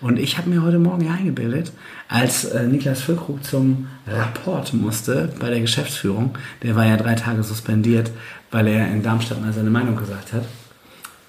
Und 0.00 0.20
ich 0.20 0.38
habe 0.38 0.48
mir 0.48 0.62
heute 0.62 0.78
Morgen 0.78 1.04
ja 1.04 1.14
eingebildet, 1.14 1.72
als 2.08 2.44
äh, 2.44 2.68
Niklas 2.68 3.02
Füllkrug 3.02 3.42
zum 3.42 3.88
Rapport 4.06 4.72
musste 4.72 5.32
bei 5.40 5.50
der 5.50 5.60
Geschäftsführung, 5.60 6.38
der 6.62 6.76
war 6.76 6.86
ja 6.86 6.96
drei 6.96 7.16
Tage 7.16 7.42
suspendiert, 7.42 8.12
weil 8.52 8.68
er 8.68 8.86
in 8.92 9.02
Darmstadt 9.02 9.40
mal 9.40 9.52
seine 9.52 9.70
Meinung 9.70 9.96
gesagt 9.96 10.32
hat, 10.32 10.44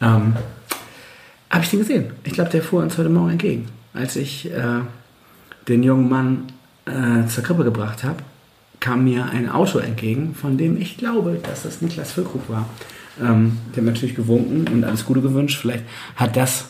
ähm, 0.02 0.36
habe 1.50 1.64
ich 1.64 1.70
den 1.70 1.80
gesehen. 1.80 2.12
Ich 2.24 2.34
glaube, 2.34 2.50
der 2.50 2.62
fuhr 2.62 2.82
uns 2.82 2.98
heute 2.98 3.10
Morgen 3.10 3.32
entgegen. 3.32 3.68
Als 3.94 4.16
ich 4.16 4.52
äh, 4.52 4.82
den 5.68 5.84
jungen 5.84 6.10
Mann 6.10 6.44
äh, 6.86 7.28
zur 7.28 7.44
Krippe 7.44 7.64
gebracht 7.64 8.04
habe, 8.04 8.18
kam 8.80 9.04
mir 9.04 9.26
ein 9.26 9.50
Auto 9.50 9.80
entgegen, 9.80 10.36
von 10.36 10.58
dem 10.58 10.80
ich 10.80 10.98
glaube, 10.98 11.40
dass 11.42 11.64
das 11.64 11.82
Niklas 11.82 12.12
Füllkrug 12.14 12.50
war. 12.50 12.70
Ähm, 13.20 13.58
der 13.76 13.84
hat 13.84 13.94
natürlich 13.94 14.16
gewunken 14.16 14.68
und 14.74 14.84
alles 14.84 15.06
Gute 15.06 15.22
gewünscht. 15.22 15.60
Vielleicht 15.60 15.84
hat 16.16 16.38
das 16.38 16.70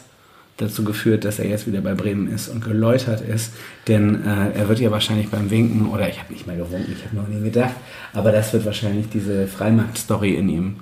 dazu 0.57 0.83
geführt, 0.83 1.23
dass 1.23 1.39
er 1.39 1.47
jetzt 1.47 1.67
wieder 1.67 1.81
bei 1.81 1.93
Bremen 1.93 2.27
ist 2.27 2.49
und 2.49 2.63
geläutert 2.63 3.21
ist. 3.21 3.53
Denn 3.87 4.25
äh, 4.25 4.51
er 4.51 4.67
wird 4.67 4.79
ja 4.79 4.91
wahrscheinlich 4.91 5.29
beim 5.29 5.49
Winken, 5.49 5.89
oder 5.89 6.09
ich 6.09 6.19
habe 6.19 6.33
nicht 6.33 6.47
mehr 6.47 6.57
gewunken, 6.57 6.91
ich 6.91 7.05
habe 7.05 7.15
noch 7.15 7.27
nie 7.27 7.41
gedacht, 7.41 7.75
aber 8.13 8.31
das 8.31 8.51
wird 8.53 8.65
wahrscheinlich 8.65 9.07
diese 9.09 9.47
Freimarkt-Story 9.47 10.35
in 10.35 10.49
ihm 10.49 10.75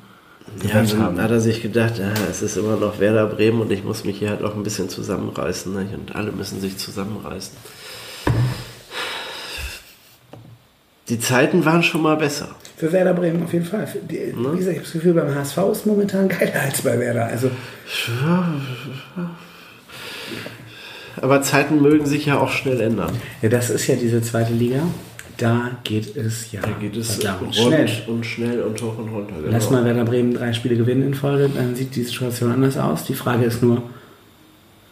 Ja, 0.67 0.81
dann 0.81 1.21
hat 1.21 1.31
er 1.31 1.39
sich 1.39 1.62
gedacht, 1.62 1.99
ja, 1.99 2.12
es 2.29 2.41
ist 2.41 2.57
immer 2.57 2.77
noch 2.77 2.99
Werder 2.99 3.27
Bremen 3.27 3.62
und 3.62 3.71
ich 3.71 3.83
muss 3.83 4.03
mich 4.03 4.17
hier 4.19 4.29
halt 4.29 4.43
auch 4.43 4.55
ein 4.55 4.63
bisschen 4.63 4.89
zusammenreißen. 4.89 5.73
Ne? 5.73 5.88
Und 5.93 6.15
alle 6.15 6.31
müssen 6.31 6.60
sich 6.60 6.77
zusammenreißen. 6.77 7.55
Die 11.10 11.19
Zeiten 11.19 11.63
waren 11.63 11.83
schon 11.83 12.01
mal 12.01 12.17
besser. 12.17 12.49
Für 12.75 12.91
Werder 12.91 13.13
Bremen 13.13 13.43
auf 13.43 13.53
jeden 13.53 13.65
Fall. 13.65 13.88
Die, 14.10 14.33
Wie 14.36 14.57
gesagt, 14.57 14.57
ich 14.57 14.67
habe 14.67 14.79
das 14.79 14.91
Gefühl, 14.91 15.13
beim 15.13 15.33
HSV 15.33 15.57
ist 15.71 15.86
momentan 15.86 16.27
geiler 16.27 16.62
als 16.62 16.81
bei 16.81 16.99
Werder. 16.99 17.25
Also 17.25 17.49
Aber 21.21 21.41
Zeiten 21.41 21.81
mögen 21.81 22.05
sich 22.05 22.25
ja 22.25 22.39
auch 22.39 22.51
schnell 22.51 22.81
ändern. 22.81 23.15
Ja, 23.41 23.49
das 23.49 23.69
ist 23.69 23.88
ja 23.88 23.95
diese 23.95 24.21
zweite 24.21 24.53
Liga. 24.53 24.83
Da 25.38 25.69
geht 25.84 26.15
es 26.15 26.52
ja 26.52 26.62
Da 26.62 26.69
geht 26.80 26.95
es 26.97 27.15
verdammt 27.15 27.41
rund 27.43 27.56
schnell. 27.56 27.89
und 28.08 28.26
schnell 28.26 28.62
und 28.62 28.82
hoch 28.82 28.97
und 28.97 29.10
runter. 29.10 29.36
Genau. 29.39 29.52
Lass 29.52 29.69
mal 29.69 29.86
Werder 29.86 30.04
Bremen 30.06 30.34
drei 30.34 30.52
Spiele 30.54 30.76
gewinnen 30.76 31.04
in 31.04 31.13
Folge, 31.13 31.50
dann 31.54 31.76
sieht 31.76 31.95
die 31.95 32.04
Situation 32.04 32.52
anders 32.52 32.78
aus. 32.78 33.04
Die 33.04 33.13
Frage 33.13 33.45
ist 33.45 33.62
nur, 33.62 33.84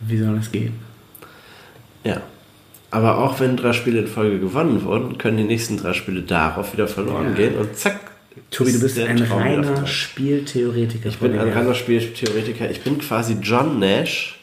wie 0.01 0.17
soll 0.17 0.35
das 0.35 0.51
gehen? 0.51 0.73
Ja. 2.03 2.21
Aber 2.91 3.17
auch 3.17 3.39
wenn 3.39 3.57
drei 3.57 3.73
Spiele 3.73 3.99
in 4.01 4.07
Folge 4.07 4.39
gewonnen 4.39 4.83
wurden, 4.85 5.17
können 5.17 5.37
die 5.37 5.43
nächsten 5.43 5.77
drei 5.77 5.93
Spiele 5.93 6.21
darauf 6.21 6.71
wieder 6.73 6.87
verloren 6.87 7.29
Ja. 7.29 7.33
gehen 7.33 7.55
und 7.57 7.75
zack. 7.75 7.99
Tobi, 8.51 8.71
du 8.71 8.77
ist 8.77 8.83
bist 8.95 8.99
ein 8.99 9.17
Traum 9.17 9.41
reiner. 9.41 9.87
Spieltheoretiker. 9.87 11.09
Ich 11.09 11.17
bin 11.17 11.37
ein 11.39 11.49
reiner 11.49 11.73
Spieltheoretiker. 11.73 12.69
Ich 12.69 12.81
bin 12.81 12.99
quasi 12.99 13.37
John 13.41 13.79
Nash, 13.79 14.39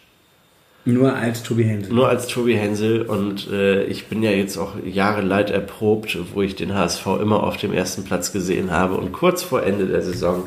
Nur 0.85 1.15
als 1.15 1.45
Tobi 1.45 1.65
Hensel. 1.65 1.93
nur 1.93 2.09
als 2.09 2.27
Tobi 2.27 2.57
Hensel 2.57 3.03
und 3.03 3.49
äh, 3.51 3.85
ich 3.85 4.07
bin 4.07 4.23
ja 4.23 4.33
jetzt 4.33 4.57
auch 4.59 4.73
Jahre 4.85 5.23
leid 5.23 5.51
erprobt, 5.51 6.19
wo 6.35 6.43
ich 6.43 6.57
den 6.57 6.75
HSV 6.75 7.07
immer 7.21 7.45
auf 7.45 7.57
dem 7.57 7.73
ersten 7.73 8.03
Platz 8.05 8.33
gesehen 8.33 8.73
habe 8.73 8.95
und 8.95 9.13
kurz 9.13 9.43
vor 9.43 9.63
Ende 9.63 9.87
der 9.87 10.03
Saison 10.03 10.43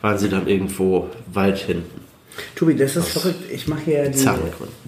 waren 0.00 0.18
sie 0.18 0.30
dann 0.30 0.46
irgendwo 0.46 1.08
weit 1.32 1.58
hinten. 1.58 2.04
Tobi, 2.56 2.74
das 2.74 2.96
ist 2.96 3.08
verrückt. 3.08 3.50
Ich 3.50 3.68
mache 3.68 3.82
hier 3.84 4.08
die, 4.08 4.28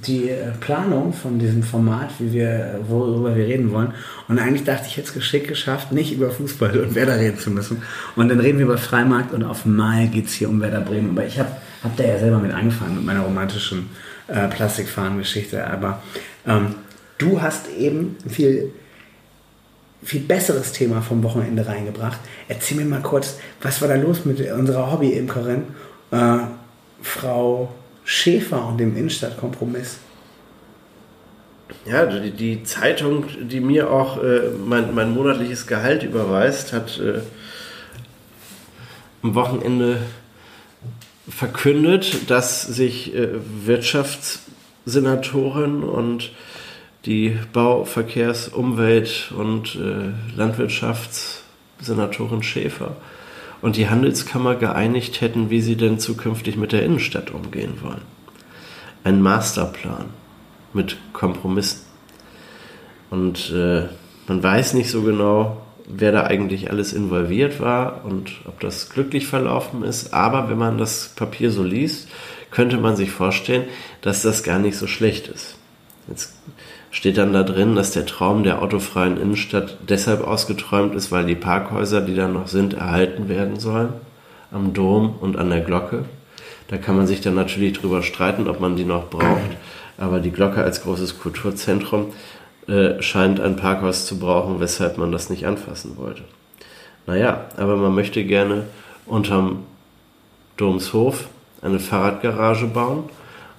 die 0.06 0.28
äh, 0.30 0.50
Planung 0.61 1.12
von 1.12 1.38
diesem 1.38 1.62
Format, 1.62 2.11
wie 2.18 2.32
wir, 2.32 2.80
worüber 2.88 3.37
wir 3.37 3.46
reden 3.46 3.70
wollen. 3.70 3.92
Und 4.28 4.38
eigentlich 4.38 4.64
dachte 4.64 4.87
ich, 4.88 4.96
hätte 4.96 5.09
es 5.09 5.14
geschickt 5.14 5.48
geschafft, 5.48 5.92
nicht 5.92 6.12
über 6.12 6.30
Fußball 6.30 6.76
und 6.80 6.94
Werder 6.94 7.18
reden 7.18 7.38
zu 7.38 7.50
müssen. 7.50 7.82
Und 8.16 8.28
dann 8.28 8.40
reden 8.40 8.59
wir 8.59 8.66
über 8.66 8.78
Freimarkt 8.78 9.32
und 9.32 9.44
auf 9.44 9.64
Mal 9.64 10.09
geht 10.09 10.26
es 10.26 10.32
hier 10.32 10.48
um 10.48 10.61
Werder 10.61 10.80
Bremen. 10.80 11.11
Aber 11.11 11.26
ich 11.26 11.38
habe 11.38 11.50
hab 11.82 11.96
da 11.96 12.04
ja 12.04 12.18
selber 12.18 12.38
mit 12.38 12.52
angefangen, 12.52 12.96
mit 12.96 13.04
meiner 13.04 13.20
romantischen 13.20 13.90
äh, 14.28 14.48
Plastikfahren-Geschichte. 14.48 15.66
Aber 15.66 16.02
ähm, 16.46 16.74
du 17.18 17.40
hast 17.40 17.68
eben 17.68 18.16
viel 18.28 18.72
viel 20.02 20.20
besseres 20.20 20.72
Thema 20.72 21.02
vom 21.02 21.22
Wochenende 21.22 21.66
reingebracht. 21.66 22.20
Erzähl 22.48 22.78
mir 22.78 22.84
mal 22.84 23.02
kurz, 23.02 23.38
was 23.60 23.80
war 23.80 23.88
da 23.88 23.96
los 23.96 24.24
mit 24.24 24.40
unserer 24.52 24.92
Hobby-Imkerin, 24.92 25.64
äh, 26.12 26.38
Frau 27.02 27.74
Schäfer 28.04 28.68
und 28.68 28.78
dem 28.78 28.96
Innenstadtkompromiss? 28.96 29.98
Ja, 31.84 32.06
die, 32.06 32.30
die 32.30 32.62
Zeitung, 32.62 33.24
die 33.48 33.60
mir 33.60 33.90
auch 33.90 34.22
äh, 34.22 34.50
mein, 34.64 34.94
mein 34.94 35.12
monatliches 35.12 35.66
Gehalt 35.66 36.04
überweist, 36.04 36.72
hat 36.72 37.00
äh, 37.00 37.20
am 39.22 39.34
Wochenende 39.34 39.98
verkündet, 41.28 42.30
dass 42.30 42.62
sich 42.62 43.14
äh, 43.14 43.28
Wirtschaftssenatorin 43.64 45.82
und 45.82 46.30
die 47.04 47.36
Bau-, 47.52 47.84
Verkehrs-, 47.84 48.48
Umwelt- 48.48 49.32
und 49.36 49.76
äh, 49.76 50.12
Landwirtschaftssenatorin 50.36 52.42
Schäfer 52.42 52.96
und 53.62 53.76
die 53.76 53.88
Handelskammer 53.88 54.54
geeinigt 54.54 55.20
hätten, 55.20 55.50
wie 55.50 55.60
sie 55.60 55.76
denn 55.76 55.98
zukünftig 55.98 56.56
mit 56.56 56.72
der 56.72 56.84
Innenstadt 56.84 57.30
umgehen 57.30 57.74
wollen. 57.82 58.02
Ein 59.04 59.20
Masterplan 59.22 60.06
mit 60.72 60.96
Kompromissen. 61.12 61.82
Und 63.10 63.52
äh, 63.52 63.84
man 64.26 64.42
weiß 64.42 64.74
nicht 64.74 64.90
so 64.90 65.02
genau, 65.02 65.62
wer 65.88 66.12
da 66.12 66.25
eigentlich 66.25 66.70
alles 66.70 66.92
involviert 66.92 67.61
war 67.61 68.05
und 68.05 68.33
ob 68.46 68.61
das 68.61 68.90
glücklich 68.90 69.27
verlaufen 69.27 69.83
ist. 69.83 70.12
Aber 70.12 70.49
wenn 70.49 70.59
man 70.59 70.79
das 70.79 71.12
Papier 71.14 71.51
so 71.51 71.62
liest, 71.62 72.09
könnte 72.51 72.79
man 72.79 72.96
sich 72.96 73.11
vorstellen, 73.11 73.64
dass 74.01 74.22
das 74.22 74.42
gar 74.42 74.59
nicht 74.59 74.77
so 74.77 74.87
schlecht 74.87 75.29
ist. 75.29 75.57
Jetzt 76.09 76.35
steht 76.90 77.18
dann 77.18 77.33
da 77.33 77.42
drin, 77.42 77.75
dass 77.75 77.90
der 77.90 78.07
Traum 78.07 78.42
der 78.42 78.62
autofreien 78.62 79.20
Innenstadt 79.20 79.79
deshalb 79.88 80.27
ausgeträumt 80.27 80.94
ist, 80.94 81.12
weil 81.12 81.27
die 81.27 81.35
Parkhäuser, 81.35 82.01
die 82.01 82.14
da 82.14 82.29
noch 82.29 82.49
sind, 82.49 82.75
erhalten 82.75 83.29
werden 83.29 83.59
sollen. 83.59 83.92
Am 84.53 84.72
Dom 84.72 85.16
und 85.20 85.37
an 85.37 85.51
der 85.51 85.61
Glocke. 85.61 86.05
Da 86.68 86.79
kann 86.79 86.96
man 86.96 87.07
sich 87.07 87.20
dann 87.20 87.35
natürlich 87.35 87.75
drüber 87.75 88.03
streiten, 88.03 88.49
ob 88.49 88.61
man 88.61 88.77
die 88.77 88.85
noch 88.85 89.11
braucht. 89.11 89.57
Aber 89.99 90.20
die 90.20 90.31
Glocke 90.31 90.62
als 90.62 90.83
großes 90.83 91.18
Kulturzentrum 91.18 92.12
äh, 92.68 93.00
scheint 93.02 93.40
ein 93.40 93.57
Parkhaus 93.57 94.07
zu 94.07 94.18
brauchen, 94.18 94.61
weshalb 94.61 94.98
man 94.98 95.12
das 95.12 95.31
nicht 95.31 95.46
anfassen 95.46 95.96
wollte. 95.96 96.22
Naja, 97.07 97.46
aber 97.57 97.76
man 97.76 97.94
möchte 97.94 98.24
gerne 98.24 98.64
unterm 99.07 99.61
Domshof 100.57 101.29
eine 101.62 101.79
Fahrradgarage 101.79 102.66
bauen 102.66 103.05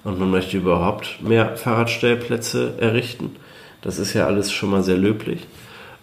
und 0.04 0.18
man 0.18 0.30
möchte 0.30 0.58
überhaupt 0.58 1.22
mehr 1.22 1.56
Fahrradstellplätze 1.56 2.74
errichten. 2.78 3.36
Das 3.82 3.98
ist 3.98 4.12
ja 4.14 4.26
alles 4.26 4.52
schon 4.52 4.70
mal 4.70 4.82
sehr 4.82 4.96
löblich. 4.96 5.46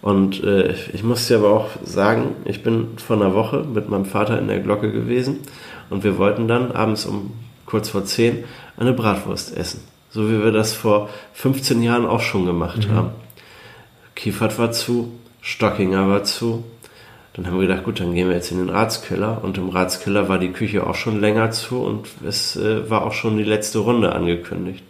Und 0.02 0.44
äh, 0.44 0.74
ich 0.94 1.04
muss 1.04 1.28
dir 1.28 1.38
aber 1.38 1.50
auch 1.50 1.70
sagen, 1.84 2.36
ich 2.46 2.64
bin 2.64 2.98
vor 2.98 3.16
einer 3.16 3.34
Woche 3.34 3.64
mit 3.64 3.90
meinem 3.90 4.06
Vater 4.06 4.38
in 4.40 4.48
der 4.48 4.60
Glocke 4.60 4.92
gewesen 4.92 5.40
und 5.90 6.04
wir 6.04 6.18
wollten 6.18 6.48
dann 6.48 6.72
abends 6.72 7.06
um 7.06 7.32
kurz 7.66 7.90
vor 7.90 8.06
zehn 8.06 8.44
eine 8.78 8.94
Bratwurst 8.94 9.56
essen. 9.58 9.82
So 10.16 10.30
wie 10.32 10.42
wir 10.42 10.54
das 10.54 10.74
vor 10.74 11.10
15 11.34 11.84
Jahren 11.84 12.06
auch 12.06 12.22
schon 12.22 12.46
gemacht 12.46 12.88
mhm. 12.88 12.96
haben. 12.96 13.10
Kiefert 14.16 14.58
war 14.58 14.72
zu, 14.72 15.12
Stockinger 15.42 16.08
war 16.08 16.24
zu. 16.24 16.64
Dann 17.34 17.48
haben 17.48 17.60
wir 17.60 17.68
gedacht, 17.68 17.84
gut, 17.84 18.00
dann 18.00 18.14
gehen 18.14 18.30
wir 18.30 18.36
jetzt 18.38 18.50
in 18.50 18.60
den 18.60 18.70
Ratskeller. 18.70 19.44
Und 19.44 19.58
im 19.58 19.68
Ratskeller 19.68 20.30
war 20.30 20.40
die 20.40 20.54
Küche 20.54 20.88
auch 20.88 20.96
schon 20.96 21.20
länger 21.20 21.52
zu 21.52 21.84
und 21.84 22.08
es 22.26 22.56
äh, 22.56 22.90
war 22.90 23.06
auch 23.06 23.12
schon 23.12 23.38
die 23.38 23.44
letzte 23.44 23.80
Runde 23.80 24.16
angekündigt. 24.16 24.86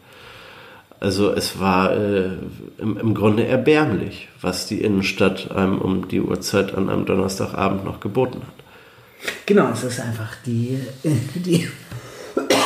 Also 1.00 1.34
es 1.34 1.60
war 1.60 1.98
äh, 1.98 2.30
im, 2.78 2.96
im 2.98 3.16
Grunde 3.16 3.48
erbärmlich, 3.48 4.30
was 4.42 4.68
die 4.68 4.82
Innenstadt 4.82 5.50
einem 5.50 5.80
um 5.80 6.08
die 6.08 6.22
Uhrzeit 6.22 6.76
an 6.76 6.88
einem 6.88 7.08
Donnerstagabend 7.08 7.84
noch 7.84 8.00
geboten 8.00 8.42
hat. 8.44 9.34
Genau, 9.48 9.72
es 9.72 9.84
ist 9.84 10.00
einfach 10.02 10.36
die, 10.46 10.78
die, 11.34 11.68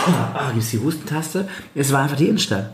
oh, 0.07 0.57
ist 0.57 0.73
die 0.73 0.79
Hustentaste. 0.79 1.47
Es 1.75 1.91
war 1.91 2.03
einfach 2.03 2.17
die 2.17 2.27
Innenstadt. 2.27 2.71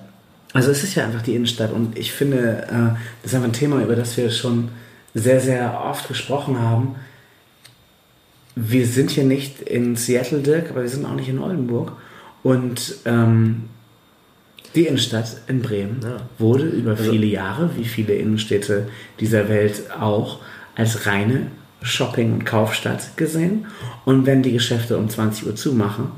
Also 0.53 0.71
es 0.71 0.83
ist 0.83 0.95
ja 0.95 1.05
einfach 1.05 1.21
die 1.21 1.35
Innenstadt 1.35 1.73
und 1.73 1.97
ich 1.97 2.13
finde, 2.13 2.63
äh, 2.69 2.95
das 3.21 3.31
ist 3.31 3.35
einfach 3.35 3.49
ein 3.49 3.53
Thema, 3.53 3.81
über 3.81 3.95
das 3.95 4.15
wir 4.15 4.31
schon 4.31 4.69
sehr, 5.13 5.41
sehr 5.41 5.81
oft 5.83 6.07
gesprochen 6.07 6.59
haben. 6.59 6.95
Wir 8.55 8.87
sind 8.87 9.11
hier 9.11 9.25
nicht 9.25 9.61
in 9.61 9.97
Seattle, 9.97 10.39
Dirk, 10.39 10.69
aber 10.69 10.83
wir 10.83 10.89
sind 10.89 11.05
auch 11.05 11.15
nicht 11.15 11.27
in 11.27 11.39
Oldenburg. 11.39 11.91
Und 12.41 12.95
ähm, 13.05 13.65
die 14.75 14.87
Innenstadt 14.87 15.37
in 15.47 15.61
Bremen 15.61 15.99
ja. 16.03 16.17
wurde 16.37 16.67
über 16.67 16.91
also 16.91 17.11
viele 17.11 17.25
Jahre, 17.25 17.71
wie 17.75 17.85
viele 17.85 18.13
Innenstädte 18.13 18.87
dieser 19.19 19.49
Welt 19.49 19.91
auch, 19.99 20.39
als 20.75 21.05
reine 21.05 21.47
Shopping- 21.81 22.33
und 22.33 22.45
Kaufstadt 22.45 23.17
gesehen. 23.17 23.67
Und 24.03 24.25
wenn 24.25 24.43
die 24.43 24.51
Geschäfte 24.51 24.97
um 24.97 25.09
20 25.09 25.47
Uhr 25.47 25.55
zumachen, 25.55 26.11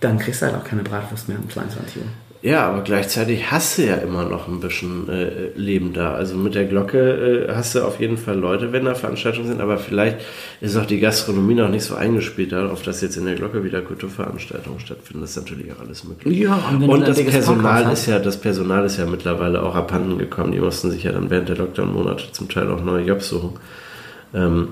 dann 0.00 0.18
kriegst 0.18 0.42
du 0.42 0.46
halt 0.46 0.56
auch 0.56 0.64
keine 0.64 0.82
Bratwurst 0.82 1.28
mehr 1.28 1.38
um 1.38 1.48
22 1.50 1.98
Uhr. 1.98 2.08
Ja, 2.40 2.68
aber 2.68 2.82
gleichzeitig 2.82 3.50
hast 3.50 3.78
du 3.78 3.82
ja 3.86 3.96
immer 3.96 4.24
noch 4.24 4.46
ein 4.46 4.60
bisschen 4.60 5.08
äh, 5.08 5.48
Leben 5.56 5.92
da. 5.92 6.14
Also 6.14 6.36
mit 6.36 6.54
der 6.54 6.66
Glocke 6.66 7.48
äh, 7.48 7.52
hast 7.52 7.74
du 7.74 7.82
auf 7.82 7.98
jeden 7.98 8.16
Fall 8.16 8.38
Leute, 8.38 8.72
wenn 8.72 8.84
da 8.84 8.94
Veranstaltungen 8.94 9.48
sind, 9.48 9.60
aber 9.60 9.76
vielleicht 9.76 10.18
ist 10.60 10.76
auch 10.76 10.86
die 10.86 11.00
Gastronomie 11.00 11.54
noch 11.54 11.68
nicht 11.68 11.82
so 11.82 11.96
eingespielt 11.96 12.52
darauf, 12.52 12.82
dass 12.82 13.00
jetzt 13.00 13.16
in 13.16 13.24
der 13.24 13.34
Glocke 13.34 13.64
wieder 13.64 13.80
Kulturveranstaltungen 13.80 14.78
stattfinden. 14.78 15.22
Das 15.22 15.30
ist 15.30 15.36
natürlich 15.36 15.72
auch 15.72 15.80
alles 15.80 16.04
möglich. 16.04 16.38
Ja, 16.38 16.60
und, 16.70 16.88
und 16.88 17.08
das 17.08 17.20
Personal 17.24 17.92
ist 17.92 18.06
ja, 18.06 18.20
das 18.20 18.36
Personal 18.36 18.84
ist 18.84 18.98
ja 18.98 19.06
mittlerweile 19.06 19.60
auch 19.60 19.74
abhanden 19.74 20.16
gekommen. 20.18 20.52
Die 20.52 20.60
mussten 20.60 20.92
sich 20.92 21.02
ja 21.02 21.10
dann 21.10 21.30
während 21.30 21.48
der 21.48 21.56
Lockdown-Monate 21.56 22.30
zum 22.30 22.48
Teil 22.48 22.70
auch 22.70 22.84
neue 22.84 23.04
Jobs 23.04 23.30
suchen. 23.30 23.58
Ähm, 24.32 24.68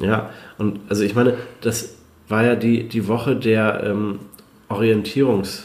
ja, 0.00 0.30
und 0.56 0.80
also 0.88 1.02
ich 1.02 1.14
meine, 1.14 1.34
das 1.60 1.96
war 2.28 2.44
ja 2.44 2.54
die, 2.54 2.88
die 2.88 3.08
Woche 3.08 3.36
der 3.36 3.82
ähm, 3.84 4.20
Orientierungs- 4.70 5.64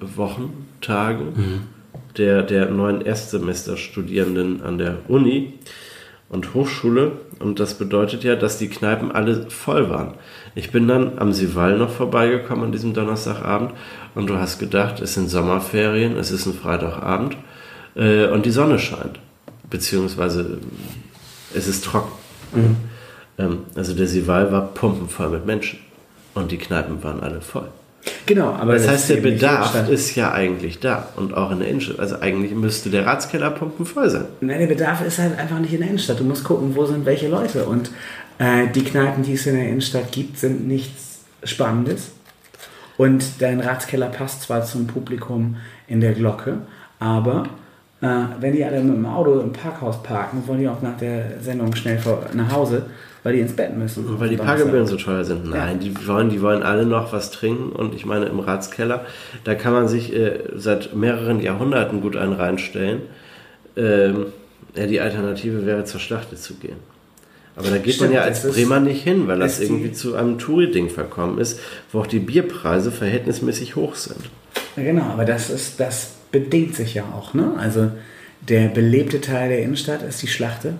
Wochentagen 0.00 1.26
mhm. 1.26 1.60
der, 2.16 2.42
der 2.42 2.70
neuen 2.70 3.00
Erstsemesterstudierenden 3.00 4.62
an 4.62 4.78
der 4.78 4.98
Uni 5.08 5.54
und 6.28 6.54
Hochschule. 6.54 7.12
Und 7.38 7.60
das 7.60 7.74
bedeutet 7.74 8.24
ja, 8.24 8.36
dass 8.36 8.58
die 8.58 8.68
Kneipen 8.68 9.12
alle 9.12 9.50
voll 9.50 9.90
waren. 9.90 10.14
Ich 10.54 10.72
bin 10.72 10.88
dann 10.88 11.18
am 11.18 11.32
Sival 11.32 11.76
noch 11.76 11.90
vorbeigekommen 11.90 12.64
an 12.64 12.72
diesem 12.72 12.94
Donnerstagabend 12.94 13.72
und 14.14 14.28
du 14.28 14.38
hast 14.38 14.58
gedacht, 14.58 15.00
es 15.00 15.14
sind 15.14 15.28
Sommerferien, 15.28 16.16
es 16.16 16.30
ist 16.30 16.46
ein 16.46 16.54
Freitagabend 16.54 17.36
äh, 17.94 18.26
und 18.28 18.46
die 18.46 18.50
Sonne 18.50 18.78
scheint. 18.78 19.20
Beziehungsweise 19.68 20.58
es 21.54 21.68
ist 21.68 21.84
trocken. 21.84 22.12
Mhm. 22.54 22.76
Ähm, 23.38 23.58
also 23.74 23.94
der 23.94 24.06
Sival 24.06 24.50
war 24.50 24.68
pumpenvoll 24.68 25.28
mit 25.28 25.44
Menschen 25.44 25.80
und 26.32 26.50
die 26.50 26.58
Kneipen 26.58 27.02
waren 27.02 27.20
alle 27.20 27.42
voll. 27.42 27.68
Genau, 28.26 28.50
aber 28.50 28.74
das, 28.74 28.82
das 28.82 28.92
heißt, 28.92 29.10
der 29.10 29.16
Bedarf 29.16 29.88
ist 29.88 30.14
ja 30.16 30.32
eigentlich 30.32 30.80
da 30.80 31.08
und 31.16 31.34
auch 31.34 31.50
in 31.50 31.60
der 31.60 31.68
Innenstadt. 31.68 32.00
Also 32.00 32.20
eigentlich 32.20 32.52
müsste 32.54 32.90
der 32.90 33.06
Ratskeller 33.06 33.50
pumpenvoll 33.50 34.10
sein. 34.10 34.24
Nein, 34.40 34.58
der 34.60 34.66
Bedarf 34.66 35.04
ist 35.04 35.18
halt 35.18 35.38
einfach 35.38 35.58
nicht 35.58 35.72
in 35.72 35.80
der 35.80 35.88
Innenstadt. 35.88 36.20
Du 36.20 36.24
musst 36.24 36.44
gucken, 36.44 36.74
wo 36.74 36.86
sind 36.86 37.06
welche 37.06 37.28
Leute. 37.28 37.64
Und 37.64 37.90
äh, 38.38 38.66
die 38.74 38.84
Kneipen, 38.84 39.22
die 39.22 39.34
es 39.34 39.46
in 39.46 39.54
der 39.54 39.68
Innenstadt 39.68 40.10
gibt, 40.12 40.38
sind 40.38 40.66
nichts 40.66 41.20
Spannendes. 41.44 42.10
Und 42.96 43.24
dein 43.40 43.60
Ratskeller 43.60 44.08
passt 44.08 44.42
zwar 44.42 44.64
zum 44.64 44.86
Publikum 44.86 45.56
in 45.86 46.00
der 46.00 46.12
Glocke, 46.12 46.58
aber 46.98 47.44
äh, 48.00 48.06
wenn 48.40 48.52
die 48.52 48.64
alle 48.64 48.80
mit 48.80 48.96
dem 48.96 49.06
Auto 49.06 49.40
im 49.40 49.52
Parkhaus 49.52 50.02
parken, 50.02 50.42
wollen 50.46 50.60
die 50.60 50.68
auch 50.68 50.82
nach 50.82 50.96
der 50.96 51.40
Sendung 51.40 51.74
schnell 51.76 52.00
nach 52.32 52.52
Hause 52.52 52.86
weil 53.26 53.32
die 53.32 53.40
ins 53.40 53.54
Bett 53.54 53.76
müssen. 53.76 54.06
Und 54.06 54.20
weil 54.20 54.28
die 54.28 54.36
Parkgebühren 54.36 54.86
so 54.86 54.96
teuer 54.96 55.24
sind. 55.24 55.50
Nein, 55.50 55.80
ja. 55.80 55.88
die, 55.88 56.06
wollen, 56.06 56.30
die 56.30 56.40
wollen 56.40 56.62
alle 56.62 56.86
noch 56.86 57.12
was 57.12 57.32
trinken 57.32 57.72
und 57.72 57.92
ich 57.92 58.06
meine, 58.06 58.26
im 58.26 58.38
Ratskeller, 58.38 59.04
da 59.42 59.56
kann 59.56 59.72
man 59.72 59.88
sich 59.88 60.14
äh, 60.14 60.44
seit 60.54 60.94
mehreren 60.94 61.40
Jahrhunderten 61.40 62.00
gut 62.02 62.16
einen 62.16 62.34
reinstellen. 62.34 63.02
Ähm, 63.76 64.26
ja, 64.76 64.86
die 64.86 65.00
Alternative 65.00 65.66
wäre 65.66 65.82
zur 65.82 65.98
Schlachte 65.98 66.36
zu 66.36 66.54
gehen. 66.54 66.76
Aber 67.56 67.68
da 67.68 67.78
geht 67.78 67.94
Stimmt, 67.94 68.10
man 68.10 68.18
ja 68.18 68.22
als 68.22 68.46
Bremer 68.48 68.78
nicht 68.78 69.02
hin, 69.02 69.26
weil 69.26 69.40
das 69.40 69.58
irgendwie 69.58 69.90
zu 69.90 70.14
einem 70.14 70.38
Touri-Ding 70.38 70.88
verkommen 70.88 71.38
ist, 71.38 71.58
wo 71.90 72.02
auch 72.02 72.06
die 72.06 72.20
Bierpreise 72.20 72.92
verhältnismäßig 72.92 73.74
hoch 73.74 73.96
sind. 73.96 74.20
Genau, 74.76 75.02
aber 75.02 75.24
das 75.24 75.50
ist, 75.50 75.80
das 75.80 76.12
bedingt 76.30 76.76
sich 76.76 76.94
ja 76.94 77.02
auch, 77.12 77.34
ne? 77.34 77.54
Also 77.58 77.90
der 78.48 78.68
belebte 78.68 79.20
Teil 79.20 79.48
der 79.48 79.64
Innenstadt 79.64 80.04
ist 80.04 80.22
die 80.22 80.28
Schlachte 80.28 80.74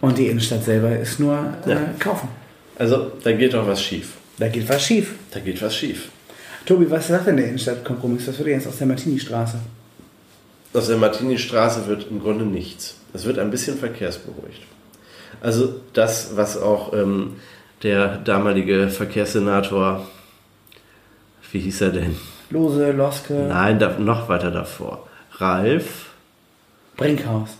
und 0.00 0.18
die 0.18 0.26
Innenstadt 0.28 0.64
selber 0.64 0.96
ist 0.96 1.20
nur 1.20 1.38
äh, 1.66 1.70
ja. 1.70 1.80
kaufen. 1.98 2.28
Also 2.78 3.12
da 3.22 3.32
geht 3.32 3.54
doch 3.54 3.66
was 3.66 3.82
schief. 3.82 4.14
Da 4.38 4.48
geht 4.48 4.68
was 4.68 4.82
schief. 4.82 5.14
Da 5.30 5.40
geht 5.40 5.60
was 5.62 5.74
schief. 5.74 6.08
Tobi, 6.66 6.90
was 6.90 7.08
sagt 7.08 7.28
denn 7.28 7.36
der 7.36 7.46
Innenstadtkompromiss? 7.46 8.28
Was 8.28 8.38
würde 8.38 8.50
jetzt 8.50 8.66
aus 8.66 8.78
der 8.78 8.86
Martini-Straße? 8.86 9.58
Aus 10.74 10.88
der 10.88 10.96
Martini-Straße 10.96 11.86
wird 11.86 12.10
im 12.10 12.20
Grunde 12.20 12.44
nichts. 12.44 12.96
Es 13.14 13.24
wird 13.24 13.38
ein 13.38 13.50
bisschen 13.50 13.78
verkehrsberuhigt. 13.78 14.62
Also 15.40 15.80
das, 15.92 16.36
was 16.36 16.58
auch 16.58 16.92
ähm, 16.92 17.36
der 17.82 18.18
damalige 18.18 18.88
Verkehrssenator, 18.88 20.06
wie 21.52 21.60
hieß 21.60 21.82
er 21.82 21.90
denn? 21.90 22.16
Lose, 22.50 22.92
Loske. 22.92 23.46
Nein, 23.48 23.78
da, 23.78 23.98
noch 23.98 24.28
weiter 24.28 24.50
davor. 24.50 25.06
Ralf. 25.32 26.10
Brinkhaus. 26.96 27.50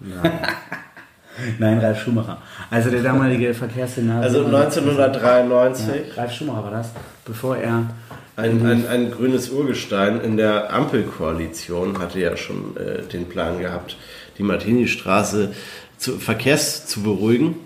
Nein. 0.00 0.32
Nein, 1.58 1.78
Ralf 1.78 2.00
Schumacher. 2.00 2.38
Also 2.70 2.90
der 2.90 3.02
damalige 3.02 3.54
Verkehrssenator. 3.54 4.22
Also 4.22 4.44
1993. 4.44 5.86
Ja, 5.86 6.22
Ralf 6.22 6.32
Schumacher 6.32 6.64
war 6.64 6.70
das, 6.70 6.90
bevor 7.24 7.56
er. 7.56 7.90
Ein, 8.36 8.66
ein, 8.66 8.86
ein 8.88 9.10
grünes 9.12 9.50
Urgestein 9.50 10.20
in 10.20 10.36
der 10.36 10.72
Ampelkoalition 10.72 11.98
hatte 11.98 12.18
ja 12.18 12.36
schon 12.36 12.76
äh, 12.76 13.02
den 13.02 13.28
Plan 13.28 13.60
gehabt, 13.60 13.96
die 14.38 14.42
Martini-Straße 14.42 15.52
zu, 15.98 16.18
verkehrs 16.18 16.86
zu 16.86 17.02
beruhigen. 17.02 17.56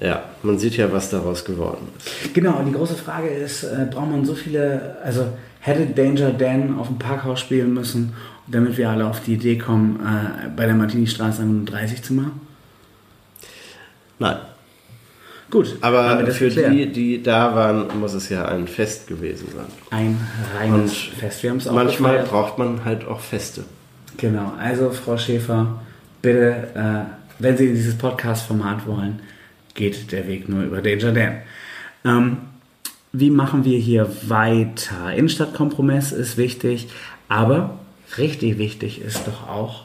Ja, 0.00 0.24
man 0.42 0.58
sieht 0.58 0.76
ja, 0.76 0.92
was 0.92 1.10
daraus 1.10 1.44
geworden 1.44 1.88
ist. 1.98 2.34
Genau, 2.34 2.58
und 2.58 2.66
die 2.66 2.72
große 2.72 2.94
Frage 2.94 3.28
ist, 3.28 3.64
äh, 3.64 3.86
braucht 3.90 4.10
man 4.10 4.24
so 4.24 4.34
viele, 4.34 4.96
also 5.02 5.26
hätte 5.60 5.86
Danger 5.86 6.32
Dan 6.32 6.78
auf 6.78 6.86
dem 6.88 6.98
Parkhaus 6.98 7.40
spielen 7.40 7.72
müssen, 7.74 8.14
damit 8.46 8.76
wir 8.76 8.88
alle 8.88 9.06
auf 9.06 9.20
die 9.24 9.34
Idee 9.34 9.58
kommen, 9.58 10.00
äh, 10.00 10.48
bei 10.54 10.66
der 10.66 10.74
Martini-Straße 10.74 11.42
30 11.66 12.02
zu 12.02 12.14
machen? 12.14 12.45
Nein. 14.18 14.36
Gut, 15.48 15.76
aber 15.80 16.26
für 16.32 16.48
geklärt. 16.48 16.72
die, 16.72 16.86
die 16.92 17.22
da 17.22 17.54
waren, 17.54 18.00
muss 18.00 18.14
es 18.14 18.28
ja 18.28 18.46
ein 18.46 18.66
Fest 18.66 19.06
gewesen 19.06 19.46
sein. 19.54 19.66
Ein 19.90 20.20
reines 20.58 20.80
Und 20.80 21.14
Fest. 21.20 21.42
Wir 21.42 21.50
haben 21.50 21.58
es 21.58 21.68
auch 21.68 21.74
Manchmal 21.74 22.12
gefeiert. 22.12 22.30
braucht 22.30 22.58
man 22.58 22.84
halt 22.84 23.06
auch 23.06 23.20
Feste. 23.20 23.64
Genau, 24.16 24.54
also 24.58 24.90
Frau 24.90 25.16
Schäfer, 25.16 25.80
bitte, 26.20 26.68
äh, 26.74 27.12
wenn 27.38 27.56
Sie 27.56 27.68
dieses 27.68 27.96
Podcast-Format 27.96 28.86
wollen, 28.86 29.20
geht 29.74 30.10
der 30.10 30.26
Weg 30.26 30.48
nur 30.48 30.64
über 30.64 30.80
Danger 30.82 31.12
Dan. 31.12 31.36
Ähm, 32.04 32.36
wie 33.12 33.30
machen 33.30 33.64
wir 33.64 33.78
hier 33.78 34.10
weiter? 34.22 35.12
Innenstadtkompromiss 35.14 36.12
ist 36.12 36.36
wichtig, 36.36 36.88
aber 37.28 37.78
richtig 38.18 38.58
wichtig 38.58 39.00
ist 39.00 39.26
doch 39.28 39.48
auch, 39.48 39.84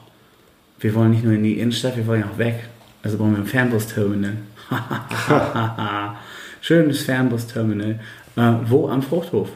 wir 0.80 0.96
wollen 0.96 1.12
nicht 1.12 1.24
nur 1.24 1.34
in 1.34 1.44
die 1.44 1.60
Innenstadt, 1.60 1.98
wir 1.98 2.08
wollen 2.08 2.22
ja 2.22 2.28
auch 2.34 2.38
weg. 2.40 2.62
Also 3.04 3.18
brauchen 3.18 3.34
wir 3.34 3.40
ein 3.40 3.46
Fernbusterminal. 3.46 4.38
Schönes 6.62 7.02
Fernbusterminal. 7.02 8.00
Äh, 8.36 8.54
wo 8.66 8.88
am 8.88 9.02
Fruchthof? 9.02 9.50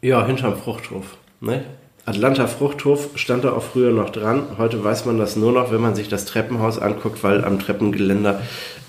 Ja, 0.00 0.26
hinterm 0.26 0.56
Fruchthof. 0.56 1.16
Ne? 1.40 1.64
Atlanta 2.04 2.46
Fruchthof 2.46 3.10
stand 3.14 3.44
da 3.44 3.52
auch 3.52 3.62
früher 3.62 3.92
noch 3.92 4.10
dran. 4.10 4.58
Heute 4.58 4.82
weiß 4.82 5.04
man 5.04 5.18
das 5.18 5.36
nur 5.36 5.52
noch, 5.52 5.70
wenn 5.70 5.80
man 5.80 5.94
sich 5.94 6.08
das 6.08 6.24
Treppenhaus 6.24 6.78
anguckt, 6.78 7.22
weil 7.22 7.44
am 7.44 7.58
Treppengeländer 7.58 8.40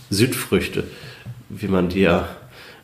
Südfrüchte, 0.10 0.84
wie 1.50 1.68
man 1.68 1.90
die 1.90 2.02
ja 2.02 2.28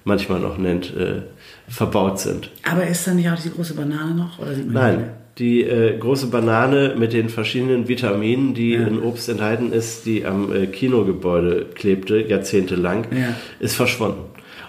manchmal 0.03 0.39
noch 0.39 0.57
nennt, 0.57 0.95
äh, 0.95 1.23
verbaut 1.67 2.19
sind. 2.19 2.51
Aber 2.69 2.85
ist 2.85 3.07
da 3.07 3.13
nicht 3.13 3.29
auch 3.29 3.39
die 3.39 3.51
große 3.51 3.73
Banane 3.75 4.13
noch? 4.13 4.39
Oder 4.39 4.55
sieht 4.55 4.65
man 4.65 4.73
Nein, 4.73 5.09
die 5.39 5.63
äh, 5.63 5.97
große 5.97 6.27
Banane 6.27 6.95
mit 6.97 7.13
den 7.13 7.29
verschiedenen 7.29 7.87
Vitaminen, 7.87 8.53
die 8.53 8.73
Ja. 8.73 8.85
in 8.87 9.01
Obst 9.01 9.29
enthalten 9.29 9.71
ist, 9.71 10.05
die 10.05 10.25
am 10.25 10.53
äh, 10.53 10.67
Kinogebäude 10.67 11.65
klebte, 11.73 12.19
jahrzehntelang, 12.19 13.07
Ja. 13.11 13.35
ist 13.59 13.75
verschwunden. 13.75 14.21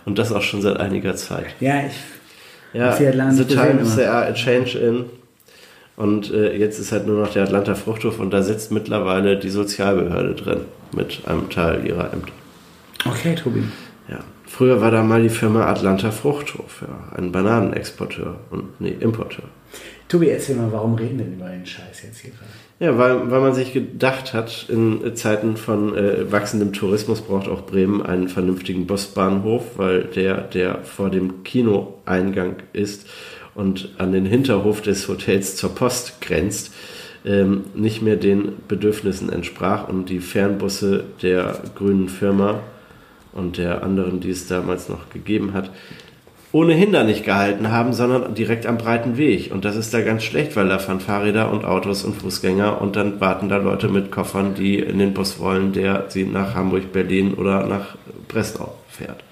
Und 0.07 0.19
das 0.19 0.33
auch 0.33 0.43
schon 0.43 0.63
seit 0.63 0.79
einiger 0.79 1.15
Zeit. 1.17 1.47
Ja, 1.61 1.81
ich. 1.87 1.93
Ja, 2.73 2.93
the 2.93 3.45
times 3.45 3.95
immer. 3.95 3.97
there 3.97 4.11
are 4.13 4.27
a 4.29 4.33
change 4.33 4.79
in. 4.79 5.05
Und 5.97 6.33
äh, 6.33 6.57
jetzt 6.57 6.79
ist 6.79 6.93
halt 6.93 7.07
nur 7.07 7.21
noch 7.21 7.33
der 7.33 7.43
Atlanta 7.43 7.75
Fruchthof 7.75 8.21
und 8.21 8.31
da 8.31 8.43
sitzt 8.43 8.71
mittlerweile 8.73 9.37
die 9.39 9.51
Sozialbehörde 9.51 10.35
drin 10.35 10.61
mit 10.97 11.21
einem 11.27 11.51
Teil 11.51 11.85
ihrer 11.87 12.13
Ämter. 12.13 12.33
Okay, 13.05 13.35
Tobi. 13.35 13.65
Ja. 14.09 14.21
Früher 14.47 14.81
war 14.81 14.91
da 14.91 15.03
mal 15.03 15.23
die 15.23 15.29
Firma 15.29 15.67
Atlanta 15.67 16.11
Fruchthof, 16.11 16.83
ja, 16.83 17.17
ein 17.19 17.33
Bananenexporteur 17.33 18.37
und 18.51 18.81
nee, 18.81 18.97
Importeur. 19.01 19.45
Tobi, 20.11 20.29
erzähl 20.29 20.57
mal, 20.57 20.73
warum 20.73 20.97
reden 20.97 21.19
denn 21.19 21.35
über 21.35 21.49
den 21.49 21.65
Scheiß 21.65 22.03
jetzt 22.03 22.19
hier 22.19 22.33
gerade? 22.33 22.51
Ja, 22.81 22.99
weil, 22.99 23.31
weil 23.31 23.41
man 23.41 23.55
sich 23.55 23.73
gedacht 23.73 24.35
hat, 24.35 24.67
in 24.69 25.15
Zeiten 25.15 25.57
von 25.57 25.97
äh, 25.97 26.33
wachsendem 26.33 26.73
Tourismus 26.73 27.21
braucht 27.21 27.47
auch 27.47 27.65
Bremen 27.65 28.03
einen 28.03 28.29
vernünftigen 28.29 28.89
Busbahnhof, 28.89 29.77
weil 29.79 30.03
der, 30.03 30.41
der 30.41 30.83
vor 30.83 31.11
dem 31.11 31.45
Kinoeingang 31.45 32.57
ist 32.73 33.07
und 33.55 33.91
an 33.99 34.11
den 34.11 34.27
Hinterhof 34.27 34.83
des 34.83 35.07
Hotels 35.07 35.55
zur 35.55 35.77
Post 35.77 36.21
grenzt, 36.21 36.75
ähm, 37.25 37.67
nicht 37.75 38.03
mehr 38.03 38.17
den 38.17 38.55
Bedürfnissen 38.67 39.31
entsprach 39.31 39.89
und 39.89 40.09
die 40.09 40.19
Fernbusse 40.19 41.05
der 41.23 41.61
grünen 41.77 42.09
Firma 42.09 42.59
und 43.33 43.59
der 43.59 43.85
anderen, 43.85 44.19
die 44.19 44.31
es 44.31 44.49
damals 44.49 44.89
noch 44.89 45.09
gegeben 45.11 45.53
hat, 45.53 45.71
ohnehin 46.53 46.93
da 46.93 47.05
nicht 47.05 47.25
gehalten 47.25 47.71
haben, 47.71 47.93
sondern 47.93 48.35
direkt 48.35 48.67
am 48.67 48.79
breiten 48.79 49.17
Weg. 49.17 49.53
Und 49.53 49.65
das 49.65 49.77
ist 49.77 49.95
da 49.95 50.01
ganz 50.01 50.25
schlecht, 50.25 50.57
weil 50.57 50.69
da 50.69 50.79
fahren 50.79 51.01
Fahrräder 51.01 51.53
und 51.53 51.65
Autos 51.65 52.05
und 52.05 52.17
Fußgänger 52.21 52.81
und 52.81 52.97
dann 52.97 53.21
warten 53.21 53.49
da 53.49 53.59
Leute 53.59 53.89
mit 53.89 54.11
Koffern, 54.11 54.55
die 54.55 54.79
in 54.79 54.99
den 54.99 55.15
Bus 55.15 55.39
wollen, 55.39 55.73
der 55.73 56.07
sie 56.09 56.25
nach 56.25 56.55
Hamburg, 56.55 56.93
Berlin 56.93 57.35
oder 57.35 57.67
nach 57.67 57.97
Breslau 58.29 58.75
fährt. 58.89 59.23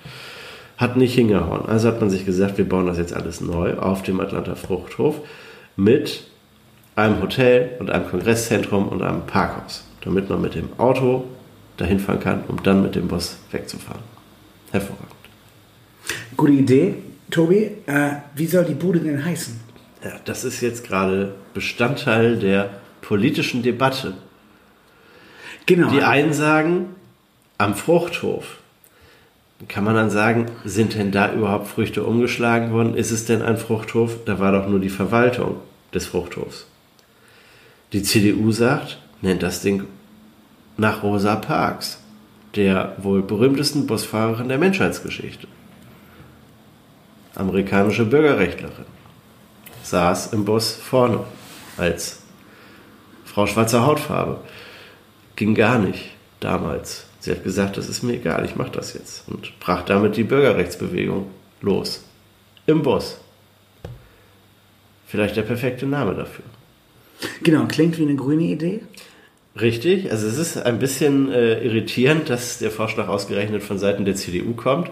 Hat 0.76 0.96
nicht 0.96 1.14
hingehauen. 1.14 1.68
Also 1.68 1.88
hat 1.88 2.00
man 2.00 2.10
sich 2.10 2.24
gesagt, 2.24 2.56
wir 2.56 2.68
bauen 2.68 2.86
das 2.86 2.98
jetzt 2.98 3.14
alles 3.14 3.40
neu 3.40 3.74
auf 3.74 4.02
dem 4.02 4.20
Atlanta 4.20 4.54
Fruchthof 4.54 5.16
mit 5.76 6.24
einem 6.94 7.20
Hotel 7.20 7.70
und 7.80 7.90
einem 7.90 8.08
Kongresszentrum 8.08 8.88
und 8.88 9.02
einem 9.02 9.22
Parkhaus, 9.22 9.84
damit 10.02 10.30
man 10.30 10.40
mit 10.40 10.54
dem 10.54 10.68
Auto 10.78 11.24
dahin 11.76 11.98
fahren 11.98 12.20
kann, 12.20 12.44
um 12.46 12.62
dann 12.62 12.82
mit 12.82 12.94
dem 12.94 13.08
Bus 13.08 13.38
wegzufahren. 13.50 14.02
Hervorragend. 14.70 15.17
Gute 16.36 16.52
Idee, 16.52 16.94
Tobi. 17.30 17.70
Äh, 17.86 18.10
wie 18.34 18.46
soll 18.46 18.64
die 18.64 18.74
Bude 18.74 19.00
denn 19.00 19.24
heißen? 19.24 19.58
Ja, 20.04 20.12
das 20.24 20.44
ist 20.44 20.60
jetzt 20.60 20.84
gerade 20.86 21.34
Bestandteil 21.54 22.38
der 22.38 22.70
politischen 23.00 23.62
Debatte. 23.62 24.14
Genau. 25.66 25.90
Die 25.90 26.02
einen 26.02 26.32
sagen, 26.32 26.94
am 27.58 27.74
Fruchthof. 27.74 28.58
Kann 29.66 29.82
man 29.82 29.96
dann 29.96 30.10
sagen, 30.10 30.46
sind 30.64 30.94
denn 30.94 31.10
da 31.10 31.32
überhaupt 31.32 31.66
Früchte 31.66 32.04
umgeschlagen 32.04 32.70
worden? 32.72 32.94
Ist 32.94 33.10
es 33.10 33.24
denn 33.24 33.42
ein 33.42 33.56
Fruchthof? 33.56 34.18
Da 34.24 34.38
war 34.38 34.52
doch 34.52 34.68
nur 34.68 34.78
die 34.78 34.88
Verwaltung 34.88 35.56
des 35.92 36.06
Fruchthofs. 36.06 36.66
Die 37.92 38.02
CDU 38.02 38.52
sagt, 38.52 38.98
nennt 39.20 39.42
das 39.42 39.62
Ding 39.62 39.84
nach 40.76 41.02
Rosa 41.02 41.34
Parks, 41.36 41.98
der 42.54 42.94
wohl 42.98 43.22
berühmtesten 43.22 43.86
Busfahrerin 43.86 44.48
der 44.48 44.58
Menschheitsgeschichte. 44.58 45.48
Amerikanische 47.38 48.04
Bürgerrechtlerin. 48.04 48.84
Saß 49.82 50.32
im 50.32 50.44
Bus 50.44 50.72
vorne 50.72 51.20
als 51.76 52.20
Frau 53.24 53.46
schwarzer 53.46 53.86
Hautfarbe. 53.86 54.40
Ging 55.36 55.54
gar 55.54 55.78
nicht 55.78 56.10
damals. 56.40 57.06
Sie 57.20 57.30
hat 57.30 57.44
gesagt, 57.44 57.76
das 57.76 57.88
ist 57.88 58.02
mir 58.02 58.14
egal, 58.14 58.44
ich 58.44 58.56
mache 58.56 58.72
das 58.72 58.94
jetzt. 58.94 59.28
Und 59.28 59.58
brach 59.60 59.82
damit 59.82 60.16
die 60.16 60.24
Bürgerrechtsbewegung 60.24 61.30
los. 61.60 62.04
Im 62.66 62.82
Bus. 62.82 63.18
Vielleicht 65.06 65.36
der 65.36 65.42
perfekte 65.42 65.86
Name 65.86 66.14
dafür. 66.14 66.44
Genau, 67.42 67.66
klingt 67.66 67.98
wie 67.98 68.02
eine 68.02 68.16
grüne 68.16 68.44
Idee. 68.44 68.80
Richtig, 69.60 70.10
also 70.10 70.26
es 70.26 70.38
ist 70.38 70.56
ein 70.58 70.78
bisschen 70.78 71.32
äh, 71.32 71.64
irritierend, 71.64 72.28
dass 72.30 72.58
der 72.58 72.70
Vorschlag 72.70 73.08
ausgerechnet 73.08 73.62
von 73.62 73.78
Seiten 73.78 74.04
der 74.04 74.14
CDU 74.14 74.54
kommt. 74.54 74.90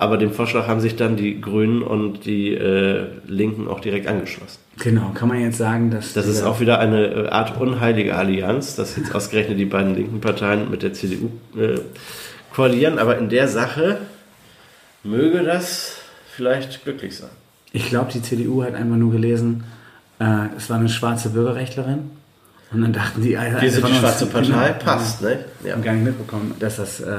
Aber 0.00 0.16
dem 0.16 0.32
Vorschlag 0.32 0.66
haben 0.66 0.80
sich 0.80 0.96
dann 0.96 1.16
die 1.16 1.42
Grünen 1.42 1.82
und 1.82 2.24
die 2.24 2.54
äh, 2.54 3.04
Linken 3.26 3.68
auch 3.68 3.80
direkt 3.80 4.06
angeschlossen. 4.06 4.58
Genau, 4.78 5.10
kann 5.12 5.28
man 5.28 5.40
jetzt 5.42 5.58
sagen, 5.58 5.90
dass. 5.90 6.14
Das 6.14 6.26
ist 6.26 6.42
auch 6.42 6.58
wieder 6.58 6.78
eine 6.78 7.06
äh, 7.06 7.28
Art 7.28 7.60
unheilige 7.60 8.16
Allianz, 8.16 8.76
dass 8.76 8.96
jetzt 8.96 9.14
ausgerechnet 9.14 9.58
die 9.58 9.66
beiden 9.66 9.94
linken 9.94 10.22
Parteien 10.22 10.70
mit 10.70 10.82
der 10.82 10.94
CDU 10.94 11.28
äh, 11.54 11.80
koalieren. 12.54 12.98
Aber 12.98 13.18
in 13.18 13.28
der 13.28 13.46
Sache 13.46 13.98
möge 15.04 15.42
das 15.42 15.96
vielleicht 16.34 16.82
glücklich 16.84 17.16
sein. 17.18 17.30
Ich 17.72 17.88
glaube, 17.90 18.10
die 18.10 18.22
CDU 18.22 18.62
hat 18.64 18.74
einfach 18.74 18.96
nur 18.96 19.12
gelesen, 19.12 19.64
äh, 20.18 20.46
es 20.56 20.70
war 20.70 20.78
eine 20.78 20.88
schwarze 20.88 21.28
Bürgerrechtlerin. 21.28 22.10
Und 22.72 22.80
dann 22.82 22.92
dachten 22.94 23.20
die, 23.22 23.34
äh, 23.34 23.60
Wir 23.60 23.70
sind 23.70 23.78
die 23.78 23.80
von 23.82 23.90
uns- 23.90 23.98
schwarze 24.00 24.26
Partei, 24.32 24.46
Genau, 24.72 24.78
passt, 24.82 25.20
ne? 25.22 25.40
Ja. 25.62 25.72
haben 25.74 25.82
gar 25.82 25.92
nicht 25.92 26.04
mitbekommen, 26.04 26.54
dass 26.58 26.76
das, 26.76 27.00
äh, 27.00 27.18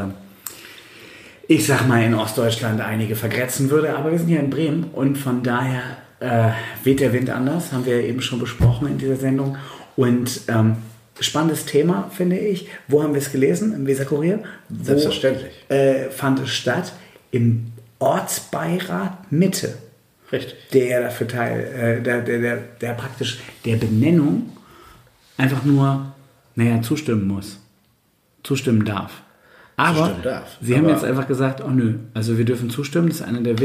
ich 1.51 1.65
sag 1.65 1.85
mal, 1.85 2.01
in 2.01 2.15
Ostdeutschland 2.15 2.79
einige 2.79 3.17
vergrätzen 3.17 3.69
würde. 3.69 3.97
Aber 3.97 4.11
wir 4.11 4.17
sind 4.17 4.29
hier 4.29 4.39
in 4.39 4.49
Bremen 4.49 4.85
und 4.93 5.17
von 5.17 5.43
daher 5.43 5.81
äh, 6.21 6.51
weht 6.85 7.01
der 7.01 7.11
Wind 7.11 7.29
anders, 7.29 7.73
haben 7.73 7.85
wir 7.85 7.99
ja 7.99 8.07
eben 8.07 8.21
schon 8.21 8.39
besprochen 8.39 8.87
in 8.87 8.97
dieser 8.97 9.17
Sendung. 9.17 9.57
Und 9.97 10.41
ähm, 10.47 10.77
spannendes 11.19 11.65
Thema, 11.65 12.09
finde 12.09 12.37
ich. 12.37 12.69
Wo 12.87 13.03
haben 13.03 13.13
wir 13.13 13.19
es 13.19 13.33
gelesen? 13.33 13.73
Im 13.73 13.85
Weserkurier? 13.85 14.39
Wo, 14.69 14.83
Selbstverständlich. 14.83 15.51
Äh, 15.67 16.09
fand 16.09 16.39
es 16.39 16.51
statt? 16.51 16.93
Im 17.31 17.73
Ortsbeirat 17.99 19.29
Mitte 19.31 19.77
Richtig. 20.31 20.55
der 20.73 21.01
dafür 21.01 21.27
teil, 21.27 21.99
äh, 21.99 22.01
der, 22.01 22.21
der, 22.21 22.39
der, 22.39 22.57
der 22.79 22.93
praktisch 22.93 23.39
der 23.65 23.75
Benennung 23.75 24.49
einfach 25.37 25.65
nur, 25.65 26.13
naja, 26.55 26.81
zustimmen 26.81 27.27
muss. 27.27 27.59
Zustimmen 28.41 28.85
darf. 28.85 29.21
Aber 29.81 30.11
sie 30.61 30.75
haben 30.75 30.85
Aber- 30.85 30.93
jetzt 30.93 31.03
einfach 31.03 31.27
gesagt, 31.27 31.63
oh 31.65 31.71
nö, 31.71 31.95
also 32.13 32.37
wir 32.37 32.45
dürfen 32.45 32.69
zustimmen. 32.69 33.07
Das 33.07 33.17
ist 33.17 33.23
eine 33.23 33.41
der, 33.41 33.55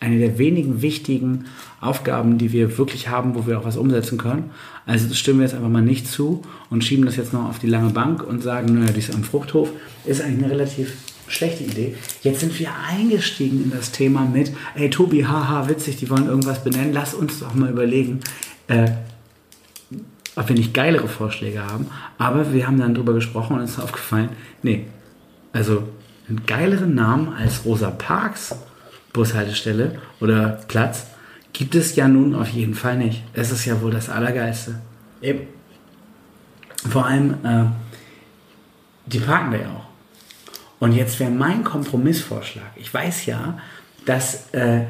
eine 0.00 0.18
der 0.18 0.38
wenigen 0.38 0.82
wichtigen 0.82 1.46
Aufgaben, 1.80 2.36
die 2.36 2.52
wir 2.52 2.76
wirklich 2.76 3.08
haben, 3.08 3.34
wo 3.34 3.46
wir 3.46 3.58
auch 3.58 3.64
was 3.64 3.78
umsetzen 3.78 4.18
können. 4.18 4.50
Also 4.84 5.12
stimmen 5.14 5.38
wir 5.38 5.46
jetzt 5.46 5.54
einfach 5.54 5.70
mal 5.70 5.80
nicht 5.80 6.06
zu 6.06 6.42
und 6.68 6.84
schieben 6.84 7.06
das 7.06 7.16
jetzt 7.16 7.32
noch 7.32 7.48
auf 7.48 7.58
die 7.58 7.68
lange 7.68 7.88
Bank 7.90 8.22
und 8.22 8.42
sagen, 8.42 8.74
naja, 8.74 8.92
dies 8.94 9.14
am 9.14 9.24
Fruchthof 9.24 9.70
ist 10.04 10.20
eigentlich 10.20 10.44
eine 10.44 10.52
relativ 10.52 10.92
schlechte 11.26 11.64
Idee. 11.64 11.94
Jetzt 12.22 12.40
sind 12.40 12.58
wir 12.58 12.68
eingestiegen 12.90 13.62
in 13.64 13.70
das 13.70 13.92
Thema 13.92 14.26
mit, 14.26 14.52
ey 14.74 14.90
Tobi, 14.90 15.24
haha, 15.24 15.68
witzig, 15.70 15.96
die 15.96 16.10
wollen 16.10 16.26
irgendwas 16.26 16.62
benennen. 16.62 16.92
Lass 16.92 17.14
uns 17.14 17.40
doch 17.40 17.54
mal 17.54 17.70
überlegen, 17.70 18.20
äh, 18.66 18.90
ob 20.36 20.48
wir 20.48 20.56
nicht 20.56 20.74
geilere 20.74 21.08
Vorschläge 21.08 21.62
haben. 21.64 21.86
Aber 22.18 22.52
wir 22.52 22.66
haben 22.66 22.78
dann 22.78 22.94
drüber 22.94 23.14
gesprochen 23.14 23.54
und 23.54 23.62
uns 23.62 23.72
ist 23.72 23.80
aufgefallen, 23.80 24.28
nee, 24.62 24.84
also 25.52 25.88
einen 26.28 26.46
geileren 26.46 26.94
Namen 26.94 27.32
als 27.34 27.64
Rosa 27.64 27.90
Parks 27.90 28.54
Bushaltestelle 29.12 30.00
oder 30.20 30.60
Platz 30.68 31.06
gibt 31.52 31.74
es 31.74 31.96
ja 31.96 32.08
nun 32.08 32.34
auf 32.34 32.48
jeden 32.48 32.74
Fall 32.74 32.96
nicht. 32.96 33.22
Es 33.34 33.50
ist 33.50 33.64
ja 33.66 33.80
wohl 33.82 33.90
das 33.90 34.08
Allergeilste. 34.08 34.80
Eben. 35.20 35.46
Vor 36.88 37.06
allem, 37.06 37.34
äh, 37.44 37.64
die 39.06 39.18
parken 39.18 39.52
da 39.52 39.58
ja 39.58 39.68
auch. 39.68 39.92
Und 40.80 40.92
jetzt 40.92 41.20
wäre 41.20 41.30
mein 41.30 41.62
Kompromissvorschlag. 41.62 42.72
Ich 42.76 42.92
weiß 42.92 43.26
ja, 43.26 43.58
dass 44.04 44.52
äh, 44.52 44.82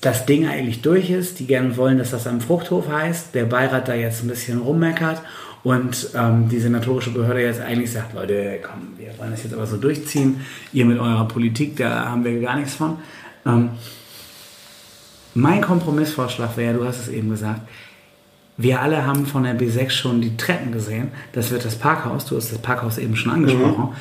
das 0.00 0.24
Ding 0.26 0.46
eigentlich 0.46 0.80
durch 0.80 1.10
ist, 1.10 1.40
die 1.40 1.46
gerne 1.46 1.76
wollen, 1.76 1.98
dass 1.98 2.12
das 2.12 2.26
am 2.26 2.40
Fruchthof 2.40 2.88
heißt, 2.88 3.34
der 3.34 3.44
Beirat 3.44 3.88
da 3.88 3.94
jetzt 3.94 4.22
ein 4.22 4.28
bisschen 4.28 4.60
rummeckert 4.60 5.20
und 5.64 6.10
ähm, 6.14 6.48
die 6.48 6.60
senatorische 6.60 7.10
Behörde 7.10 7.42
jetzt 7.42 7.60
eigentlich 7.60 7.90
sagt, 7.90 8.14
Leute, 8.14 8.60
komm, 8.62 8.92
wir 8.98 9.18
wollen 9.18 9.30
das 9.30 9.42
jetzt 9.42 9.54
aber 9.54 9.66
so 9.66 9.78
durchziehen, 9.78 10.40
ihr 10.72 10.84
mit 10.84 10.98
eurer 10.98 11.26
Politik, 11.26 11.76
da 11.78 12.10
haben 12.10 12.22
wir 12.22 12.38
gar 12.40 12.56
nichts 12.56 12.74
von. 12.74 12.98
Ähm, 13.46 13.70
mein 15.32 15.62
Kompromissvorschlag 15.62 16.56
wäre, 16.56 16.74
du 16.74 16.84
hast 16.84 17.00
es 17.00 17.08
eben 17.08 17.30
gesagt, 17.30 17.62
wir 18.56 18.80
alle 18.80 19.04
haben 19.04 19.26
von 19.26 19.42
der 19.42 19.58
B6 19.58 19.90
schon 19.90 20.20
die 20.20 20.36
Treppen 20.36 20.70
gesehen. 20.70 21.08
Das 21.32 21.50
wird 21.50 21.64
das 21.64 21.74
Parkhaus. 21.74 22.26
Du 22.26 22.36
hast 22.36 22.52
das 22.52 22.58
Parkhaus 22.58 22.98
eben 22.98 23.16
schon 23.16 23.32
angesprochen. 23.32 23.94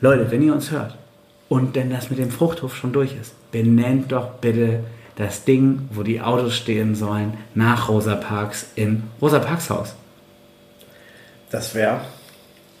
Leute, 0.00 0.32
wenn 0.32 0.42
ihr 0.42 0.52
uns 0.52 0.72
hört 0.72 0.96
und 1.48 1.76
denn 1.76 1.90
das 1.90 2.10
mit 2.10 2.18
dem 2.18 2.30
Fruchthof 2.30 2.74
schon 2.74 2.92
durch 2.92 3.14
ist, 3.20 3.34
benennt 3.52 4.10
doch 4.10 4.30
bitte 4.40 4.80
das 5.14 5.44
Ding, 5.44 5.88
wo 5.92 6.02
die 6.02 6.20
Autos 6.20 6.56
stehen 6.56 6.96
sollen, 6.96 7.34
nach 7.54 7.88
Rosa 7.88 8.16
Parks 8.16 8.66
in 8.74 9.04
Rosa 9.20 9.38
Parks 9.38 9.70
Haus. 9.70 9.94
Das 11.52 11.74
wäre 11.74 12.00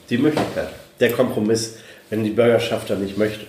die 0.08 0.16
Möglichkeit. 0.16 0.68
Der 0.98 1.12
Kompromiss, 1.12 1.76
wenn 2.08 2.24
die 2.24 2.30
Bürgerschaft 2.30 2.88
da 2.88 2.96
nicht 2.96 3.18
möchte. 3.18 3.46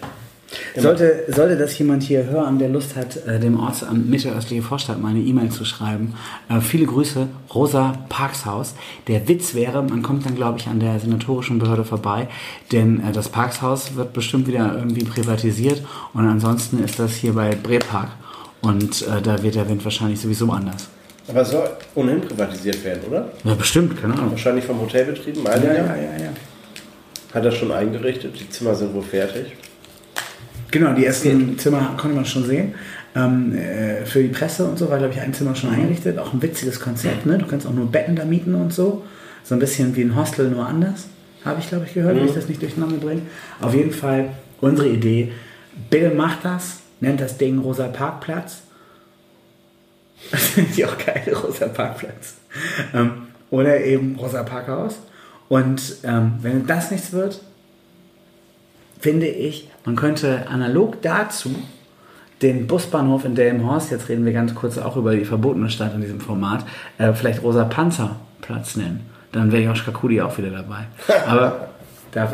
Sollte, 0.78 1.24
sollte 1.30 1.58
das 1.58 1.78
jemand 1.80 2.04
hier 2.04 2.26
hören, 2.26 2.60
der 2.60 2.70
Lust 2.70 2.96
hat, 2.96 3.26
äh, 3.26 3.40
dem 3.40 3.60
Ortsamt 3.60 4.08
Mittelöstliche 4.08 4.62
Vorstadt 4.62 5.02
mal 5.02 5.10
eine 5.10 5.22
E-Mail 5.22 5.50
zu 5.50 5.66
schreiben, 5.66 6.14
äh, 6.50 6.60
viele 6.62 6.86
Grüße, 6.86 7.28
Rosa 7.56 8.06
Parkshaus. 8.10 8.76
Der 9.08 9.28
Witz 9.28 9.56
wäre, 9.56 9.82
man 9.82 10.04
kommt 10.04 10.26
dann, 10.26 10.36
glaube 10.36 10.60
ich, 10.60 10.68
an 10.68 10.80
der 10.80 11.00
senatorischen 11.00 11.58
Behörde 11.58 11.86
vorbei, 11.86 12.28
denn 12.72 13.00
äh, 13.00 13.12
das 13.12 13.30
Parkshaus 13.30 13.96
wird 13.96 14.14
bestimmt 14.14 14.46
wieder 14.46 14.76
irgendwie 14.76 15.06
privatisiert 15.06 15.82
und 16.14 16.28
ansonsten 16.28 16.84
ist 16.84 17.00
das 17.00 17.16
hier 17.16 17.34
bei 17.34 17.56
Brepark 17.56 18.10
und 18.62 19.02
äh, 19.08 19.22
da 19.22 19.42
wird 19.42 19.56
der 19.56 19.68
Wind 19.70 19.84
wahrscheinlich 19.84 20.20
sowieso 20.20 20.52
anders. 20.52 20.90
Aber 21.28 21.42
es 21.42 21.52
soll 21.52 21.70
ohnehin 21.96 22.22
privatisiert 22.22 22.84
werden, 22.84 23.04
oder? 23.10 23.32
Ja, 23.44 23.54
bestimmt, 23.56 24.00
keine 24.00 24.14
Ahnung. 24.14 24.32
Wahrscheinlich 24.32 24.66
vom 24.66 24.82
Hotelbetrieb, 24.82 25.38
Ja, 25.38 25.44
meine 25.44 25.66
ja, 25.66 25.74
ja, 25.74 25.96
ja, 25.96 26.24
ja. 26.26 26.30
Hat 27.34 27.46
er 27.46 27.52
schon 27.52 27.72
eingerichtet, 27.72 28.40
die 28.40 28.50
Zimmer 28.50 28.76
sind 28.76 28.94
wohl 28.94 29.04
fertig. 29.04 29.54
Genau, 30.70 30.94
die 30.94 31.06
ersten 31.06 31.58
Zimmer 31.58 31.96
konnte 31.98 32.16
man 32.16 32.26
schon 32.26 32.46
sehen. 32.46 32.74
Ähm, 33.16 33.56
äh, 33.56 34.06
für 34.06 34.24
die 34.24 34.30
Presse 34.30 34.66
und 34.66 34.78
so 34.78 34.90
war, 34.90 34.98
glaube 34.98 35.14
ich, 35.14 35.22
ein 35.22 35.34
Zimmer 35.34 35.56
schon 35.56 35.70
eingerichtet. 35.70 36.18
Auch 36.18 36.34
ein 36.34 36.42
witziges 36.42 36.80
Konzept, 36.80 37.26
ne? 37.26 37.38
Du 37.38 37.46
kannst 37.46 37.68
auch 37.68 37.74
nur 37.74 37.92
Betten 37.92 38.16
da 38.16 38.26
mieten 38.26 38.56
und 38.56 38.74
so. 38.74 39.04
So 39.44 39.56
ein 39.56 39.60
bisschen 39.60 39.96
wie 39.96 40.02
ein 40.02 40.16
Hostel, 40.16 40.50
nur 40.50 40.66
anders. 40.66 41.08
Habe 41.46 41.60
ich, 41.60 41.70
glaube 41.70 41.86
ich, 41.88 41.94
gehört, 41.94 42.16
wenn 42.16 42.26
ich 42.26 42.34
das 42.34 42.50
nicht 42.50 42.62
durcheinander 42.62 42.98
bringe. 42.98 43.22
Auf 43.62 43.74
jeden 43.76 43.92
Fall 43.92 44.30
unsere 44.62 44.88
Idee. 44.90 45.32
Bill 45.90 46.14
macht 46.14 46.40
das, 46.44 46.80
nennt 47.02 47.20
das 47.22 47.38
Ding 47.38 47.60
Rosa 47.60 47.88
Parkplatz. 47.88 48.64
Ich 50.58 50.86
auch 50.86 50.98
geil, 50.98 51.36
Rosa 51.44 51.68
Parkplatz. 51.68 52.36
Ähm, 52.94 53.28
oder 53.50 53.84
eben 53.84 54.16
Rosa 54.16 54.44
Parkhaus. 54.44 55.00
Und 55.50 55.98
ähm, 56.04 56.34
wenn 56.42 56.66
das 56.66 56.92
nichts 56.92 57.12
wird, 57.12 57.42
finde 59.00 59.28
ich, 59.28 59.70
man 59.86 59.96
könnte 59.96 60.48
analog 60.48 61.02
dazu 61.02 61.54
den 62.42 62.68
Busbahnhof 62.68 63.26
in 63.26 63.36
Delmenhorst, 63.36 63.92
jetzt 63.92 64.10
reden 64.10 64.26
wir 64.26 64.34
ganz 64.34 64.56
kurz 64.56 64.78
auch 64.78 64.98
über 64.98 65.16
die 65.16 65.26
verbotene 65.26 65.70
Stadt 65.70 65.94
in 65.94 66.02
diesem 66.02 66.20
Format, 66.20 66.66
äh, 66.98 67.14
vielleicht 67.14 67.44
Rosa 67.44 67.64
Panzerplatz 67.64 68.76
nennen. 68.76 69.10
Dann 69.32 69.52
wäre 69.52 69.64
Joschka 69.64 69.92
Kudi 69.92 70.22
auch 70.22 70.38
wieder 70.38 70.50
dabei. 70.50 70.86
Aber 71.28 71.70
da, 72.12 72.30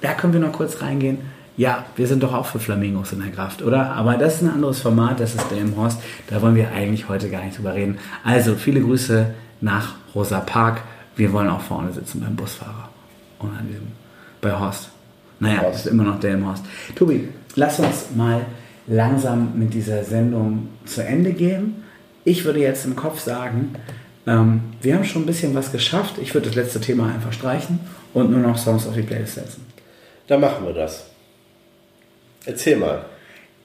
da 0.00 0.14
können 0.14 0.32
wir 0.32 0.40
noch 0.40 0.52
kurz 0.52 0.80
reingehen. 0.80 1.18
Ja, 1.56 1.84
wir 1.96 2.06
sind 2.06 2.22
doch 2.22 2.32
auch 2.32 2.46
für 2.46 2.58
Flamingos 2.58 3.12
in 3.12 3.20
der 3.20 3.30
Kraft, 3.30 3.62
oder? 3.62 3.90
Aber 3.92 4.16
das 4.16 4.36
ist 4.36 4.42
ein 4.42 4.50
anderes 4.50 4.80
Format, 4.80 5.20
das 5.20 5.34
ist 5.34 5.50
Delmenhorst. 5.50 6.00
Da 6.28 6.40
wollen 6.40 6.54
wir 6.54 6.72
eigentlich 6.72 7.08
heute 7.08 7.28
gar 7.28 7.44
nicht 7.44 7.58
drüber 7.58 7.74
reden. 7.74 7.98
Also, 8.24 8.54
viele 8.54 8.80
Grüße 8.80 9.26
nach 9.60 9.94
Rosa 10.14 10.40
Park. 10.40 10.80
Wir 11.14 11.32
wollen 11.32 11.48
auch 11.48 11.60
vorne 11.60 11.92
sitzen 11.92 12.20
beim 12.20 12.36
Busfahrer. 12.36 12.88
Und 13.38 13.50
an 13.50 13.66
diesem, 13.68 13.88
bei 14.40 14.58
Horst. 14.58 14.90
Naja, 15.40 15.60
Horst. 15.60 15.74
das 15.74 15.86
ist 15.86 15.92
immer 15.92 16.04
noch 16.04 16.20
Delmenhorst. 16.20 16.64
Tobi, 16.94 17.28
lass 17.54 17.78
uns 17.80 18.06
mal 18.16 18.46
langsam 18.86 19.52
mit 19.58 19.74
dieser 19.74 20.04
Sendung 20.04 20.68
zu 20.86 21.04
Ende 21.04 21.32
gehen. 21.32 21.84
Ich 22.24 22.44
würde 22.44 22.60
jetzt 22.60 22.86
im 22.86 22.96
Kopf 22.96 23.20
sagen, 23.20 23.74
ähm, 24.26 24.60
wir 24.80 24.94
haben 24.94 25.04
schon 25.04 25.22
ein 25.22 25.26
bisschen 25.26 25.54
was 25.54 25.72
geschafft. 25.72 26.14
Ich 26.20 26.32
würde 26.34 26.46
das 26.46 26.56
letzte 26.56 26.80
Thema 26.80 27.12
einfach 27.12 27.32
streichen 27.32 27.80
und 28.14 28.30
nur 28.30 28.40
noch 28.40 28.56
Songs 28.56 28.86
auf 28.86 28.94
die 28.94 29.02
Playlist 29.02 29.34
setzen. 29.34 29.66
Dann 30.28 30.40
machen 30.40 30.64
wir 30.64 30.72
das. 30.72 31.11
Erzähl 32.44 32.76
mal. 32.76 33.04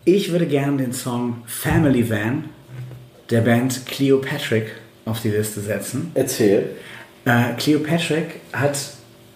Ich 0.05 0.31
würde 0.31 0.45
gerne 0.45 0.77
den 0.77 0.93
Song 0.93 1.41
Family 1.45 2.09
Van 2.09 2.45
der 3.29 3.41
Band 3.41 3.85
Cleopatrick 3.85 4.71
auf 5.05 5.21
die 5.21 5.29
Liste 5.29 5.61
setzen. 5.61 6.11
Erzähl. 6.13 6.69
Äh, 7.25 7.53
Cleopatrick 7.57 8.39
hat 8.53 8.77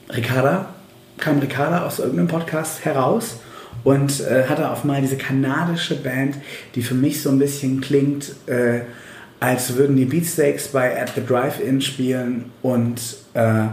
Ricarda, 0.09 0.73
kam 1.17 1.39
Ricarda 1.39 1.85
aus 1.85 1.99
irgendeinem 1.99 2.27
Podcast 2.27 2.85
heraus 2.85 3.39
und 3.83 4.21
äh, 4.21 4.45
hatte 4.47 4.69
auf 4.69 4.83
mal 4.83 5.01
diese 5.01 5.17
kanadische 5.17 5.95
Band, 5.95 6.35
die 6.75 6.83
für 6.83 6.93
mich 6.93 7.21
so 7.21 7.29
ein 7.29 7.39
bisschen 7.39 7.81
klingt, 7.81 8.33
äh, 8.47 8.81
als 9.39 9.75
würden 9.75 9.95
die 9.95 10.05
Beatsteaks 10.05 10.67
bei 10.67 11.01
At 11.01 11.13
the 11.15 11.25
Drive-In 11.25 11.81
spielen 11.81 12.51
und 12.61 13.01
äh, 13.33 13.63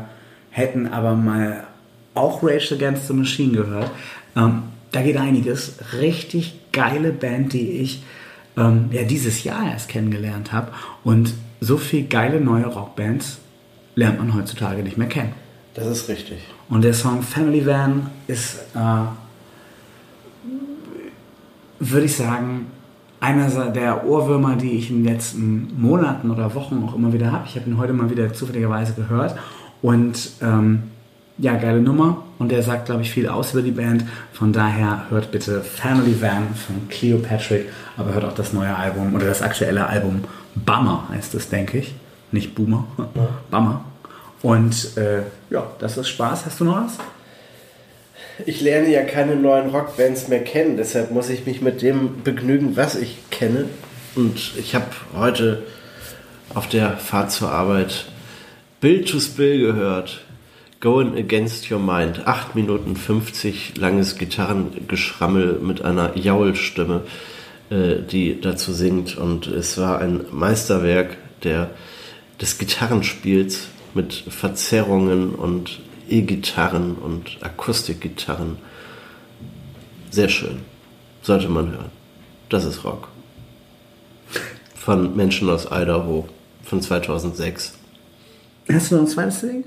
hätten 0.51 0.89
aber 0.89 1.15
mal 1.15 1.65
auch 2.15 2.43
Rage 2.43 2.75
Against 2.75 3.07
the 3.07 3.13
Machine 3.13 3.53
gehört. 3.53 3.91
Ähm, 4.35 4.63
da 4.91 5.03
geht 5.03 5.17
einiges. 5.17 5.75
Richtig 6.01 6.59
geile 6.73 7.13
Band, 7.13 7.53
die 7.53 7.71
ich 7.71 8.03
ähm, 8.57 8.87
ja, 8.93 9.03
dieses 9.03 9.45
Jahr 9.45 9.71
erst 9.71 9.89
kennengelernt 9.89 10.53
habe. 10.53 10.73
Und 11.05 11.35
so 11.61 11.77
viel 11.77 12.07
geile 12.07 12.41
neue 12.41 12.67
Rockbands 12.67 13.39
lernt 13.95 14.19
man 14.19 14.35
heutzutage 14.35 14.83
nicht 14.83 14.97
mehr 14.97 15.09
kennen. 15.09 15.33
Das 15.75 15.87
ist 15.87 16.09
richtig. 16.09 16.39
Und 16.69 16.83
der 16.83 16.95
Song 16.95 17.23
Family 17.23 17.65
Van 17.67 18.09
ist, 18.27 18.59
äh, 18.75 18.79
würde 21.79 22.07
ich 22.07 22.17
sagen, 22.17 22.67
einer 23.21 23.71
der 23.71 24.07
Ohrwürmer, 24.07 24.57
die 24.57 24.73
ich 24.73 24.91
in 24.91 25.03
den 25.03 25.13
letzten 25.13 25.81
Monaten 25.81 26.31
oder 26.31 26.55
Wochen 26.55 26.85
auch 26.87 26.95
immer 26.95 27.13
wieder 27.13 27.33
habe. 27.33 27.45
Ich 27.49 27.57
habe 27.57 27.69
ihn 27.69 27.79
heute 27.79 27.93
mal 27.93 28.11
wieder 28.11 28.33
zufälligerweise 28.33 28.95
gehört. 28.95 29.37
Und 29.83 30.31
ähm, 30.41 30.85
ja, 31.39 31.57
geile 31.57 31.81
Nummer. 31.81 32.25
Und 32.39 32.53
der 32.53 32.63
sagt, 32.63 32.87
glaube 32.87 33.03
ich, 33.03 33.11
viel 33.11 33.29
aus 33.29 33.53
über 33.53 33.63
die 33.63 33.71
Band. 33.71 34.05
Von 34.33 34.53
daher 34.53 35.07
hört 35.11 35.31
bitte 35.31 35.61
Family 35.63 36.21
Van 36.21 36.55
von 36.55 36.89
Cleopatrick, 36.89 37.67
aber 37.97 38.15
hört 38.15 38.25
auch 38.25 38.35
das 38.35 38.53
neue 38.53 38.75
Album 38.75 39.15
oder 39.15 39.27
das 39.27 39.43
aktuelle 39.43 39.87
Album 39.87 40.25
Bummer 40.55 41.09
heißt 41.11 41.35
es, 41.35 41.49
denke 41.49 41.79
ich. 41.79 41.95
Nicht 42.31 42.55
Boomer, 42.55 42.87
Bummer. 43.51 43.85
Und 44.43 44.97
äh, 44.97 45.23
ja, 45.51 45.67
das 45.79 45.97
ist 45.97 46.09
Spaß. 46.09 46.47
Hast 46.47 46.61
du 46.61 46.65
noch 46.65 46.85
was? 46.85 46.99
Ich 48.47 48.61
lerne 48.61 48.89
ja 48.91 49.03
keine 49.03 49.35
neuen 49.35 49.71
Rockbands 49.71 50.29
mehr 50.29 50.45
kennen, 50.45 50.77
deshalb 50.77 51.11
muss 51.11 51.29
ich 51.29 51.47
mich 51.47 51.61
mit 51.61 51.83
dem 51.83 52.23
begnügen, 52.23 52.77
was 52.77 52.95
ich 52.95 53.19
kenne. 53.31 53.65
Und 54.15 54.53
ich 54.57 54.75
habe 54.75 54.87
heute 55.17 55.65
auf 56.55 56.69
der 56.69 56.97
Fahrt 56.99 57.33
zur 57.33 57.51
Arbeit 57.51 58.07
Bill 58.81 59.05
to 59.05 59.19
Spill 59.19 59.59
gehört. 59.61 60.25
Going 60.81 61.17
Against 61.17 61.73
Your 61.73 61.81
Mind. 61.81 62.23
8 62.27 62.55
Minuten 62.55 62.95
50 62.95 63.79
langes 63.79 64.17
Gitarrengeschrammel 64.17 65.59
mit 65.61 65.83
einer 65.83 66.17
Jaulstimme, 66.17 67.03
äh, 67.69 67.97
die 68.01 68.41
dazu 68.41 68.73
singt. 68.73 69.19
Und 69.19 69.49
es 69.49 69.77
war 69.79 69.99
ein 69.99 70.25
Meisterwerk 70.31 71.17
der, 71.43 71.71
des 72.41 72.59
Gitarrenspiels 72.59 73.67
mit 73.95 74.13
Verzerrungen 74.15 75.35
und 75.35 75.81
E-Gitarren 76.09 76.95
und 76.95 77.39
Akustikgitarren. 77.41 78.59
Sehr 80.11 80.29
schön. 80.29 80.61
Sollte 81.23 81.49
man 81.49 81.73
hören. 81.73 81.91
Das 82.51 82.65
ist 82.65 82.85
Rock. 82.85 83.09
Von 84.77 85.17
Menschen 85.17 85.51
aus 85.51 85.67
Idaho 85.67 86.29
von 86.63 86.81
2006. 86.81 87.75
Hast 88.73 88.93
du 88.93 88.95
noch 88.95 89.03
ein 89.03 89.09
zweites 89.09 89.41
Ding? 89.41 89.65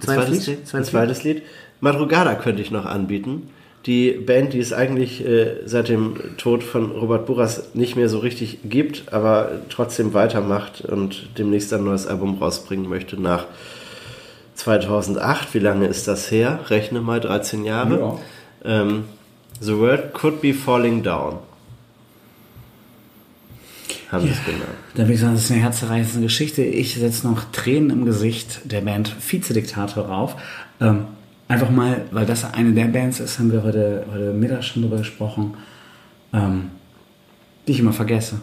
Zweites, 0.00 0.46
Lied? 0.46 0.74
Ein 0.74 0.84
zweites 0.84 1.24
Lied. 1.24 1.42
Madrugada 1.80 2.34
könnte 2.34 2.62
ich 2.62 2.70
noch 2.70 2.86
anbieten. 2.86 3.50
Die 3.86 4.10
Band, 4.10 4.52
die 4.52 4.58
es 4.58 4.72
eigentlich 4.72 5.24
äh, 5.24 5.56
seit 5.64 5.88
dem 5.88 6.36
Tod 6.36 6.62
von 6.62 6.90
Robert 6.90 7.26
Buras 7.26 7.74
nicht 7.74 7.96
mehr 7.96 8.08
so 8.08 8.18
richtig 8.18 8.58
gibt, 8.64 9.12
aber 9.12 9.50
trotzdem 9.70 10.14
weitermacht 10.14 10.82
und 10.82 11.38
demnächst 11.38 11.72
ein 11.72 11.84
neues 11.84 12.06
Album 12.06 12.38
rausbringen 12.38 12.88
möchte 12.88 13.20
nach 13.20 13.46
2008. 14.56 15.54
Wie 15.54 15.60
lange 15.60 15.86
ist 15.86 16.08
das 16.08 16.30
her? 16.30 16.60
Rechne 16.68 17.00
mal 17.00 17.20
13 17.20 17.64
Jahre. 17.64 17.98
Ja. 18.64 18.82
Ähm, 18.82 19.04
The 19.60 19.76
World 19.78 20.12
Could 20.12 20.40
Be 20.40 20.52
Falling 20.54 21.02
Down. 21.02 21.38
Haben 24.10 24.24
sie 24.24 24.32
es 24.32 24.44
genannt. 24.44 24.64
Da 24.94 25.02
würde 25.02 25.12
ich 25.12 25.20
sagen, 25.20 25.34
das 25.34 25.44
ist 25.44 25.50
eine 25.50 25.60
herzzerreißende 25.60 26.26
Geschichte. 26.26 26.62
Ich 26.62 26.94
setze 26.94 27.26
noch 27.26 27.44
Tränen 27.52 27.90
im 27.90 28.04
Gesicht 28.06 28.60
der 28.64 28.80
Band 28.80 29.14
Vizediktator 29.20 30.06
rauf. 30.06 30.36
Ähm, 30.80 31.04
einfach 31.46 31.70
mal, 31.70 32.02
weil 32.10 32.24
das 32.24 32.54
eine 32.54 32.72
der 32.72 32.86
Bands 32.86 33.20
ist, 33.20 33.38
haben 33.38 33.52
wir 33.52 33.62
heute, 33.62 34.06
heute 34.10 34.32
Mittag 34.32 34.64
schon 34.64 34.82
drüber 34.82 34.98
gesprochen, 34.98 35.54
ähm, 36.32 36.70
die 37.66 37.72
ich 37.72 37.80
immer 37.80 37.92
vergesse. 37.92 38.40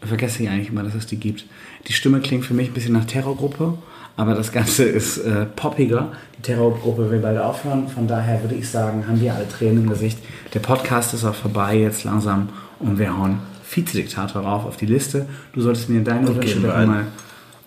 Ich 0.00 0.08
vergesse 0.08 0.42
ich 0.42 0.48
eigentlich 0.48 0.70
immer, 0.70 0.84
dass 0.84 0.94
es 0.94 1.06
die 1.06 1.16
gibt. 1.16 1.44
Die 1.86 1.92
Stimme 1.92 2.20
klingt 2.20 2.46
für 2.46 2.54
mich 2.54 2.68
ein 2.68 2.74
bisschen 2.74 2.94
nach 2.94 3.04
Terrorgruppe, 3.04 3.76
aber 4.16 4.34
das 4.34 4.52
Ganze 4.52 4.84
ist 4.84 5.18
äh, 5.18 5.44
poppiger. 5.44 6.12
Die 6.38 6.42
Terrorgruppe 6.42 7.10
will 7.10 7.18
bald 7.18 7.38
aufhören. 7.38 7.88
Von 7.88 8.06
daher 8.06 8.42
würde 8.42 8.54
ich 8.54 8.68
sagen, 8.70 9.06
haben 9.06 9.20
wir 9.20 9.34
alle 9.34 9.48
Tränen 9.48 9.84
im 9.84 9.90
Gesicht. 9.90 10.18
Der 10.54 10.60
Podcast 10.60 11.12
ist 11.12 11.24
auch 11.24 11.34
vorbei 11.34 11.76
jetzt 11.76 12.04
langsam 12.04 12.48
und 12.78 12.98
wir 12.98 13.14
hauen 13.14 13.40
Vizediktator 13.70 14.42
rauf 14.42 14.64
auf 14.64 14.76
die 14.76 14.86
Liste. 14.86 15.26
Du 15.52 15.60
solltest 15.60 15.88
mir 15.88 16.02
deine 16.02 16.34
Wünsche 16.34 16.60
doch 16.60 16.74
mal 16.86 17.06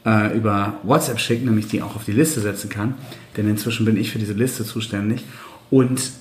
äh, 0.05 0.35
über 0.35 0.79
WhatsApp 0.83 1.19
schicken, 1.19 1.45
damit 1.45 1.65
ich 1.65 1.71
die 1.71 1.81
auch 1.81 1.95
auf 1.95 2.05
die 2.05 2.11
Liste 2.11 2.41
setzen 2.41 2.69
kann. 2.69 2.95
Denn 3.37 3.47
inzwischen 3.49 3.85
bin 3.85 3.97
ich 3.97 4.11
für 4.11 4.19
diese 4.19 4.33
Liste 4.33 4.65
zuständig. 4.65 5.23
Und 5.69 6.11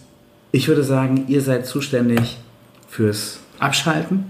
ich 0.52 0.68
würde 0.68 0.84
sagen, 0.84 1.24
ihr 1.28 1.40
seid 1.40 1.66
zuständig 1.66 2.38
fürs 2.88 3.40
Abschalten 3.58 4.24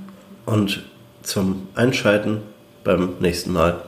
und 0.47 0.85
zum 1.23 1.69
Einschalten 1.75 2.43
beim 2.85 3.15
nächsten 3.21 3.53
Mal, 3.53 3.83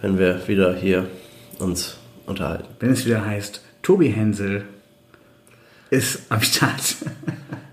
wenn 0.00 0.18
wir 0.18 0.46
wieder 0.48 0.74
hier 0.74 1.08
uns 1.58 1.96
unterhalten. 2.26 2.66
Wenn 2.80 2.90
es 2.90 3.06
wieder 3.06 3.24
heißt, 3.24 3.62
Tobi 3.82 4.08
Hensel 4.08 4.64
ist 5.90 6.22
am 6.28 6.40
Start. 6.42 6.96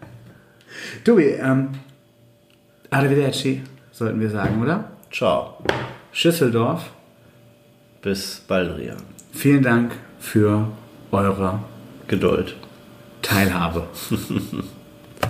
Tobi, 1.03 1.23
ähm, 1.23 1.69
Arrivederci, 2.93 3.61
sollten 3.91 4.19
wir 4.19 4.29
sagen, 4.29 4.61
oder? 4.61 4.85
Ciao. 5.11 5.57
Schüsseldorf, 6.11 6.91
Bis 8.01 8.41
Baldrian. 8.47 8.97
vielen 9.31 9.63
Dank 9.63 9.93
für 10.19 10.67
eure 11.11 11.59
Geduld. 12.07 12.55
Teilhabe. 13.21 13.87